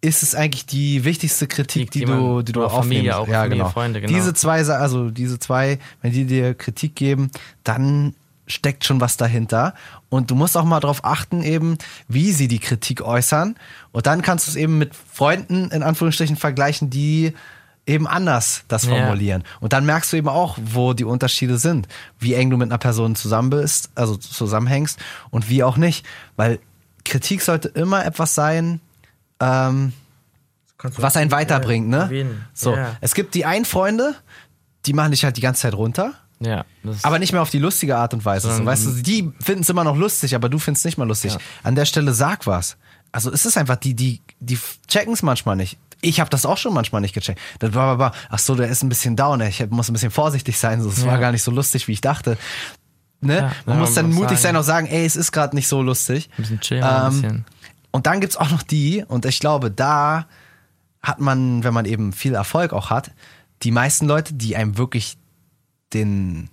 ist 0.00 0.22
es 0.22 0.34
eigentlich 0.34 0.66
die 0.66 1.04
wichtigste 1.04 1.46
Kritik, 1.46 1.90
die, 1.90 2.00
die, 2.00 2.04
du, 2.06 2.42
die 2.42 2.52
du 2.52 2.64
aufnimmst. 2.64 2.88
Familie, 2.88 3.18
auch 3.18 3.28
ja, 3.28 3.40
Familie, 3.40 3.58
genau. 3.58 3.70
Freunde, 3.70 4.00
genau. 4.00 4.12
Diese 4.12 4.32
zwei, 4.32 4.64
also 4.64 5.10
diese 5.10 5.38
zwei, 5.38 5.78
wenn 6.00 6.12
die 6.12 6.24
dir 6.24 6.54
Kritik 6.54 6.96
geben, 6.96 7.30
dann 7.64 8.14
steckt 8.50 8.84
schon 8.84 9.00
was 9.00 9.16
dahinter. 9.16 9.74
Und 10.08 10.30
du 10.30 10.34
musst 10.34 10.56
auch 10.56 10.64
mal 10.64 10.80
darauf 10.80 11.04
achten, 11.04 11.42
eben, 11.42 11.78
wie 12.08 12.32
sie 12.32 12.48
die 12.48 12.58
Kritik 12.58 13.02
äußern. 13.02 13.56
Und 13.92 14.06
dann 14.06 14.22
kannst 14.22 14.46
du 14.46 14.50
es 14.50 14.56
eben 14.56 14.78
mit 14.78 14.94
Freunden 14.94 15.70
in 15.70 15.82
Anführungsstrichen 15.82 16.36
vergleichen, 16.36 16.90
die 16.90 17.32
eben 17.86 18.06
anders 18.06 18.64
das 18.68 18.86
formulieren. 18.86 19.42
Ja. 19.42 19.48
Und 19.60 19.72
dann 19.72 19.84
merkst 19.86 20.12
du 20.12 20.16
eben 20.16 20.28
auch, 20.28 20.58
wo 20.62 20.92
die 20.92 21.04
Unterschiede 21.04 21.58
sind, 21.58 21.88
wie 22.18 22.34
eng 22.34 22.50
du 22.50 22.56
mit 22.56 22.68
einer 22.68 22.78
Person 22.78 23.16
zusammen 23.16 23.50
bist, 23.50 23.90
also 23.94 24.16
zusammenhängst 24.16 24.98
und 25.30 25.48
wie 25.48 25.64
auch 25.64 25.76
nicht. 25.76 26.06
Weil 26.36 26.60
Kritik 27.04 27.42
sollte 27.42 27.68
immer 27.68 28.04
etwas 28.04 28.34
sein, 28.34 28.80
ähm, 29.40 29.92
was 30.78 31.16
einen 31.16 31.30
weiterbringt, 31.30 31.88
ne? 31.88 32.08
So, 32.54 32.74
ja. 32.74 32.96
es 33.00 33.14
gibt 33.14 33.34
die 33.34 33.44
einen 33.44 33.64
Freunde, 33.64 34.14
die 34.86 34.92
machen 34.92 35.10
dich 35.10 35.24
halt 35.24 35.36
die 35.36 35.42
ganze 35.42 35.62
Zeit 35.62 35.74
runter. 35.74 36.14
Ja. 36.42 36.64
Aber 37.02 37.18
nicht 37.18 37.32
mehr 37.32 37.42
auf 37.42 37.50
die 37.50 37.58
lustige 37.58 37.96
Art 37.96 38.14
und 38.14 38.24
Weise. 38.24 38.54
So, 38.54 38.64
weißt 38.64 38.86
du, 38.86 38.90
die 39.02 39.30
finden 39.40 39.60
es 39.62 39.68
immer 39.68 39.84
noch 39.84 39.96
lustig, 39.96 40.34
aber 40.34 40.48
du 40.48 40.58
findest 40.58 40.82
es 40.82 40.84
nicht 40.86 40.98
mal 40.98 41.06
lustig. 41.06 41.34
Ja. 41.34 41.38
An 41.62 41.74
der 41.74 41.84
Stelle 41.84 42.14
sag 42.14 42.46
was. 42.46 42.76
Also 43.12 43.30
es 43.30 43.44
ist 43.44 43.58
einfach, 43.58 43.76
die, 43.76 43.94
die, 43.94 44.22
die 44.40 44.58
checken 44.88 45.12
es 45.12 45.22
manchmal 45.22 45.56
nicht. 45.56 45.78
Ich 46.00 46.18
habe 46.18 46.30
das 46.30 46.46
auch 46.46 46.56
schon 46.56 46.72
manchmal 46.72 47.02
nicht 47.02 47.12
gecheckt. 47.12 47.38
Das 47.58 47.74
war 47.74 47.88
aber, 47.88 48.12
ach 48.30 48.38
so, 48.38 48.54
der 48.54 48.68
ist 48.68 48.82
ein 48.82 48.88
bisschen 48.88 49.16
down, 49.16 49.40
ich 49.42 49.68
muss 49.68 49.90
ein 49.90 49.92
bisschen 49.92 50.10
vorsichtig 50.10 50.58
sein, 50.58 50.80
so, 50.80 50.88
es 50.88 51.02
ja. 51.02 51.06
war 51.06 51.18
gar 51.18 51.30
nicht 51.30 51.42
so 51.42 51.50
lustig, 51.50 51.88
wie 51.88 51.92
ich 51.92 52.00
dachte. 52.00 52.38
Ne? 53.20 53.36
Ja, 53.36 53.52
man 53.66 53.80
muss 53.80 53.92
dann 53.92 54.10
mutig 54.10 54.38
sagen. 54.38 54.40
sein 54.40 54.56
und 54.56 54.62
sagen, 54.62 54.86
ey, 54.86 55.04
es 55.04 55.16
ist 55.16 55.32
gerade 55.32 55.54
nicht 55.54 55.68
so 55.68 55.82
lustig. 55.82 56.30
Ein 56.32 56.42
bisschen 56.42 56.60
chillen, 56.60 56.84
ähm, 56.84 56.90
ein 56.90 57.10
bisschen. 57.10 57.44
Und 57.90 58.06
dann 58.06 58.20
gibt's 58.20 58.38
auch 58.38 58.50
noch 58.50 58.62
die, 58.62 59.04
und 59.06 59.26
ich 59.26 59.40
glaube, 59.40 59.70
da 59.70 60.26
hat 61.02 61.20
man, 61.20 61.64
wenn 61.64 61.74
man 61.74 61.84
eben 61.84 62.14
viel 62.14 62.34
Erfolg 62.34 62.72
auch 62.72 62.88
hat, 62.88 63.10
die 63.62 63.72
meisten 63.72 64.06
Leute, 64.06 64.32
die 64.32 64.56
einem 64.56 64.78
wirklich 64.78 65.18
den 65.92 66.50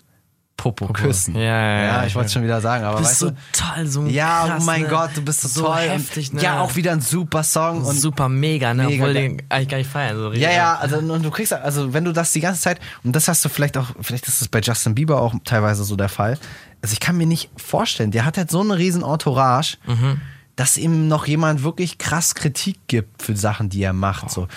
Popo, 0.57 0.87
küssen. 0.87 1.35
Ja, 1.35 1.41
ja, 1.41 1.83
ja. 1.83 2.05
ich 2.05 2.15
wollte 2.15 2.31
schon 2.31 2.43
wieder 2.43 2.59
sagen, 2.61 2.83
aber 2.83 2.97
du 2.97 3.03
bist 3.03 3.11
weißt 3.11 3.19
so 3.19 3.29
du, 3.29 3.37
toll, 3.53 3.87
so 3.87 4.05
Ja, 4.07 4.47
krass, 4.47 4.63
oh 4.63 4.65
mein 4.65 4.81
ne? 4.81 4.87
Gott, 4.87 5.11
du 5.13 5.21
bist 5.21 5.41
so, 5.41 5.47
so 5.47 5.65
toll. 5.65 5.81
Heftig, 5.81 6.33
ne? 6.33 6.41
Ja, 6.41 6.61
auch 6.61 6.75
wieder 6.75 6.91
ein 6.93 7.01
super 7.01 7.43
Song 7.43 7.83
und 7.83 7.95
super 7.95 8.27
mega, 8.27 8.73
ne? 8.73 8.87
Mega 8.87 9.03
Obwohl 9.03 9.13
den 9.13 9.43
eigentlich 9.49 9.69
gar 9.69 9.77
nicht 9.77 9.89
feiern. 9.89 10.17
So 10.17 10.33
ja, 10.33 10.51
ja, 10.51 10.75
also 10.75 10.97
und 10.97 11.23
du 11.23 11.29
kriegst, 11.29 11.53
also 11.53 11.93
wenn 11.93 12.05
du 12.05 12.11
das 12.11 12.33
die 12.33 12.41
ganze 12.41 12.59
Zeit, 12.59 12.79
und 13.03 13.15
das 13.15 13.27
hast 13.27 13.45
du 13.45 13.49
vielleicht 13.49 13.77
auch, 13.77 13.91
vielleicht 14.01 14.27
ist 14.27 14.41
es 14.41 14.47
bei 14.47 14.59
Justin 14.59 14.95
Bieber 14.95 15.21
auch 15.21 15.35
teilweise 15.45 15.83
so 15.83 15.95
der 15.95 16.09
Fall. 16.09 16.39
Also 16.81 16.93
ich 16.93 16.99
kann 16.99 17.17
mir 17.17 17.27
nicht 17.27 17.51
vorstellen, 17.55 18.09
der 18.09 18.25
hat 18.25 18.37
halt 18.37 18.49
so 18.49 18.61
eine 18.61 18.77
riesen 18.77 19.03
Entourage. 19.03 19.77
Mhm 19.85 20.19
dass 20.57 20.75
ihm 20.75 21.07
noch 21.07 21.27
jemand 21.27 21.61
wirklich 21.61 21.99
krass 21.99 22.33
Kritik 22.33 22.79
gibt 22.87 23.21
für 23.21 23.37
Sachen, 23.37 23.69
die 23.69 23.83
er 23.83 23.93
macht. 23.93 24.31
So, 24.31 24.47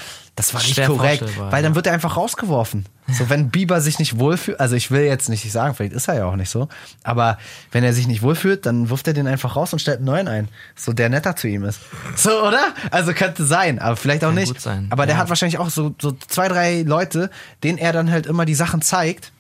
das 0.41 0.55
war 0.55 0.63
nicht 0.63 0.87
korrekt, 0.87 1.25
weil 1.51 1.63
dann 1.63 1.75
wird 1.75 1.87
er 1.87 1.93
einfach 1.93 2.17
rausgeworfen. 2.17 2.87
So, 3.13 3.29
wenn 3.29 3.51
Bieber 3.51 3.81
sich 3.81 3.99
nicht 3.99 4.19
wohlfühlt, 4.19 4.59
also 4.61 4.77
ich 4.77 4.91
will 4.91 5.03
jetzt 5.03 5.29
nicht 5.29 5.51
sagen, 5.51 5.75
vielleicht 5.75 5.93
ist 5.93 6.09
er 6.09 6.15
ja 6.15 6.25
auch 6.27 6.37
nicht 6.37 6.49
so, 6.49 6.69
aber 7.03 7.39
wenn 7.73 7.85
er 7.85 7.93
sich 7.93 8.07
nicht 8.07 8.23
wohlfühlt, 8.23 8.65
dann 8.65 8.89
wirft 8.89 9.07
er 9.07 9.13
den 9.13 9.27
einfach 9.27 9.57
raus 9.57 9.73
und 9.73 9.81
stellt 9.81 9.99
einen 9.99 10.07
neuen 10.07 10.29
ein. 10.29 10.49
So, 10.77 10.93
der 10.93 11.09
netter 11.09 11.37
zu 11.37 11.49
ihm 11.49 11.65
ist. 11.65 11.81
So, 12.17 12.31
oder? 12.47 12.73
Also 12.91 13.13
könnte 13.13 13.45
sein, 13.45 13.79
aber 13.81 13.97
vielleicht 13.97 14.25
auch 14.25 14.29
Kann 14.29 14.37
nicht. 14.37 14.67
Aber 14.91 15.07
der 15.07 15.17
ja. 15.17 15.21
hat 15.21 15.29
wahrscheinlich 15.29 15.59
auch 15.59 15.71
so, 15.71 15.95
so 16.01 16.13
zwei, 16.13 16.49
drei 16.49 16.83
Leute, 16.83 17.31
denen 17.63 17.79
er 17.79 17.93
dann 17.93 18.11
halt 18.11 18.27
immer 18.27 18.47
die 18.47 18.55
Sachen 18.55 18.81
zeigt 18.81 19.33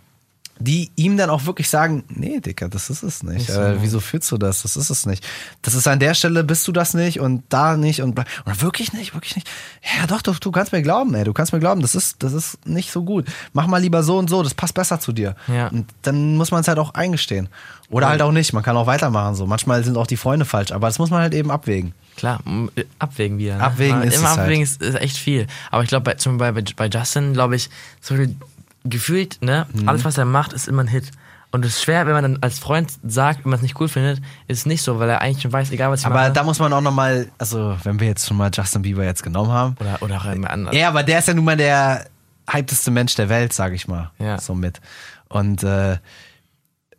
die 0.60 0.90
ihm 0.94 1.16
dann 1.16 1.30
auch 1.30 1.46
wirklich 1.46 1.68
sagen, 1.70 2.04
nee, 2.08 2.38
Dicker, 2.38 2.68
das 2.68 2.90
ist 2.90 3.02
es 3.02 3.22
nicht. 3.22 3.50
So. 3.50 3.60
Äh, 3.60 3.82
wieso 3.82 3.98
fühlst 3.98 4.30
du 4.30 4.36
das? 4.36 4.62
Das 4.62 4.76
ist 4.76 4.90
es 4.90 5.06
nicht. 5.06 5.26
Das 5.62 5.74
ist 5.74 5.88
an 5.88 5.98
der 5.98 6.14
Stelle 6.14 6.44
bist 6.44 6.68
du 6.68 6.72
das 6.72 6.92
nicht 6.92 7.18
und 7.18 7.42
da 7.48 7.76
nicht 7.76 8.02
und, 8.02 8.18
und 8.18 8.62
wirklich 8.62 8.92
nicht, 8.92 9.14
wirklich 9.14 9.36
nicht. 9.36 9.48
Ja, 9.82 10.06
doch, 10.06 10.20
doch, 10.20 10.38
du 10.38 10.50
kannst 10.50 10.72
mir 10.72 10.82
glauben, 10.82 11.14
ey, 11.14 11.24
du 11.24 11.32
kannst 11.32 11.54
mir 11.54 11.60
glauben, 11.60 11.80
das 11.80 11.94
ist, 11.94 12.22
das 12.22 12.34
ist 12.34 12.66
nicht 12.66 12.92
so 12.92 13.02
gut. 13.02 13.26
Mach 13.54 13.66
mal 13.66 13.78
lieber 13.78 14.02
so 14.02 14.18
und 14.18 14.28
so, 14.28 14.42
das 14.42 14.52
passt 14.52 14.74
besser 14.74 15.00
zu 15.00 15.12
dir. 15.12 15.34
Ja. 15.48 15.68
Und 15.68 15.86
dann 16.02 16.36
muss 16.36 16.50
man 16.50 16.60
es 16.60 16.68
halt 16.68 16.78
auch 16.78 16.92
eingestehen. 16.94 17.48
Oder 17.88 18.06
ja. 18.06 18.10
halt 18.10 18.22
auch 18.22 18.32
nicht. 18.32 18.52
Man 18.52 18.62
kann 18.62 18.76
auch 18.76 18.86
weitermachen 18.86 19.34
so. 19.34 19.46
Manchmal 19.46 19.82
sind 19.82 19.96
auch 19.96 20.06
die 20.06 20.16
Freunde 20.16 20.44
falsch, 20.44 20.72
aber 20.72 20.86
das 20.86 20.98
muss 20.98 21.10
man 21.10 21.20
halt 21.20 21.34
eben 21.34 21.50
abwägen. 21.50 21.92
Klar, 22.16 22.40
äh, 22.76 22.84
abwägen 22.98 23.38
wieder. 23.38 23.56
Ne? 23.56 23.62
Abwägen 23.62 24.02
ist 24.02 24.18
Immer 24.18 24.32
es 24.32 24.38
abwägen 24.38 24.66
halt. 24.66 24.82
ist, 24.82 24.82
ist 24.82 25.00
echt 25.00 25.16
viel. 25.16 25.46
Aber 25.70 25.82
ich 25.82 25.88
glaube, 25.88 26.04
bei, 26.04 26.14
zum 26.14 26.38
Beispiel 26.38 26.62
bei, 26.62 26.88
bei 26.88 26.98
Justin, 26.98 27.32
glaube 27.32 27.56
ich, 27.56 27.70
so 28.00 28.14
viel 28.14 28.36
gefühlt, 28.84 29.38
ne, 29.42 29.66
mhm. 29.72 29.88
alles, 29.88 30.04
was 30.04 30.18
er 30.18 30.24
macht, 30.24 30.52
ist 30.52 30.68
immer 30.68 30.82
ein 30.82 30.88
Hit. 30.88 31.10
Und 31.52 31.64
es 31.64 31.76
ist 31.76 31.82
schwer, 31.82 32.06
wenn 32.06 32.12
man 32.12 32.22
dann 32.22 32.38
als 32.42 32.60
Freund 32.60 32.92
sagt, 33.02 33.44
wenn 33.44 33.50
man 33.50 33.56
es 33.56 33.62
nicht 33.62 33.80
cool 33.80 33.88
findet, 33.88 34.20
ist 34.46 34.58
es 34.58 34.66
nicht 34.66 34.82
so, 34.82 35.00
weil 35.00 35.08
er 35.08 35.20
eigentlich 35.20 35.42
schon 35.42 35.52
weiß, 35.52 35.72
egal 35.72 35.90
was 35.90 36.00
ich 36.00 36.06
aber 36.06 36.14
mache. 36.14 36.26
Aber 36.26 36.34
da 36.34 36.44
muss 36.44 36.60
man 36.60 36.72
auch 36.72 36.80
nochmal, 36.80 37.28
also 37.38 37.76
wenn 37.82 37.98
wir 37.98 38.06
jetzt 38.06 38.26
schon 38.26 38.36
mal 38.36 38.50
Justin 38.54 38.82
Bieber 38.82 39.04
jetzt 39.04 39.24
genommen 39.24 39.50
haben. 39.50 39.74
Oder, 39.80 40.00
oder 40.00 40.18
auch 40.18 40.26
immer 40.26 40.50
anders. 40.50 40.76
Ja, 40.76 40.88
aber 40.88 41.02
der 41.02 41.18
ist 41.18 41.26
ja 41.26 41.34
nun 41.34 41.44
mal 41.44 41.56
der 41.56 42.06
hypteste 42.48 42.92
Mensch 42.92 43.16
der 43.16 43.28
Welt, 43.28 43.52
sag 43.52 43.72
ich 43.72 43.88
mal. 43.88 44.12
Ja. 44.20 44.38
So 44.38 44.54
mit. 44.54 44.80
Und 45.28 45.64
äh, 45.64 45.98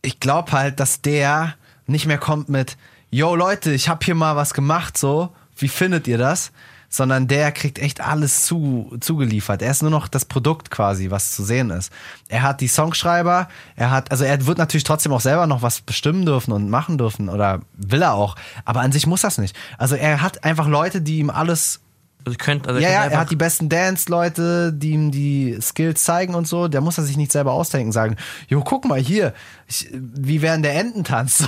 ich 0.01 0.19
glaube 0.19 0.51
halt, 0.51 0.81
dass 0.81 1.01
der 1.01 1.55
nicht 1.87 2.05
mehr 2.05 2.17
kommt 2.17 2.49
mit, 2.49 2.75
yo 3.09 3.35
Leute, 3.35 3.71
ich 3.71 3.87
hab 3.87 4.03
hier 4.03 4.15
mal 4.15 4.35
was 4.35 4.53
gemacht, 4.53 4.97
so, 4.97 5.33
wie 5.55 5.69
findet 5.69 6.07
ihr 6.07 6.17
das? 6.17 6.51
Sondern 6.91 7.27
der 7.27 7.51
kriegt 7.53 7.79
echt 7.79 8.01
alles 8.01 8.45
zu, 8.45 8.95
zugeliefert. 8.99 9.61
Er 9.61 9.71
ist 9.71 9.81
nur 9.81 9.89
noch 9.89 10.09
das 10.09 10.25
Produkt 10.25 10.69
quasi, 10.69 11.09
was 11.09 11.31
zu 11.31 11.43
sehen 11.43 11.69
ist. 11.71 11.91
Er 12.27 12.43
hat 12.43 12.59
die 12.59 12.67
Songschreiber, 12.67 13.47
er 13.77 13.91
hat, 13.91 14.11
also 14.11 14.25
er 14.25 14.45
wird 14.45 14.57
natürlich 14.57 14.83
trotzdem 14.83 15.13
auch 15.13 15.21
selber 15.21 15.47
noch 15.47 15.61
was 15.61 15.79
bestimmen 15.81 16.25
dürfen 16.25 16.51
und 16.51 16.69
machen 16.69 16.97
dürfen 16.97 17.29
oder 17.29 17.61
will 17.73 18.01
er 18.01 18.13
auch, 18.13 18.35
aber 18.65 18.81
an 18.81 18.91
sich 18.91 19.07
muss 19.07 19.21
das 19.21 19.37
nicht. 19.37 19.55
Also 19.77 19.95
er 19.95 20.21
hat 20.21 20.43
einfach 20.43 20.67
Leute, 20.67 21.01
die 21.01 21.19
ihm 21.19 21.29
alles 21.29 21.79
also 22.25 22.37
könnt, 22.37 22.67
also 22.67 22.79
ja, 22.79 22.89
ja, 22.89 23.05
er 23.05 23.19
hat 23.19 23.31
die 23.31 23.35
besten 23.35 23.67
Dance-Leute, 23.67 24.73
die 24.73 24.91
ihm 24.91 25.11
die 25.11 25.57
Skills 25.59 26.03
zeigen 26.03 26.35
und 26.35 26.47
so. 26.47 26.67
Der 26.67 26.79
muss 26.79 26.99
er 26.99 27.03
sich 27.03 27.17
nicht 27.17 27.31
selber 27.31 27.51
ausdenken, 27.53 27.91
sagen, 27.91 28.15
jo, 28.47 28.61
guck 28.61 28.85
mal 28.85 28.99
hier, 28.99 29.33
ich, 29.67 29.89
wie 29.91 30.43
während 30.43 30.63
der 30.63 30.75
Ententanz. 30.75 31.47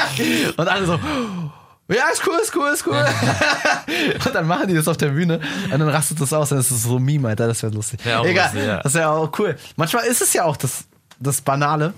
und 0.56 0.66
alle 0.66 0.86
so, 0.86 0.98
ja, 1.88 2.08
ist 2.12 2.26
cool, 2.26 2.38
ist 2.42 2.54
cool, 2.54 2.70
ist 2.72 2.86
cool. 2.86 3.04
und 4.26 4.34
dann 4.34 4.46
machen 4.46 4.68
die 4.68 4.74
das 4.74 4.88
auf 4.88 4.96
der 4.96 5.08
Bühne 5.08 5.40
und 5.72 5.78
dann 5.78 5.88
rastet 5.88 6.20
das 6.20 6.32
aus, 6.32 6.50
dann 6.50 6.58
ist 6.58 6.70
es 6.70 6.82
so 6.82 6.98
Meme, 6.98 7.28
Alter, 7.28 7.46
das 7.46 7.62
wäre 7.62 7.72
lustig. 7.72 8.00
Ja, 8.04 8.22
Egal, 8.24 8.46
lustig, 8.46 8.66
ja. 8.66 8.82
das 8.82 8.94
wäre 8.94 9.10
auch 9.10 9.30
cool. 9.38 9.56
Manchmal 9.76 10.04
ist 10.04 10.20
es 10.20 10.32
ja 10.34 10.44
auch 10.44 10.56
das, 10.56 10.84
das 11.18 11.40
Banale. 11.40 11.94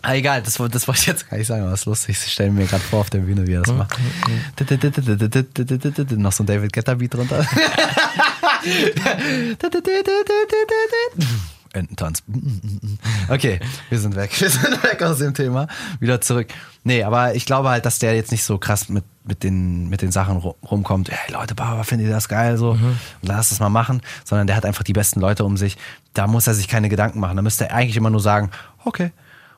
Ah, 0.00 0.14
egal, 0.14 0.42
das, 0.42 0.54
das 0.54 0.86
wollte 0.86 1.00
ich 1.00 1.06
jetzt 1.06 1.28
gar 1.28 1.36
nicht 1.36 1.48
sagen, 1.48 1.62
aber 1.62 1.72
es 1.72 1.80
ist 1.80 1.86
lustig. 1.86 2.16
Ich 2.24 2.32
stelle 2.32 2.52
mir 2.52 2.66
gerade 2.66 2.84
vor 2.84 3.00
auf 3.00 3.10
der 3.10 3.18
Bühne, 3.18 3.46
wie 3.46 3.54
er 3.54 3.62
das 3.62 3.74
macht. 3.74 3.98
Noch 6.16 6.32
so 6.32 6.44
ein 6.44 6.46
David 6.46 6.72
Guetta 6.72 6.94
Beat 6.94 7.14
drunter. 7.14 7.44
Ententanz. 11.72 12.22
Okay, 13.28 13.60
wir 13.90 13.98
sind 13.98 14.16
weg. 14.16 14.30
Wir 14.40 14.48
sind 14.48 14.82
weg 14.82 15.02
aus 15.02 15.18
dem 15.18 15.34
Thema. 15.34 15.66
Wieder 16.00 16.20
zurück. 16.20 16.48
Nee, 16.82 17.02
aber 17.02 17.34
ich 17.34 17.44
glaube 17.44 17.68
halt, 17.68 17.84
dass 17.84 17.98
der 17.98 18.14
jetzt 18.14 18.30
nicht 18.30 18.42
so 18.42 18.56
krass 18.56 18.88
mit, 18.88 19.04
mit, 19.24 19.42
den, 19.42 19.88
mit 19.90 20.00
den 20.00 20.10
Sachen 20.10 20.36
rumkommt. 20.38 21.10
Hey 21.10 21.32
Leute, 21.32 21.54
Baba, 21.54 21.82
findet 21.82 22.08
ihr 22.08 22.14
das 22.14 22.28
geil? 22.28 22.56
So, 22.56 22.74
mhm. 22.74 22.98
lass 23.20 23.50
das 23.50 23.60
mal 23.60 23.68
machen. 23.68 24.00
Sondern 24.24 24.46
der 24.46 24.56
hat 24.56 24.64
einfach 24.64 24.82
die 24.82 24.94
besten 24.94 25.20
Leute 25.20 25.44
um 25.44 25.58
sich. 25.58 25.76
Da 26.14 26.26
muss 26.26 26.46
er 26.46 26.54
sich 26.54 26.68
keine 26.68 26.88
Gedanken 26.88 27.20
machen. 27.20 27.36
Da 27.36 27.42
müsste 27.42 27.68
er 27.68 27.74
eigentlich 27.74 27.98
immer 27.98 28.10
nur 28.10 28.20
sagen, 28.20 28.50
okay, 28.84 29.12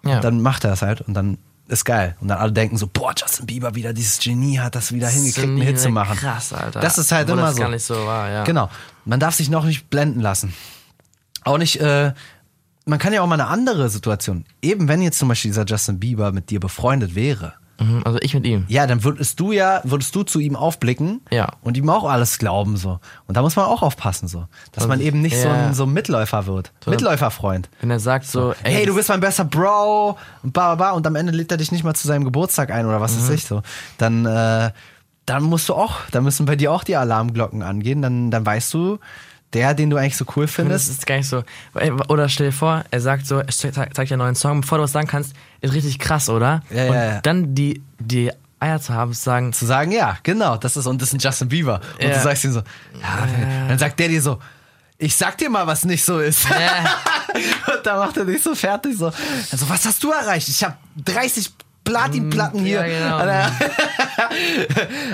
ja. 0.04 0.16
Und 0.16 0.24
dann 0.24 0.40
macht 0.40 0.64
er 0.64 0.72
es 0.72 0.82
halt 0.82 1.00
und 1.02 1.14
dann 1.14 1.38
ist 1.68 1.84
geil. 1.84 2.16
Und 2.20 2.28
dann 2.28 2.38
alle 2.38 2.52
denken 2.52 2.76
so, 2.76 2.88
boah, 2.88 3.12
Justin 3.16 3.46
Bieber 3.46 3.74
wieder, 3.74 3.92
dieses 3.92 4.18
Genie 4.18 4.58
hat 4.58 4.74
das 4.74 4.92
wieder 4.92 5.08
hingekriegt, 5.08 5.46
einen 5.46 5.60
Hit 5.60 5.78
zu 5.78 5.90
machen. 5.90 6.16
Krass, 6.16 6.52
Alter. 6.52 6.80
Das 6.80 6.98
ist 6.98 7.12
halt 7.12 7.24
Obwohl 7.28 7.38
immer 7.38 7.48
das 7.48 7.56
so. 7.56 7.62
gar 7.62 7.70
nicht 7.70 7.84
so 7.84 8.06
war, 8.06 8.28
ja. 8.28 8.44
Genau. 8.44 8.68
Man 9.04 9.20
darf 9.20 9.34
sich 9.34 9.50
noch 9.50 9.64
nicht 9.64 9.88
blenden 9.88 10.20
lassen. 10.20 10.52
Auch 11.44 11.58
nicht, 11.58 11.80
äh, 11.80 12.12
man 12.86 12.98
kann 12.98 13.12
ja 13.12 13.22
auch 13.22 13.26
mal 13.26 13.34
eine 13.34 13.48
andere 13.48 13.88
Situation. 13.88 14.44
Eben 14.62 14.88
wenn 14.88 15.02
jetzt 15.02 15.18
zum 15.18 15.28
Beispiel 15.28 15.50
dieser 15.50 15.64
Justin 15.64 16.00
Bieber 16.00 16.32
mit 16.32 16.50
dir 16.50 16.60
befreundet 16.60 17.14
wäre, 17.14 17.54
Mhm, 17.80 18.02
also 18.04 18.18
ich 18.20 18.34
mit 18.34 18.46
ihm. 18.46 18.64
Ja, 18.68 18.86
dann 18.86 19.02
würdest 19.04 19.40
du 19.40 19.52
ja, 19.52 19.80
würdest 19.84 20.14
du 20.14 20.22
zu 20.22 20.38
ihm 20.38 20.54
aufblicken 20.54 21.22
ja. 21.30 21.48
und 21.62 21.78
ihm 21.78 21.88
auch 21.88 22.04
alles 22.04 22.38
glauben 22.38 22.76
so. 22.76 23.00
Und 23.26 23.36
da 23.36 23.42
muss 23.42 23.56
man 23.56 23.64
auch 23.64 23.82
aufpassen 23.82 24.28
so, 24.28 24.46
dass 24.72 24.84
also, 24.84 24.88
man 24.88 25.00
eben 25.00 25.22
nicht 25.22 25.36
ja. 25.36 25.42
so, 25.42 25.48
ein, 25.48 25.74
so 25.74 25.84
ein 25.84 25.92
Mitläufer 25.92 26.46
wird, 26.46 26.72
so. 26.84 26.90
Mitläuferfreund. 26.90 27.70
Wenn 27.80 27.90
er 27.90 27.98
sagt 27.98 28.26
so, 28.26 28.52
ey, 28.64 28.74
hey, 28.74 28.86
du 28.86 28.94
bist 28.94 29.08
mein 29.08 29.20
bester 29.20 29.46
Bro 29.46 30.18
und 30.42 30.52
ba, 30.52 30.74
ba, 30.74 30.90
und 30.90 31.06
am 31.06 31.16
Ende 31.16 31.32
lädt 31.32 31.50
er 31.50 31.56
dich 31.56 31.72
nicht 31.72 31.82
mal 31.82 31.94
zu 31.94 32.06
seinem 32.06 32.24
Geburtstag 32.24 32.70
ein 32.70 32.84
oder 32.84 33.00
was 33.00 33.16
mhm. 33.16 33.22
weiß 33.22 33.30
ich 33.30 33.44
so, 33.46 33.62
dann 33.96 34.26
äh, 34.26 34.70
dann 35.24 35.42
musst 35.44 35.68
du 35.68 35.74
auch, 35.74 35.96
dann 36.10 36.24
müssen 36.24 36.44
bei 36.44 36.56
dir 36.56 36.72
auch 36.72 36.84
die 36.84 36.96
Alarmglocken 36.96 37.62
angehen, 37.62 38.02
dann 38.02 38.30
dann 38.30 38.44
weißt 38.44 38.74
du, 38.74 38.98
der, 39.52 39.74
den 39.74 39.90
du 39.90 39.96
eigentlich 39.96 40.16
so 40.16 40.24
cool 40.36 40.46
findest. 40.46 40.88
Das 40.88 40.98
ist 40.98 41.06
gar 41.06 41.16
nicht 41.16 41.28
so. 41.28 41.42
Oder 42.08 42.28
stell 42.28 42.46
dir 42.46 42.52
vor, 42.52 42.84
er 42.90 43.00
sagt 43.00 43.26
so, 43.26 43.38
er 43.38 43.48
zeigt 43.48 43.96
dir 43.96 44.12
einen 44.12 44.18
neuen 44.18 44.34
Song, 44.34 44.60
bevor 44.60 44.78
du 44.78 44.84
was 44.84 44.92
sagen 44.92 45.08
kannst, 45.08 45.34
ist 45.60 45.74
richtig 45.74 45.98
krass, 45.98 46.28
oder? 46.28 46.62
Ja, 46.70 46.86
und 46.86 46.94
ja, 46.94 47.04
ja. 47.04 47.20
dann 47.20 47.54
die, 47.54 47.82
die 47.98 48.30
Eier 48.60 48.80
zu 48.80 48.94
haben, 48.94 49.12
zu 49.12 49.22
sagen. 49.22 49.52
Zu 49.52 49.66
sagen, 49.66 49.90
ja, 49.90 50.18
genau, 50.22 50.56
das 50.56 50.76
ist, 50.76 50.86
und 50.86 51.00
das 51.00 51.08
ist 51.08 51.14
ein 51.14 51.18
Justin 51.20 51.48
Bieber. 51.48 51.80
Und 51.98 52.08
ja. 52.08 52.14
du 52.14 52.20
sagst 52.20 52.44
ihm 52.44 52.52
so, 52.52 52.60
ja, 53.00 53.26
dann 53.68 53.78
sagt 53.78 53.98
der 53.98 54.08
dir 54.08 54.22
so, 54.22 54.38
ich 54.98 55.16
sag 55.16 55.38
dir 55.38 55.48
mal, 55.48 55.66
was 55.66 55.84
nicht 55.84 56.04
so 56.04 56.20
ist. 56.20 56.46
Und 56.50 57.86
da 57.86 57.96
macht 57.96 58.18
er 58.18 58.26
dich 58.26 58.42
so 58.42 58.54
fertig, 58.54 58.98
so, 58.98 59.06
also 59.06 59.68
was 59.68 59.86
hast 59.86 60.02
du 60.02 60.10
erreicht? 60.10 60.48
Ich 60.48 60.62
habe 60.62 60.76
30 60.96 61.50
Platinplatten 61.84 62.60
hier. 62.60 62.86
Ja, 62.86 63.18
genau. 63.18 63.18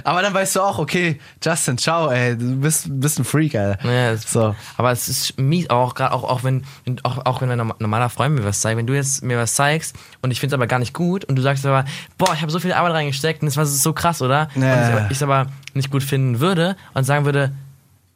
aber 0.05 0.22
dann 0.22 0.35
weißt 0.35 0.57
du 0.57 0.62
auch, 0.62 0.79
okay, 0.79 1.18
Justin, 1.42 1.79
ciao, 1.79 2.11
ey, 2.11 2.37
du 2.37 2.57
bist, 2.57 2.87
bist 2.88 3.18
ein 3.18 3.24
Freak, 3.24 3.55
ey. 3.55 3.74
Ja, 3.83 4.16
so. 4.16 4.55
Aber 4.76 4.90
es 4.90 5.09
ist 5.09 5.38
mies, 5.38 5.70
auch, 5.70 5.98
auch, 5.98 6.24
auch, 6.24 6.44
wenn, 6.44 6.64
auch, 7.02 7.24
auch 7.24 7.40
wenn 7.40 7.50
ein 7.50 7.72
normaler 7.79 8.11
Freund 8.11 8.35
mir 8.35 8.44
was 8.44 8.61
zeigt, 8.61 8.79
wenn 8.79 8.87
du 8.87 8.94
jetzt 8.94 9.22
mir 9.22 9.38
was 9.38 9.55
zeigst 9.55 9.96
und 10.22 10.31
ich 10.31 10.40
finde 10.40 10.55
es 10.55 10.59
aber 10.59 10.66
gar 10.66 10.79
nicht 10.79 10.92
gut 10.92 11.24
und 11.24 11.37
du 11.37 11.42
sagst 11.42 11.64
aber, 11.64 11.85
boah, 12.18 12.35
ich 12.35 12.42
habe 12.42 12.50
so 12.50 12.59
viel 12.59 12.72
Arbeit 12.72 12.92
reingesteckt 12.92 13.42
und 13.42 13.46
das 13.46 13.57
war 13.57 13.66
so 13.66 13.92
krass, 13.92 14.20
oder? 14.20 14.48
Ja. 14.55 14.98
Und 14.98 15.11
ich 15.11 15.16
es 15.16 15.22
aber 15.22 15.46
nicht 15.74 15.90
gut 15.90 16.02
finden 16.02 16.40
würde 16.40 16.76
und 16.94 17.05
sagen 17.05 17.24
würde, 17.24 17.52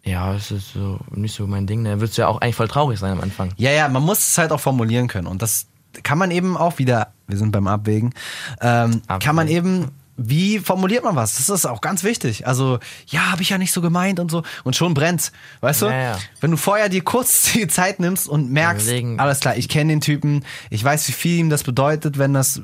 ja, 0.03 0.35
es 0.35 0.51
ist 0.51 0.73
so 0.73 0.99
nicht 1.11 1.35
so 1.35 1.47
mein 1.47 1.67
Ding, 1.67 1.85
dann 1.85 2.01
würdest 2.01 2.19
du 2.19 2.23
ja 2.23 2.29
auch 2.29 2.41
eigentlich 2.41 2.57
voll 2.57 2.69
traurig 2.69 2.99
sein 2.99 3.13
am 3.13 3.21
Anfang. 3.21 3.53
Ja, 3.57 3.71
ja, 3.71 3.89
man 3.89 4.03
muss 4.03 4.19
es 4.19 4.39
halt 4.39 4.51
auch 4.51 4.61
formulieren 4.61 5.09
können 5.09 5.27
und 5.27 5.43
das 5.43 5.67
kann 6.03 6.19
man 6.19 6.31
eben 6.31 6.57
auch 6.57 6.79
wieder, 6.79 7.09
wir 7.31 7.39
sind 7.39 7.53
beim 7.53 7.67
Abwägen, 7.67 8.15
ähm, 8.61 9.03
Abwägen. 9.07 9.19
kann 9.21 9.37
man 9.37 9.49
eben 9.49 9.91
wie 10.23 10.59
formuliert 10.59 11.03
man 11.03 11.17
was? 11.17 11.37
Das 11.37 11.49
ist 11.49 11.65
auch 11.65 11.81
ganz 11.81 12.05
wichtig. 12.05 12.47
Also, 12.47 12.79
ja, 13.07 13.33
habe 13.33 13.41
ich 13.41 13.49
ja 13.49 13.57
nicht 13.57 13.73
so 13.73 13.81
gemeint 13.81 14.21
und 14.21 14.31
so. 14.31 14.43
Und 14.65 14.77
schon 14.77 14.93
brennt's. 14.93 15.33
Weißt 15.63 15.81
du? 15.81 15.87
Ja, 15.87 15.99
ja. 15.99 16.19
Wenn 16.43 16.51
du 16.51 16.59
vorher 16.59 16.91
dir 16.91 17.03
kurz 17.03 17.53
die 17.55 17.67
Zeit 17.69 18.01
nimmst 18.01 18.29
und 18.29 18.51
merkst, 18.51 18.87
Deswegen. 18.87 19.19
alles 19.19 19.41
klar, 19.41 19.57
ich 19.57 19.71
kenne 19.71 19.93
den 19.95 20.03
Typen, 20.03 20.45
ich 20.69 20.85
weiß, 20.85 21.09
wie 21.09 21.13
viel 21.13 21.39
ihm 21.39 21.49
das 21.49 21.63
bedeutet, 21.63 22.19
wenn 22.19 22.35
das, 22.35 22.61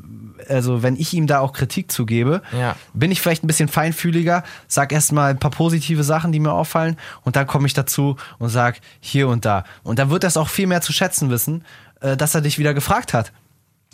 also 0.50 0.82
wenn 0.82 0.96
ich 0.96 1.14
ihm 1.14 1.26
da 1.26 1.40
auch 1.40 1.54
Kritik 1.54 1.90
zugebe, 1.90 2.42
ja. 2.52 2.76
bin 2.92 3.10
ich 3.10 3.22
vielleicht 3.22 3.42
ein 3.42 3.46
bisschen 3.46 3.68
feinfühliger, 3.68 4.44
sag 4.68 4.92
erstmal 4.92 5.30
ein 5.30 5.38
paar 5.38 5.50
positive 5.50 6.04
Sachen, 6.04 6.32
die 6.32 6.40
mir 6.40 6.52
auffallen, 6.52 6.98
und 7.24 7.36
dann 7.36 7.46
komme 7.46 7.66
ich 7.66 7.72
dazu 7.72 8.16
und 8.38 8.50
sag 8.50 8.80
hier 9.00 9.28
und 9.28 9.46
da. 9.46 9.64
Und 9.82 9.98
dann 9.98 10.10
wird 10.10 10.24
das 10.24 10.36
auch 10.36 10.48
viel 10.48 10.66
mehr 10.66 10.82
zu 10.82 10.92
schätzen 10.92 11.30
wissen, 11.30 11.64
äh, 12.00 12.18
dass 12.18 12.34
er 12.34 12.42
dich 12.42 12.58
wieder 12.58 12.74
gefragt 12.74 13.14
hat. 13.14 13.32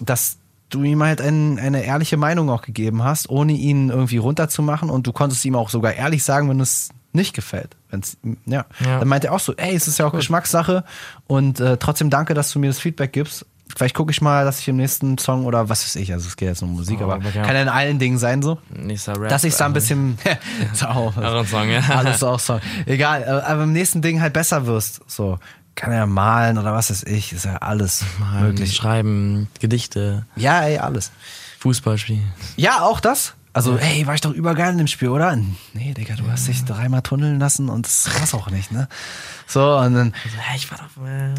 Dass 0.01 0.39
du 0.75 0.83
ihm 0.83 1.03
halt 1.03 1.21
ein, 1.21 1.59
eine 1.59 1.85
ehrliche 1.85 2.17
Meinung 2.17 2.51
auch 2.51 2.63
gegeben 2.63 3.05
hast, 3.05 3.29
ohne 3.29 3.53
ihn 3.53 3.91
irgendwie 3.91 4.17
runterzumachen 4.17 4.91
und 4.91 5.07
du 5.07 5.13
konntest 5.13 5.45
ihm 5.45 5.55
auch 5.55 5.69
sogar 5.69 5.95
ehrlich 5.95 6.25
sagen, 6.25 6.49
wenn 6.49 6.61
es 6.61 6.91
nicht 7.13 7.35
gefällt. 7.35 7.77
Wenn's, 7.91 8.17
ja. 8.47 8.65
ja. 8.81 8.99
Dann 8.99 9.09
meint 9.09 9.25
er 9.25 9.33
auch 9.33 9.41
so, 9.41 9.55
ey, 9.55 9.75
es 9.75 9.87
ist 9.87 9.99
ja 9.99 10.07
auch 10.07 10.13
cool. 10.13 10.21
Geschmackssache 10.21 10.85
und 11.27 11.61
äh, 11.61 11.77
trotzdem 11.77 12.11
danke, 12.11 12.35
dass 12.35 12.51
du 12.53 12.59
mir 12.59 12.69
das 12.69 12.79
Feedback 12.79 13.13
gibst. 13.13 13.47
Vielleicht 13.75 13.95
gucke 13.95 14.11
ich 14.11 14.21
mal, 14.21 14.45
dass 14.45 14.61
ich 14.61 14.69
im 14.69 14.77
nächsten 14.77 15.17
Song 15.17 15.47
oder 15.47 15.69
was 15.71 15.83
weiß 15.85 15.97
ich, 15.97 16.13
also 16.13 16.29
es 16.29 16.37
geht 16.37 16.49
jetzt 16.49 16.63
um 16.63 16.75
Musik, 16.75 16.99
oh, 17.01 17.05
aber 17.05 17.23
ja. 17.23 17.43
kann 17.43 17.55
ja 17.55 17.63
in 17.63 17.69
allen 17.69 17.99
Dingen 17.99 18.19
sein 18.19 18.43
so. 18.43 18.59
Nächster 18.69 19.19
Rap, 19.19 19.31
dass 19.31 19.45
ich 19.45 19.55
da 19.55 19.65
ein 19.65 19.73
bisschen 19.73 20.19
auch, 20.87 21.15
Song, 21.47 21.71
ja. 21.71 21.81
alles 21.89 22.23
auch 22.23 22.41
Song. 22.41 22.61
Egal, 22.85 23.25
aber 23.25 23.63
im 23.63 23.73
nächsten 23.73 24.03
Ding 24.03 24.21
halt 24.21 24.35
besser 24.35 24.67
wirst. 24.67 25.01
So 25.07 25.39
kann 25.75 25.93
ja 25.93 26.07
malen 26.07 26.59
oder 26.59 26.73
was 26.73 26.91
weiß 26.91 27.05
ich, 27.05 27.33
ist 27.33 27.45
ja 27.45 27.57
alles 27.57 28.05
malen, 28.19 28.49
möglich. 28.49 28.75
Schreiben, 28.75 29.49
Gedichte. 29.61 30.27
Ja, 30.37 30.63
ey, 30.63 30.79
alles. 30.79 31.11
Fußball 31.61 31.99
spielen. 31.99 32.33
Ja, 32.57 32.83
auch 32.83 33.01
das. 33.01 33.35
Also, 33.53 33.77
ja. 33.77 33.83
ey, 33.83 34.07
war 34.07 34.15
ich 34.15 34.21
doch 34.21 34.33
übergeil 34.33 34.73
in 34.73 34.79
dem 34.79 34.87
Spiel, 34.87 35.09
oder? 35.09 35.37
Nee, 35.75 35.95
Digga, 35.95 36.15
du 36.15 36.25
ja. 36.25 36.33
hast 36.33 36.49
dich 36.49 36.65
dreimal 36.65 37.03
tunneln 37.03 37.39
lassen 37.39 37.69
und 37.69 37.87
das 37.87 38.09
war's 38.19 38.35
auch 38.35 38.51
nicht, 38.51 38.73
ne? 38.73 38.89
So, 39.47 39.77
und 39.77 39.95
dann. 39.95 40.15
Also, 40.25 40.37
hey, 40.39 40.57
ich 40.57 40.71
war 40.71 40.79
doch. 40.79 41.07
Äh, 41.07 41.35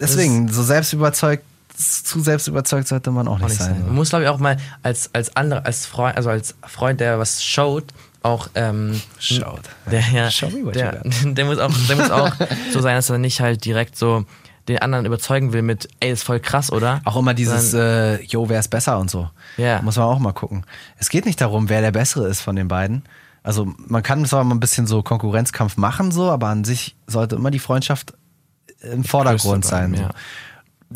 deswegen, 0.00 0.48
so 0.48 0.62
selbstüberzeugt, 0.62 1.44
zu 1.76 2.20
selbstüberzeugt 2.20 2.88
sollte 2.88 3.10
man 3.10 3.28
auch, 3.28 3.34
auch 3.34 3.38
nicht, 3.38 3.50
nicht, 3.50 3.58
sein. 3.58 3.74
sein. 3.74 3.86
Man 3.86 3.94
muss, 3.94 4.08
glaube 4.08 4.24
ich, 4.24 4.30
auch 4.30 4.38
mal 4.38 4.56
als, 4.82 5.14
als 5.14 5.36
andere, 5.36 5.64
als 5.64 5.86
Freund, 5.86 6.16
also 6.16 6.30
als 6.30 6.54
Freund, 6.66 7.00
der 7.00 7.18
was 7.18 7.44
schaut, 7.44 7.84
auch 8.22 8.48
ähm, 8.54 9.00
Schaut. 9.18 9.62
Der, 9.90 10.00
ja, 10.00 10.28
der, 10.72 11.02
der, 11.24 11.44
muss 11.44 11.58
auch, 11.58 11.72
der 11.88 11.96
muss 11.96 12.10
auch 12.10 12.32
so 12.72 12.80
sein, 12.80 12.96
dass 12.96 13.10
er 13.10 13.18
nicht 13.18 13.40
halt 13.40 13.64
direkt 13.64 13.96
so 13.96 14.24
den 14.68 14.80
anderen 14.80 15.06
überzeugen 15.06 15.52
will 15.52 15.62
mit, 15.62 15.88
ey, 16.00 16.12
ist 16.12 16.24
voll 16.24 16.40
krass, 16.40 16.70
oder? 16.70 17.00
Auch 17.04 17.16
immer 17.16 17.32
dieses, 17.32 17.72
äh, 17.72 18.22
yo, 18.24 18.50
wer 18.50 18.60
ist 18.60 18.68
besser 18.68 18.98
und 18.98 19.10
so. 19.10 19.30
Ja. 19.56 19.80
Muss 19.80 19.96
man 19.96 20.04
auch 20.04 20.18
mal 20.18 20.32
gucken. 20.32 20.64
Es 20.98 21.08
geht 21.08 21.24
nicht 21.24 21.40
darum, 21.40 21.70
wer 21.70 21.80
der 21.80 21.92
Bessere 21.92 22.28
ist 22.28 22.42
von 22.42 22.54
den 22.54 22.68
beiden. 22.68 23.02
Also 23.42 23.72
man 23.78 24.02
kann 24.02 24.26
zwar 24.26 24.44
mal 24.44 24.54
ein 24.54 24.60
bisschen 24.60 24.86
so 24.86 25.02
Konkurrenzkampf 25.02 25.78
machen, 25.78 26.10
so, 26.10 26.30
aber 26.30 26.48
an 26.48 26.64
sich 26.64 26.96
sollte 27.06 27.36
immer 27.36 27.50
die 27.50 27.58
Freundschaft 27.58 28.12
im 28.82 29.04
Vordergrund 29.04 29.64
sein. 29.64 29.94
So. 29.94 30.02
Ja. 30.02 30.10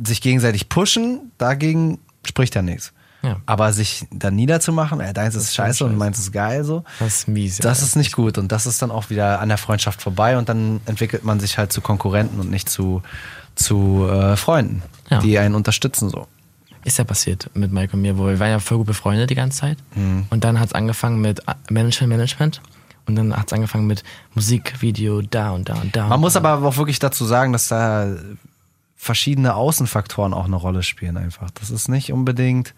Sich 0.07 0.21
gegenseitig 0.21 0.69
pushen, 0.69 1.33
dagegen 1.39 1.99
spricht 2.27 2.55
ja 2.55 2.61
nichts. 2.61 2.93
Ja. 3.23 3.41
Aber 3.47 3.73
sich 3.73 4.07
dann 4.11 4.35
niederzumachen, 4.35 5.01
ey, 5.01 5.13
deins 5.13 5.35
ist, 5.35 5.45
ist 5.45 5.55
scheiße, 5.55 5.79
scheiße 5.79 5.85
und 5.85 5.97
meins 5.97 6.19
ist 6.19 6.33
geil, 6.33 6.65
so. 6.65 6.85
Das 6.99 7.19
ist 7.19 7.29
mies. 7.29 7.59
Das 7.59 7.81
ja, 7.81 7.87
ist 7.87 7.97
nicht 7.97 8.13
gut 8.13 8.37
und 8.37 8.51
das 8.51 8.67
ist 8.67 8.83
dann 8.83 8.91
auch 8.91 9.11
wieder 9.11 9.41
an 9.41 9.49
der 9.49 9.59
Freundschaft 9.59 10.03
vorbei 10.03 10.37
und 10.37 10.49
dann 10.49 10.81
entwickelt 10.87 11.25
man 11.25 11.39
sich 11.39 11.57
halt 11.57 11.73
zu 11.73 11.81
Konkurrenten 11.81 12.41
und 12.41 12.51
nicht 12.51 12.69
zu, 12.69 13.03
zu 13.55 14.09
äh, 14.11 14.37
Freunden, 14.37 14.83
ja. 15.11 15.21
die 15.21 15.39
einen 15.39 15.55
unterstützen, 15.55 16.09
so. 16.09 16.27
Ist 16.85 16.99
ja 16.99 17.05
passiert 17.05 17.49
mit 17.55 17.71
Mike 17.71 17.95
und 17.95 18.03
mir, 18.03 18.19
wo 18.19 18.27
wir 18.27 18.41
waren 18.41 18.51
ja 18.51 18.59
voll 18.59 18.79
gut 18.79 18.89
befreundet 18.89 19.31
die 19.31 19.37
ganze 19.37 19.61
Zeit. 19.61 19.79
Mhm. 19.95 20.27
Und 20.31 20.43
dann 20.43 20.59
hat 20.59 20.69
es 20.69 20.73
angefangen 20.73 21.21
mit 21.21 21.41
Management, 21.71 22.09
Management. 22.09 22.61
Und 23.07 23.17
dann 23.17 23.37
hat 23.37 23.47
es 23.49 23.53
angefangen 23.53 23.87
mit 23.87 24.03
Musikvideo 24.35 25.23
da 25.23 25.51
und 25.51 25.69
da 25.69 25.75
und 25.75 25.95
da. 25.95 26.03
Man 26.03 26.13
und 26.15 26.21
muss 26.23 26.33
da. 26.33 26.41
aber 26.41 26.67
auch 26.67 26.77
wirklich 26.77 26.99
dazu 26.99 27.25
sagen, 27.25 27.53
dass 27.53 27.69
da 27.69 28.09
verschiedene 28.97 29.55
Außenfaktoren 29.55 30.35
auch 30.35 30.45
eine 30.45 30.57
Rolle 30.57 30.83
spielen 30.83 31.17
einfach. 31.17 31.51
Das 31.53 31.71
ist 31.71 31.89
nicht 31.89 32.13
unbedingt 32.13 32.75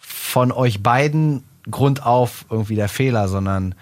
von 0.00 0.50
euch 0.50 0.82
beiden 0.82 1.44
Grund 1.70 2.04
auf 2.04 2.46
irgendwie 2.50 2.74
der 2.74 2.88
Fehler, 2.88 3.28
sondern 3.28 3.74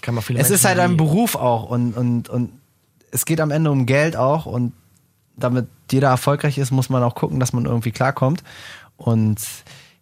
kann 0.00 0.14
man 0.14 0.24
viele 0.24 0.40
Es 0.40 0.48
Menschen 0.48 0.54
ist 0.54 0.64
halt 0.64 0.78
ein 0.78 0.96
Beruf 0.96 1.34
auch 1.36 1.64
und, 1.64 1.92
und, 1.94 2.28
und 2.28 2.50
es 3.10 3.24
geht 3.24 3.40
am 3.40 3.50
Ende 3.50 3.70
um 3.70 3.86
Geld 3.86 4.16
auch 4.16 4.46
und 4.46 4.72
damit 5.36 5.68
jeder 5.90 6.08
erfolgreich 6.08 6.58
ist, 6.58 6.70
muss 6.70 6.88
man 6.88 7.02
auch 7.02 7.14
gucken, 7.14 7.40
dass 7.40 7.52
man 7.52 7.64
irgendwie 7.64 7.92
klarkommt. 7.92 8.42
Und 8.96 9.40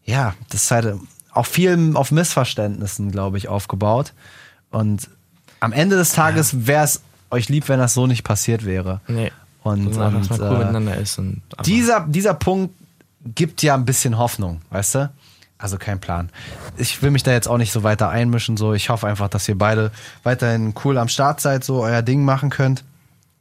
ja, 0.04 0.34
das 0.50 0.64
ist 0.64 0.70
halt 0.70 0.96
auch 1.32 1.46
viel 1.46 1.92
auf 1.94 2.10
Missverständnissen, 2.10 3.10
glaube 3.10 3.38
ich, 3.38 3.48
aufgebaut. 3.48 4.12
Und 4.70 5.08
am 5.60 5.72
Ende 5.72 5.96
des 5.96 6.12
Tages 6.12 6.66
wäre 6.66 6.84
es 6.84 7.02
euch 7.30 7.48
lieb, 7.48 7.68
wenn 7.68 7.78
das 7.78 7.94
so 7.94 8.06
nicht 8.06 8.24
passiert 8.24 8.64
wäre. 8.64 9.00
Nee. 9.08 9.32
Und, 9.62 9.86
und, 9.86 9.98
und 9.98 10.30
cool 10.30 10.40
äh, 10.40 10.58
miteinander 10.58 10.96
ist. 10.96 11.18
Und, 11.18 11.42
dieser, 11.64 12.00
dieser 12.08 12.34
Punkt 12.34 12.74
gibt 13.24 13.62
ja 13.62 13.74
ein 13.74 13.84
bisschen 13.84 14.18
Hoffnung, 14.18 14.60
weißt 14.70 14.94
du? 14.96 15.12
Also 15.58 15.78
kein 15.78 16.00
Plan. 16.00 16.30
Ich 16.76 17.02
will 17.02 17.12
mich 17.12 17.22
da 17.22 17.30
jetzt 17.30 17.46
auch 17.46 17.56
nicht 17.56 17.70
so 17.70 17.84
weiter 17.84 18.08
einmischen. 18.08 18.56
So, 18.56 18.74
ich 18.74 18.90
hoffe 18.90 19.06
einfach, 19.06 19.28
dass 19.28 19.48
ihr 19.48 19.56
beide 19.56 19.92
weiterhin 20.24 20.74
cool 20.84 20.98
am 20.98 21.08
Start 21.08 21.40
seid, 21.40 21.62
so 21.62 21.82
euer 21.82 22.02
Ding 22.02 22.24
machen 22.24 22.50
könnt, 22.50 22.82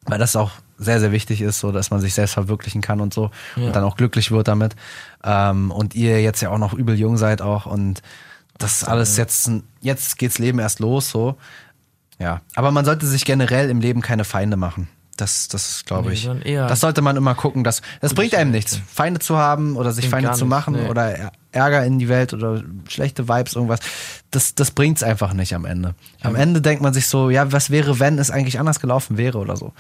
weil 0.06 0.20
das 0.20 0.36
auch 0.36 0.52
sehr 0.78 1.00
sehr 1.00 1.12
wichtig 1.12 1.42
ist, 1.42 1.60
so 1.60 1.72
dass 1.72 1.92
man 1.92 2.00
sich 2.00 2.14
selbst 2.14 2.34
verwirklichen 2.34 2.82
kann 2.82 3.02
und 3.02 3.14
so 3.14 3.30
ja. 3.56 3.68
und 3.68 3.76
dann 3.76 3.84
auch 3.84 3.96
glücklich 3.96 4.32
wird 4.32 4.48
damit. 4.48 4.76
Ähm, 5.24 5.72
und 5.72 5.96
ihr 5.96 6.22
jetzt 6.22 6.42
ja 6.42 6.50
auch 6.50 6.58
noch 6.58 6.74
übel 6.74 6.96
jung 6.96 7.18
seid 7.18 7.42
auch 7.42 7.66
und 7.66 8.02
das 8.58 8.84
alles 8.84 9.18
jetzt 9.18 9.50
jetzt 9.82 10.18
geht's 10.18 10.38
Leben 10.38 10.60
erst 10.60 10.80
los 10.80 11.10
so. 11.10 11.38
Ja, 12.20 12.42
aber 12.56 12.70
man 12.70 12.86
sollte 12.86 13.08
sich 13.08 13.26
generell 13.26 13.70
im 13.70 13.80
Leben 13.80 14.02
keine 14.02 14.26
Feinde 14.26 14.58
machen. 14.58 14.88
Das, 15.22 15.48
das 15.50 15.84
glaube 15.86 16.14
ich. 16.14 16.28
Nee, 16.28 16.56
das 16.56 16.80
sollte 16.80 17.04
man 17.04 17.16
immer 17.16 17.36
gucken. 17.36 17.64
Dass, 17.64 17.84
das 18.00 18.16
bringt 18.16 18.34
einem 18.34 18.50
nichts, 18.50 18.82
Feinde 18.92 19.20
zu 19.20 19.38
haben 19.38 19.78
oder 19.78 19.92
sich 19.92 20.10
Feinde 20.10 20.32
zu 20.32 20.48
machen 20.48 20.74
nee. 20.74 20.90
oder 20.90 21.32
Ärger 21.52 21.86
in 21.86 22.00
die 22.00 22.10
Welt 22.10 22.34
oder 22.34 22.64
schlechte 22.90 23.30
Vibes, 23.30 23.54
irgendwas. 23.54 23.82
Das, 24.32 24.56
das 24.56 24.74
es 24.76 25.04
einfach 25.04 25.34
nicht 25.34 25.54
am 25.54 25.66
Ende. 25.66 25.94
Am 26.24 26.34
Ende 26.34 26.60
denkt 26.60 26.82
man 26.82 26.92
sich 26.92 27.06
so, 27.06 27.30
ja, 27.30 27.52
was 27.52 27.70
wäre, 27.70 28.00
wenn 28.00 28.18
es 28.18 28.32
eigentlich 28.32 28.60
anders 28.60 28.80
gelaufen 28.80 29.20
wäre 29.20 29.38
oder 29.38 29.58
so. 29.58 29.74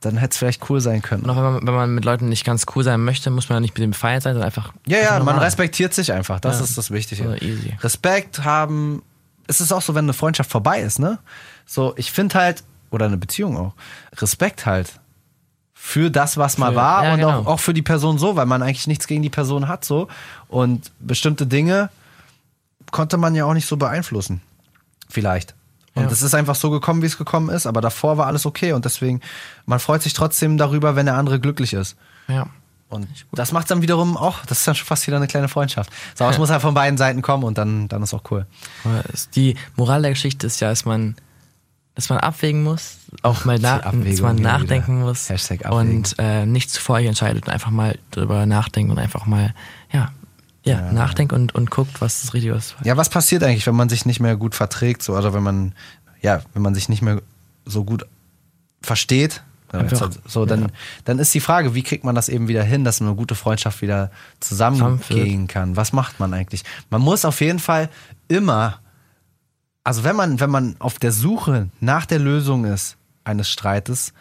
Dann 0.00 0.16
hätte 0.16 0.32
es 0.32 0.38
vielleicht 0.38 0.70
cool 0.70 0.80
sein 0.80 1.02
können. 1.02 1.24
Und 1.24 1.30
auch 1.30 1.36
wenn 1.36 1.42
man, 1.42 1.66
wenn 1.66 1.74
man 1.74 1.94
mit 1.94 2.06
Leuten 2.06 2.30
nicht 2.30 2.46
ganz 2.46 2.64
cool 2.74 2.82
sein 2.82 3.04
möchte, 3.04 3.28
muss 3.28 3.50
man 3.50 3.56
ja 3.56 3.60
nicht 3.60 3.74
mit 3.74 3.82
dem 3.82 3.92
feiern 3.92 4.22
sein, 4.22 4.32
sondern 4.32 4.46
einfach. 4.46 4.72
Ja, 4.86 5.00
ja, 5.00 5.22
man 5.22 5.38
respektiert 5.38 5.92
sich 5.92 6.14
einfach. 6.14 6.40
Das 6.40 6.60
ja. 6.60 6.64
ist 6.64 6.78
das 6.78 6.90
Wichtige. 6.90 7.36
easy. 7.42 7.76
Respekt 7.82 8.42
haben. 8.42 9.02
Es 9.48 9.60
ist 9.60 9.70
auch 9.70 9.82
so, 9.82 9.94
wenn 9.94 10.06
eine 10.06 10.14
Freundschaft 10.14 10.50
vorbei 10.50 10.80
ist, 10.80 10.98
ne? 10.98 11.18
So, 11.66 11.92
ich 11.96 12.10
finde 12.10 12.38
halt, 12.38 12.64
oder 12.90 13.06
eine 13.06 13.16
Beziehung 13.16 13.56
auch, 13.56 13.72
Respekt 14.16 14.66
halt 14.66 15.00
für 15.74 16.10
das, 16.10 16.36
was 16.36 16.58
mal 16.58 16.74
war 16.74 17.04
ja, 17.04 17.12
und 17.12 17.20
genau. 17.20 17.40
auch, 17.40 17.46
auch 17.46 17.60
für 17.60 17.72
die 17.72 17.82
Person 17.82 18.18
so, 18.18 18.36
weil 18.36 18.46
man 18.46 18.62
eigentlich 18.62 18.88
nichts 18.88 19.06
gegen 19.06 19.22
die 19.22 19.30
Person 19.30 19.68
hat 19.68 19.84
so 19.84 20.08
und 20.48 20.90
bestimmte 20.98 21.46
Dinge 21.46 21.90
konnte 22.90 23.16
man 23.16 23.34
ja 23.34 23.44
auch 23.44 23.54
nicht 23.54 23.66
so 23.66 23.76
beeinflussen. 23.76 24.40
Vielleicht. 25.08 25.54
Und 25.94 26.12
es 26.12 26.20
ja. 26.20 26.26
ist 26.26 26.34
einfach 26.34 26.54
so 26.54 26.70
gekommen, 26.70 27.02
wie 27.02 27.06
es 27.06 27.18
gekommen 27.18 27.48
ist, 27.48 27.66
aber 27.66 27.80
davor 27.80 28.18
war 28.18 28.26
alles 28.26 28.46
okay 28.46 28.72
und 28.72 28.84
deswegen, 28.84 29.20
man 29.66 29.78
freut 29.78 30.02
sich 30.02 30.12
trotzdem 30.12 30.58
darüber, 30.58 30.96
wenn 30.96 31.06
der 31.06 31.16
andere 31.16 31.40
glücklich 31.40 31.72
ist. 31.72 31.96
Ja. 32.28 32.48
Und 32.88 33.06
das 33.32 33.52
macht 33.52 33.70
dann 33.70 33.82
wiederum 33.82 34.16
auch, 34.16 34.44
das 34.46 34.60
ist 34.60 34.68
dann 34.68 34.74
schon 34.74 34.86
fast 34.86 35.06
wieder 35.06 35.18
eine 35.18 35.26
kleine 35.26 35.48
Freundschaft. 35.48 35.90
So, 36.14 36.24
aber 36.24 36.32
es 36.32 36.38
muss 36.38 36.50
halt 36.50 36.62
von 36.62 36.72
beiden 36.72 36.96
Seiten 36.96 37.20
kommen 37.20 37.44
und 37.44 37.58
dann, 37.58 37.88
dann 37.88 38.02
ist 38.02 38.14
auch 38.14 38.22
cool. 38.30 38.46
Die 39.34 39.56
Moral 39.76 40.02
der 40.02 40.12
Geschichte 40.12 40.46
ist 40.46 40.60
ja, 40.60 40.70
dass 40.70 40.86
man 40.86 41.16
dass 41.98 42.10
man 42.10 42.20
abwägen 42.20 42.62
muss, 42.62 42.98
auch 43.22 43.44
mal 43.44 43.58
na 43.60 43.80
dass 43.80 44.20
man 44.20 44.36
nachdenken 44.36 45.00
muss 45.00 45.28
und 45.68 46.14
äh, 46.18 46.46
nicht 46.46 46.70
zuvor 46.70 47.00
entscheidet 47.00 47.48
und 47.48 47.52
einfach 47.52 47.72
mal 47.72 47.98
drüber 48.12 48.46
nachdenken 48.46 48.92
und 48.92 49.00
einfach 49.00 49.26
mal, 49.26 49.52
ja, 49.92 50.12
ja, 50.64 50.78
ja. 50.78 50.92
nachdenkt 50.92 51.32
und, 51.32 51.56
und 51.56 51.72
guckt, 51.72 52.00
was 52.00 52.20
das 52.20 52.34
Richtige 52.34 52.54
ist. 52.54 52.76
Ja, 52.84 52.96
was 52.96 53.08
passiert 53.08 53.42
eigentlich, 53.42 53.66
wenn 53.66 53.74
man 53.74 53.88
sich 53.88 54.06
nicht 54.06 54.20
mehr 54.20 54.36
gut 54.36 54.54
verträgt, 54.54 55.02
so, 55.02 55.16
oder 55.16 55.34
wenn 55.34 55.42
man, 55.42 55.74
ja, 56.22 56.40
wenn 56.54 56.62
man 56.62 56.72
sich 56.72 56.88
nicht 56.88 57.02
mehr 57.02 57.20
so 57.64 57.82
gut 57.82 58.06
versteht, 58.80 59.42
Einfach, 59.70 60.10
so, 60.24 60.46
dann, 60.46 60.62
ja. 60.62 60.66
dann 61.04 61.18
ist 61.18 61.34
die 61.34 61.40
Frage, 61.40 61.74
wie 61.74 61.82
kriegt 61.82 62.04
man 62.04 62.14
das 62.14 62.28
eben 62.28 62.46
wieder 62.46 62.62
hin, 62.62 62.84
dass 62.84 63.02
eine 63.02 63.14
gute 63.16 63.34
Freundschaft 63.34 63.82
wieder 63.82 64.12
zusammengehen 64.38 65.48
kann? 65.48 65.76
Was 65.76 65.92
macht 65.92 66.20
man 66.20 66.32
eigentlich? 66.32 66.62
Man 66.88 67.02
muss 67.02 67.26
auf 67.26 67.40
jeden 67.42 67.58
Fall 67.58 67.90
immer 68.28 68.78
also 69.88 70.04
wenn 70.04 70.16
man, 70.16 70.38
wenn 70.38 70.50
man 70.50 70.76
auf 70.80 70.98
der 70.98 71.12
Suche 71.12 71.70
nach 71.80 72.04
der 72.04 72.18
Lösung 72.18 72.66
ist 72.66 72.98
eines 73.24 73.48
Streites, 73.48 74.12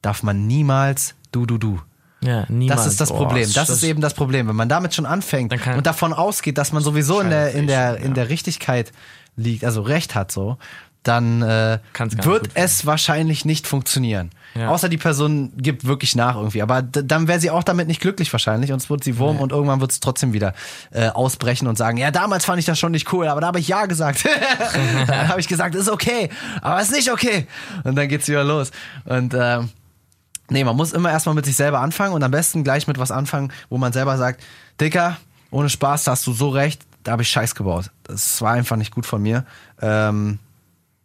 darf 0.00 0.22
man 0.22 0.46
niemals 0.46 1.14
du, 1.30 1.44
du, 1.44 1.58
du. 1.58 1.78
Ja, 2.22 2.46
niemals. 2.48 2.84
Das 2.84 2.92
ist 2.92 3.02
das 3.02 3.10
Problem. 3.10 3.42
Das, 3.42 3.52
das 3.52 3.68
ist 3.68 3.82
eben 3.82 4.00
das 4.00 4.14
Problem. 4.14 4.48
Wenn 4.48 4.56
man 4.56 4.70
damit 4.70 4.94
schon 4.94 5.04
anfängt 5.04 5.52
und 5.76 5.86
davon 5.86 6.14
ausgeht, 6.14 6.56
dass 6.56 6.72
man 6.72 6.82
sowieso 6.82 7.20
in 7.20 7.28
der, 7.28 7.52
in 7.52 7.66
der, 7.66 7.98
in 7.98 8.14
der 8.14 8.30
Richtigkeit 8.30 8.92
liegt, 9.36 9.62
also 9.62 9.82
Recht 9.82 10.14
hat 10.14 10.32
so, 10.32 10.56
dann 11.02 11.42
äh, 11.42 11.78
wird 12.22 12.50
es 12.54 12.84
wahrscheinlich 12.84 13.44
nicht 13.44 13.66
funktionieren. 13.66 14.30
Ja. 14.54 14.68
Außer 14.68 14.88
die 14.88 14.98
Person 14.98 15.52
gibt 15.56 15.86
wirklich 15.86 16.16
nach 16.16 16.36
irgendwie. 16.36 16.60
Aber 16.60 16.82
dann 16.82 17.28
wäre 17.28 17.40
sie 17.40 17.50
auch 17.50 17.62
damit 17.62 17.88
nicht 17.88 18.00
glücklich 18.00 18.32
wahrscheinlich 18.32 18.72
und 18.72 18.82
es 18.82 18.90
wird 18.90 19.04
sie 19.04 19.18
Wurm 19.18 19.36
nee. 19.36 19.42
und 19.42 19.52
irgendwann 19.52 19.80
wird 19.80 19.92
es 19.92 20.00
trotzdem 20.00 20.32
wieder 20.32 20.54
äh, 20.90 21.08
ausbrechen 21.08 21.68
und 21.68 21.78
sagen, 21.78 21.96
ja, 21.96 22.10
damals 22.10 22.44
fand 22.44 22.58
ich 22.58 22.64
das 22.64 22.78
schon 22.78 22.92
nicht 22.92 23.12
cool, 23.12 23.28
aber 23.28 23.40
da 23.40 23.46
habe 23.46 23.60
ich 23.60 23.68
ja 23.68 23.86
gesagt. 23.86 24.26
dann 25.06 25.28
habe 25.28 25.40
ich 25.40 25.48
gesagt, 25.48 25.74
ist 25.74 25.88
okay, 25.88 26.28
aber 26.62 26.80
ist 26.80 26.92
nicht 26.92 27.10
okay. 27.10 27.46
Und 27.84 27.96
dann 27.96 28.08
geht's 28.08 28.28
wieder 28.28 28.44
los. 28.44 28.72
Und 29.04 29.32
äh, 29.34 29.60
nee, 30.50 30.64
man 30.64 30.76
muss 30.76 30.92
immer 30.92 31.10
erstmal 31.10 31.34
mit 31.34 31.46
sich 31.46 31.56
selber 31.56 31.80
anfangen 31.80 32.12
und 32.12 32.22
am 32.22 32.30
besten 32.30 32.64
gleich 32.64 32.86
mit 32.88 32.98
was 32.98 33.10
anfangen, 33.10 33.52
wo 33.68 33.78
man 33.78 33.92
selber 33.92 34.18
sagt, 34.18 34.42
Dicker, 34.80 35.16
ohne 35.50 35.70
Spaß, 35.70 36.04
da 36.04 36.12
hast 36.12 36.26
du 36.26 36.32
so 36.32 36.50
recht, 36.50 36.82
da 37.04 37.12
habe 37.12 37.22
ich 37.22 37.30
Scheiß 37.30 37.54
gebaut. 37.54 37.90
Das 38.02 38.42
war 38.42 38.52
einfach 38.52 38.76
nicht 38.76 38.92
gut 38.92 39.06
von 39.06 39.22
mir. 39.22 39.46
Ähm, 39.80 40.38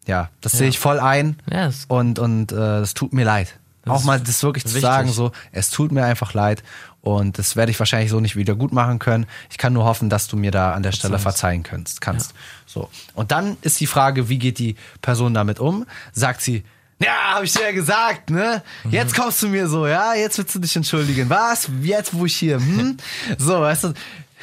ja, 0.07 0.29
das 0.41 0.53
ja. 0.53 0.59
sehe 0.59 0.69
ich 0.69 0.79
voll 0.79 0.99
ein. 0.99 1.37
Ja, 1.51 1.71
und 1.87 2.19
und 2.19 2.51
äh, 2.51 2.79
es 2.79 2.93
tut 2.93 3.13
mir 3.13 3.25
leid. 3.25 3.57
Das 3.83 3.93
auch 3.93 4.03
mal 4.03 4.19
das 4.19 4.41
wirklich 4.41 4.65
zu 4.65 4.79
sagen, 4.79 5.11
so, 5.11 5.31
es 5.51 5.69
tut 5.69 5.91
mir 5.91 6.03
einfach 6.03 6.33
leid 6.33 6.63
und 7.01 7.37
das 7.37 7.55
werde 7.55 7.71
ich 7.71 7.77
wahrscheinlich 7.77 8.09
so 8.09 8.19
nicht 8.19 8.35
wieder 8.35 8.55
gut 8.55 8.73
machen 8.73 8.97
können. 8.97 9.27
Ich 9.51 9.59
kann 9.59 9.73
nur 9.73 9.85
hoffen, 9.85 10.09
dass 10.09 10.27
du 10.27 10.37
mir 10.37 10.49
da 10.49 10.73
an 10.73 10.81
der 10.81 10.91
Stelle 10.91 11.19
verzeihen 11.19 11.61
kannst. 11.61 12.01
kannst. 12.01 12.31
Ja. 12.31 12.37
So. 12.65 12.89
Und 13.13 13.31
dann 13.31 13.57
ist 13.61 13.79
die 13.79 13.85
Frage, 13.85 14.27
wie 14.27 14.39
geht 14.39 14.57
die 14.57 14.75
Person 15.03 15.35
damit 15.35 15.59
um? 15.59 15.85
Sagt 16.13 16.41
sie, 16.41 16.63
ja, 16.99 17.35
habe 17.35 17.45
ich 17.45 17.53
dir 17.53 17.63
ja 17.63 17.71
gesagt, 17.73 18.31
ne? 18.31 18.63
Jetzt 18.89 19.15
mhm. 19.15 19.21
kommst 19.21 19.43
du 19.43 19.49
mir 19.49 19.67
so, 19.67 19.85
ja, 19.85 20.15
jetzt 20.15 20.39
willst 20.39 20.55
du 20.55 20.59
dich 20.59 20.75
entschuldigen. 20.75 21.29
Was? 21.29 21.69
Jetzt, 21.83 22.13
wo 22.13 22.25
ich 22.25 22.35
hier, 22.35 22.57
hm? 22.57 22.97
So, 23.37 23.61
weißt 23.61 23.83
du? 23.83 23.93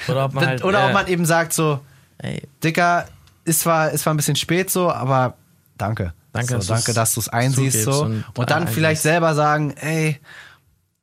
Oder 0.06 0.26
ob 0.26 0.34
man, 0.34 0.46
halt, 0.46 0.62
oder 0.62 0.86
ob 0.86 0.92
man 0.92 1.08
eben 1.08 1.24
sagt 1.24 1.52
so, 1.54 1.80
ey. 2.18 2.42
Dicker, 2.62 3.08
ist 3.44 3.60
zwar, 3.60 3.90
ist 3.90 4.02
zwar 4.02 4.14
ein 4.14 4.18
bisschen 4.18 4.36
spät 4.36 4.70
so, 4.70 4.92
aber 4.92 5.34
danke. 5.82 6.12
Danke, 6.32 6.62
so, 6.62 6.72
danke 6.72 6.94
dass 6.94 7.14
du 7.14 7.20
es 7.20 7.28
einsiehst. 7.28 7.82
So. 7.82 8.04
Und, 8.04 8.24
und 8.36 8.50
dann 8.50 8.68
vielleicht 8.68 9.02
selber 9.02 9.34
sagen, 9.34 9.74
ey, 9.76 10.18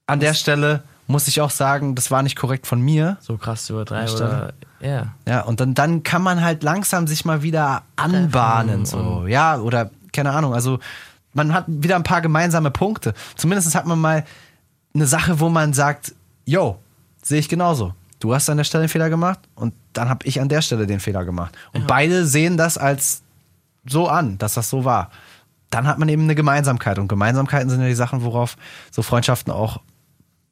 an 0.07 0.19
der 0.19 0.33
Stelle 0.33 0.83
muss 1.07 1.27
ich 1.27 1.41
auch 1.41 1.51
sagen, 1.51 1.95
das 1.95 2.11
war 2.11 2.23
nicht 2.23 2.35
korrekt 2.35 2.67
von 2.67 2.81
mir. 2.81 3.17
So 3.19 3.37
krass 3.37 3.69
übertreiben 3.69 4.13
oder 4.15 4.53
ja. 4.79 5.13
Ja, 5.27 5.41
und 5.41 5.59
dann, 5.59 5.73
dann 5.73 6.03
kann 6.03 6.21
man 6.21 6.41
halt 6.41 6.63
langsam 6.63 7.07
sich 7.07 7.25
mal 7.25 7.41
wieder 7.43 7.83
anbahnen. 7.95 8.85
So. 8.85 9.25
Ja, 9.27 9.57
oder 9.59 9.91
keine 10.13 10.31
Ahnung. 10.31 10.53
Also 10.53 10.79
man 11.33 11.53
hat 11.53 11.65
wieder 11.67 11.95
ein 11.95 12.03
paar 12.03 12.21
gemeinsame 12.21 12.71
Punkte. 12.71 13.13
Zumindest 13.35 13.75
hat 13.75 13.85
man 13.85 13.99
mal 13.99 14.25
eine 14.93 15.05
Sache, 15.05 15.39
wo 15.39 15.49
man 15.49 15.73
sagt, 15.73 16.13
yo, 16.45 16.79
sehe 17.21 17.39
ich 17.39 17.49
genauso. 17.49 17.93
Du 18.19 18.33
hast 18.33 18.49
an 18.49 18.57
der 18.57 18.63
Stelle 18.63 18.83
einen 18.83 18.89
Fehler 18.89 19.09
gemacht 19.09 19.39
und 19.55 19.73
dann 19.93 20.09
habe 20.09 20.25
ich 20.25 20.41
an 20.41 20.49
der 20.49 20.61
Stelle 20.61 20.87
den 20.87 20.99
Fehler 20.99 21.25
gemacht. 21.25 21.55
Und 21.73 21.81
ja. 21.81 21.87
beide 21.87 22.25
sehen 22.25 22.57
das 22.57 22.77
als 22.77 23.21
so 23.85 24.07
an, 24.07 24.37
dass 24.37 24.53
das 24.53 24.69
so 24.69 24.85
war. 24.85 25.11
Dann 25.69 25.87
hat 25.87 25.99
man 25.99 26.09
eben 26.09 26.23
eine 26.23 26.35
Gemeinsamkeit. 26.35 26.97
Und 26.99 27.07
Gemeinsamkeiten 27.07 27.69
sind 27.69 27.81
ja 27.81 27.87
die 27.87 27.95
Sachen, 27.95 28.23
worauf 28.23 28.57
so 28.91 29.01
Freundschaften 29.01 29.53
auch 29.53 29.81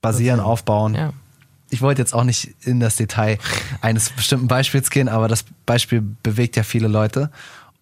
basieren, 0.01 0.39
aufbauen. 0.39 0.95
Ja. 0.95 1.13
Ich 1.69 1.81
wollte 1.81 2.01
jetzt 2.01 2.13
auch 2.13 2.23
nicht 2.23 2.55
in 2.61 2.79
das 2.79 2.95
Detail 2.95 3.39
eines 3.81 4.09
bestimmten 4.11 4.47
Beispiels 4.47 4.89
gehen, 4.89 5.09
aber 5.09 5.27
das 5.27 5.43
Beispiel 5.65 6.01
bewegt 6.23 6.55
ja 6.55 6.63
viele 6.63 6.87
Leute. 6.87 7.31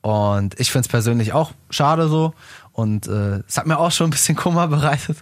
Und 0.01 0.59
ich 0.59 0.71
finde 0.71 0.85
es 0.85 0.87
persönlich 0.87 1.33
auch 1.33 1.51
schade 1.69 2.07
so. 2.07 2.33
Und 2.71 3.07
äh, 3.07 3.41
es 3.47 3.57
hat 3.57 3.67
mir 3.67 3.77
auch 3.79 3.91
schon 3.91 4.07
ein 4.07 4.11
bisschen 4.11 4.35
Kummer 4.35 4.67
bereitet. 4.67 5.17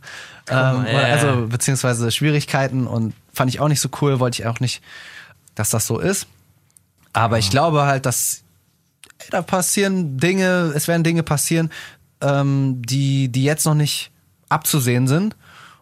Kummer, 0.47 0.85
ähm, 0.87 0.95
ja, 0.95 1.01
also 1.03 1.47
beziehungsweise 1.47 2.11
Schwierigkeiten 2.11 2.87
und 2.87 3.13
fand 3.33 3.49
ich 3.49 3.59
auch 3.59 3.67
nicht 3.67 3.79
so 3.79 3.89
cool, 4.01 4.19
wollte 4.19 4.41
ich 4.41 4.47
auch 4.47 4.59
nicht, 4.59 4.81
dass 5.55 5.69
das 5.69 5.87
so 5.87 5.99
ist. 5.99 6.27
Aber 7.13 7.37
ich 7.37 7.49
glaube 7.49 7.83
halt, 7.83 8.05
dass 8.05 8.42
da 9.29 9.41
passieren 9.41 10.17
Dinge, 10.17 10.71
es 10.75 10.87
werden 10.87 11.03
Dinge 11.03 11.23
passieren, 11.23 11.69
ähm, 12.21 12.81
die, 12.83 13.29
die 13.29 13.43
jetzt 13.43 13.65
noch 13.65 13.75
nicht 13.75 14.11
abzusehen 14.49 15.07
sind. 15.07 15.35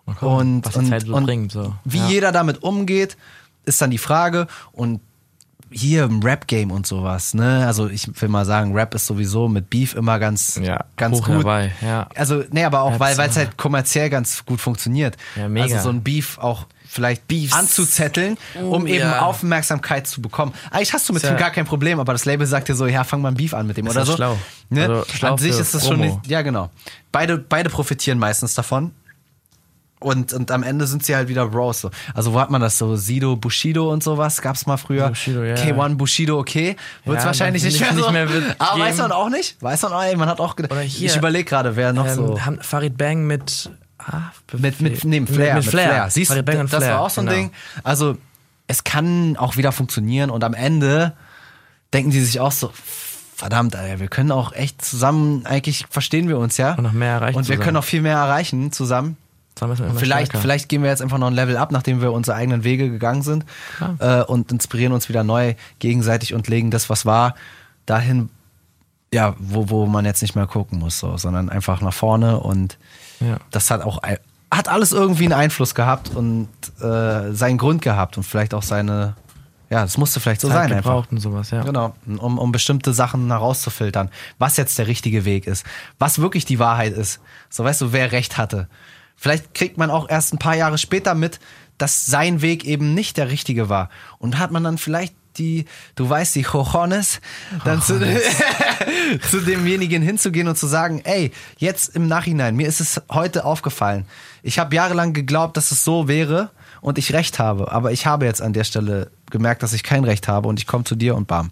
Okay, 0.06 0.26
und, 0.26 0.76
und, 0.76 1.04
so 1.06 1.14
und 1.14 1.52
so. 1.52 1.76
wie 1.84 2.00
ja. 2.00 2.08
jeder 2.08 2.32
damit 2.32 2.64
umgeht, 2.64 3.18
ist 3.66 3.82
dann 3.82 3.92
die 3.92 3.98
Frage. 3.98 4.48
Und 4.72 5.02
hier 5.72 6.04
im 6.04 6.22
Rap-Game 6.22 6.72
und 6.72 6.86
sowas, 6.86 7.34
ne? 7.34 7.66
Also 7.66 7.90
ich 7.90 8.10
will 8.22 8.30
mal 8.30 8.46
sagen, 8.46 8.74
Rap 8.74 8.94
ist 8.94 9.06
sowieso 9.06 9.48
mit 9.48 9.70
Beef 9.70 9.96
immer 9.96 10.20
ganz, 10.20 10.60
ja, 10.62 10.86
ganz 10.98 11.22
gut. 11.22 11.40
Dabei, 11.40 11.72
ja. 11.82 12.08
Also, 12.16 12.44
nee, 12.52 12.64
aber 12.64 12.82
auch, 12.82 13.00
weil 13.00 13.18
es 13.18 13.38
halt 13.38 13.58
kommerziell 13.58 14.10
ganz 14.10 14.46
gut 14.46 14.60
funktioniert. 14.60 15.18
Ja, 15.36 15.48
mega. 15.48 15.76
Also 15.76 15.90
so 15.90 15.90
ein 15.90 16.04
Beef 16.04 16.38
auch 16.38 16.68
vielleicht 16.92 17.28
Beefs. 17.28 17.54
anzuzetteln, 17.54 18.38
um 18.56 18.84
uh, 18.84 18.86
eben 18.86 19.00
ja. 19.00 19.22
Aufmerksamkeit 19.22 20.08
zu 20.08 20.22
bekommen. 20.22 20.54
Eigentlich 20.72 20.94
hast 20.94 21.08
du 21.08 21.14
mit 21.14 21.24
dem 21.24 21.38
gar 21.38 21.52
kein 21.52 21.66
Problem, 21.66 22.02
aber 22.02 22.12
das 22.12 22.26
Label 22.26 22.46
sagt 22.46 22.68
dir 22.68 22.76
so, 22.76 22.86
ja, 22.86 23.06
fang 23.06 23.22
mal 23.22 23.30
ein 23.30 23.36
Beef 23.36 23.54
an 23.54 23.66
mit 23.66 23.78
dem 23.78 23.88
ist 23.88 23.96
oder 23.96 24.06
so. 24.06 24.16
Schlau. 24.16 24.38
Ne? 24.70 24.82
Also 24.82 25.06
schlau 25.14 25.32
An 25.32 25.38
sich 25.38 25.58
ist 25.58 25.74
das 25.74 25.84
Promo. 25.84 26.04
schon 26.04 26.16
nicht, 26.16 26.28
ja 26.28 26.42
genau. 26.42 26.70
Beide, 27.14 27.38
beide 27.38 27.70
profitieren 27.70 28.20
meistens 28.20 28.56
davon. 28.56 28.92
Und, 30.02 30.34
und 30.34 30.50
am 30.50 30.64
Ende 30.64 30.88
sind 30.88 31.06
sie 31.06 31.16
halt 31.16 31.28
wieder 31.28 31.48
Bros. 31.48 31.82
So. 31.82 31.92
Also 32.16 32.34
wo 32.34 32.40
hat 32.40 32.50
man 32.50 32.60
das 32.60 32.78
so? 32.78 32.96
Sido, 32.96 33.36
Bushido 33.36 33.92
und 33.92 34.02
sowas 34.02 34.42
gab's 34.42 34.66
mal 34.66 34.78
früher. 34.78 35.10
Bushido, 35.10 35.44
ja. 35.44 35.54
K1, 35.56 35.96
Bushido, 35.96 36.40
okay. 36.40 36.76
Wird's 37.06 37.22
ja, 37.22 37.28
wahrscheinlich 37.28 37.64
nicht 37.64 37.80
mehr, 37.80 37.94
so. 37.94 38.10
nicht 38.10 38.12
mehr 38.12 38.28
Aber 38.58 38.80
weiß 38.80 38.98
man 38.98 39.12
auch 39.12 39.30
nicht. 39.30 39.62
Weiß 39.62 39.84
man 39.84 39.94
auch, 39.94 40.04
ey, 40.04 40.16
man 40.16 40.28
hat 40.28 40.40
auch 40.40 40.56
gedacht. 40.56 40.76
Ich 40.84 41.16
überlege 41.16 41.46
gerade, 41.46 41.76
wer 41.76 41.94
noch 41.94 42.08
ähm, 42.08 42.16
so. 42.16 42.40
Farid 42.62 42.98
Bang 42.98 43.28
mit 43.28 43.70
Ah, 44.04 44.32
mit, 44.54 44.82
mit, 44.82 45.04
nee, 45.04 45.22
Flair, 45.28 45.54
mit, 45.54 45.64
mit 45.64 45.72
Flair. 45.72 45.90
Flair. 45.90 46.10
Siehst 46.10 46.32
du, 46.32 46.42
das 46.42 46.70
Flair. 46.70 46.94
war 46.94 47.02
auch 47.02 47.10
so 47.12 47.22
ein 47.22 47.28
genau. 47.28 47.38
Ding. 47.38 47.52
Also, 47.84 48.18
es 48.66 48.84
kann 48.84 49.38
auch 49.38 49.58
wieder 49.58 49.72
funktionieren 49.72 50.32
und 50.32 50.44
am 50.44 50.56
Ende 50.56 51.14
denken 51.94 52.10
die 52.10 52.22
sich 52.22 52.40
auch 52.40 52.52
so, 52.52 52.72
verdammt, 53.36 53.76
Alter, 53.76 54.00
wir 54.00 54.08
können 54.08 54.32
auch 54.32 54.54
echt 54.54 54.84
zusammen, 54.84 55.46
eigentlich 55.46 55.86
verstehen 55.90 56.30
wir 56.30 56.40
uns 56.40 56.58
ja. 56.58 56.74
Und 56.74 56.84
noch 56.84 56.94
mehr 56.94 57.14
erreichen. 57.14 57.38
Und 57.38 57.44
wir 57.44 57.56
zusammen. 57.56 57.64
können 57.64 57.78
auch 57.78 57.84
viel 57.84 58.02
mehr 58.02 58.18
erreichen 58.18 58.72
zusammen 58.72 59.18
vielleicht, 59.96 60.36
vielleicht 60.38 60.70
gehen 60.70 60.82
wir 60.84 60.90
jetzt 60.90 61.02
einfach 61.02 61.18
noch 61.18 61.28
ein 61.28 61.34
Level 61.34 61.58
ab, 61.58 61.72
nachdem 61.72 62.02
wir 62.02 62.12
unsere 62.12 62.36
eigenen 62.36 62.64
Wege 62.64 62.90
gegangen 62.90 63.22
sind 63.22 63.46
äh, 64.00 64.22
und 64.24 64.52
inspirieren 64.52 64.94
uns 64.94 65.10
wieder 65.10 65.24
neu 65.24 65.56
gegenseitig 65.80 66.34
und 66.34 66.48
legen 66.48 66.72
das, 66.72 66.90
was 66.90 67.06
war, 67.06 67.36
dahin, 67.86 68.30
ja, 69.14 69.36
wo, 69.38 69.70
wo 69.70 69.86
man 69.86 70.06
jetzt 70.06 70.22
nicht 70.22 70.36
mehr 70.36 70.48
gucken 70.48 70.80
muss, 70.80 71.00
so, 71.00 71.18
sondern 71.18 71.50
einfach 71.50 71.82
nach 71.82 71.94
vorne 71.94 72.40
und 72.40 72.78
ja. 73.20 73.38
das 73.52 73.70
hat 73.70 73.82
auch 73.82 74.02
hat 74.54 74.68
alles 74.68 74.92
irgendwie 74.92 75.24
einen 75.24 75.34
Einfluss 75.34 75.76
gehabt 75.76 76.14
und 76.14 76.50
äh, 76.82 77.32
seinen 77.32 77.58
Grund 77.58 77.82
gehabt 77.82 78.18
und 78.18 78.24
vielleicht 78.24 78.54
auch 78.54 78.64
seine 78.64 79.16
ja, 79.72 79.84
das 79.84 79.98
musste 79.98 80.20
vielleicht 80.20 80.42
so 80.42 80.50
Zeit 80.50 80.68
sein 80.68 80.80
einfach. 80.80 81.10
und 81.10 81.20
sowas, 81.20 81.50
ja. 81.52 81.64
Genau, 81.64 81.96
um, 82.06 82.38
um 82.38 82.52
bestimmte 82.52 82.94
Sachen 82.94 83.28
herauszufiltern, 83.28 84.10
was 84.38 84.58
jetzt 84.58 84.78
der 84.78 84.88
richtige 84.88 85.24
Weg 85.24 85.48
ist, 85.48 85.66
was 85.98 86.20
wirklich 86.20 86.44
die 86.44 86.60
Wahrheit 86.60 86.92
ist. 86.92 87.22
So 87.50 87.64
weißt 87.64 87.80
du, 87.80 87.94
wer 87.94 88.12
recht 88.12 88.38
hatte. 88.38 88.68
Vielleicht 89.16 89.54
kriegt 89.54 89.78
man 89.78 89.92
auch 89.92 90.10
erst 90.10 90.34
ein 90.34 90.40
paar 90.40 90.56
Jahre 90.56 90.78
später 90.78 91.14
mit, 91.14 91.40
dass 91.78 92.06
sein 92.06 92.42
Weg 92.42 92.66
eben 92.66 92.94
nicht 92.94 93.18
der 93.18 93.30
richtige 93.30 93.70
war. 93.70 93.90
Und 94.20 94.38
hat 94.38 94.52
man 94.52 94.64
dann 94.64 94.78
vielleicht 94.78 95.16
die, 95.38 95.66
du 95.96 96.10
weißt, 96.10 96.36
die 96.36 96.44
Cojones, 96.44 97.22
dann 97.64 97.82
zu, 97.82 98.00
zu, 99.30 99.42
demjenigen 99.42 100.02
hinzugehen 100.02 100.48
und 100.48 100.58
zu 100.58 100.68
sagen, 100.68 101.02
ey, 101.04 101.32
jetzt 101.58 101.96
im 101.96 102.08
Nachhinein, 102.08 102.56
mir 102.56 102.68
ist 102.68 102.82
es 102.82 103.02
heute 103.10 103.46
aufgefallen. 103.46 104.06
Ich 104.44 104.60
habe 104.60 104.76
jahrelang 104.76 105.14
geglaubt, 105.14 105.58
dass 105.58 105.72
es 105.72 105.84
so 105.84 106.08
wäre 106.08 106.52
und 106.82 106.98
ich 106.98 107.14
recht 107.14 107.40
habe, 107.40 107.72
aber 107.72 107.92
ich 107.92 108.06
habe 108.06 108.26
jetzt 108.26 108.42
an 108.42 108.54
der 108.54 108.64
Stelle 108.64 109.12
gemerkt, 109.30 109.64
dass 109.64 109.74
ich 109.74 109.84
kein 109.84 110.04
Recht 110.04 110.28
habe 110.28 110.48
und 110.48 110.60
ich 110.60 110.68
komme 110.68 110.84
zu 110.84 110.96
dir 110.96 111.16
und 111.16 111.28
bam. 111.28 111.52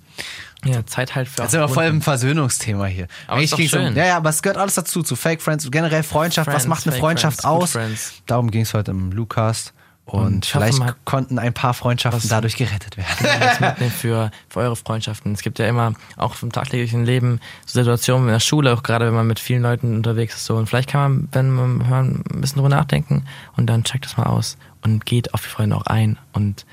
Ja, 0.66 0.86
Zeit 0.86 1.16
halt 1.16 1.30
für. 1.30 1.38
Das 1.38 1.54
ist 1.54 1.56
aber 1.56 1.70
voll 1.70 1.86
ein 1.86 2.02
Versöhnungsthema 2.02 2.86
hier. 2.86 3.08
Aber 3.28 3.42
ist 3.42 3.54
doch 3.54 3.60
schön. 3.60 3.90
Um, 3.90 3.96
ja, 3.96 4.06
ja, 4.06 4.18
aber 4.18 4.30
es 4.30 4.42
gehört 4.42 4.58
alles 4.58 4.76
dazu, 4.76 5.04
zu 5.04 5.16
Fake 5.16 5.42
Friends, 5.42 5.70
generell 5.72 6.04
Freundschaft. 6.04 6.50
Friends, 6.50 6.64
was 6.64 6.68
macht 6.68 6.88
eine 6.88 6.98
Freundschaft 6.98 7.42
Friends, 7.42 8.12
aus? 8.12 8.22
Darum 8.26 8.52
ging 8.52 8.62
es 8.64 8.74
heute 8.74 8.92
im 8.92 9.12
Lucas. 9.12 9.74
Und, 10.12 10.26
und 10.26 10.46
vielleicht 10.48 10.80
hoffe, 10.80 10.96
konnten 11.06 11.38
ein 11.38 11.54
paar 11.54 11.76
Freundschaften 11.76 12.30
dadurch 12.30 12.56
gerettet 12.56 12.98
werden. 12.98 13.92
für, 13.92 14.32
für 14.50 14.60
eure 14.60 14.76
Freundschaften. 14.76 15.34
Es 15.34 15.44
gibt 15.44 15.60
ja 15.60 15.68
immer, 15.68 15.94
auch 16.18 16.42
im 16.42 16.52
tagtäglichen 16.52 17.06
Leben, 17.06 17.40
so 17.66 17.80
Situationen 17.80 18.28
in 18.28 18.34
der 18.34 18.40
Schule, 18.40 18.74
auch 18.74 18.82
gerade 18.82 19.06
wenn 19.06 19.14
man 19.14 19.28
mit 19.28 19.40
vielen 19.40 19.62
Leuten 19.62 19.96
unterwegs 19.96 20.36
ist. 20.36 20.46
So. 20.46 20.56
Und 20.56 20.68
vielleicht 20.68 20.90
kann 20.90 21.02
man, 21.02 21.30
wenn 21.32 21.52
man 21.52 21.88
hören, 21.88 22.24
ein 22.34 22.42
bisschen 22.42 22.56
drüber 22.56 22.70
nachdenken 22.70 23.26
und 23.56 23.68
dann 23.68 23.84
checkt 23.84 24.06
das 24.06 24.18
mal 24.18 24.26
aus 24.26 24.58
und 24.82 25.06
geht 25.06 25.34
auf 25.36 25.44
die 25.44 25.50
Freunde 25.50 25.76
auch 25.76 25.86
ein 25.86 26.18
und 26.34 26.66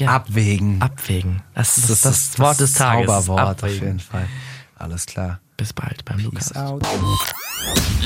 ja. 0.00 0.08
Abwägen. 0.08 0.80
Abwägen. 0.80 1.42
Das, 1.54 1.74
das 1.76 1.90
ist 1.90 2.04
das, 2.04 2.30
das, 2.30 2.38
Wort 2.38 2.60
des 2.60 2.74
Tages. 2.74 3.06
Zauberwort 3.06 3.62
auf 3.62 3.70
jeden 3.70 4.00
Fall. 4.00 4.28
Alles 4.76 5.06
klar. 5.06 5.40
Bis 5.56 5.72
bald 5.72 6.04
beim 6.04 6.16
Peace 6.16 6.24
Lukas. 6.24 6.56
Out. 6.56 6.82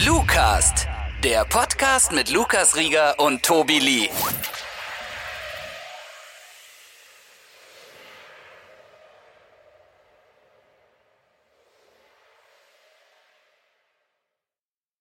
Lukas, 0.04 0.72
der 1.24 1.44
Podcast 1.44 2.12
mit 2.12 2.30
Lukas 2.30 2.76
Rieger 2.76 3.18
und 3.18 3.42
Tobi 3.42 3.78
Lee. 3.78 4.08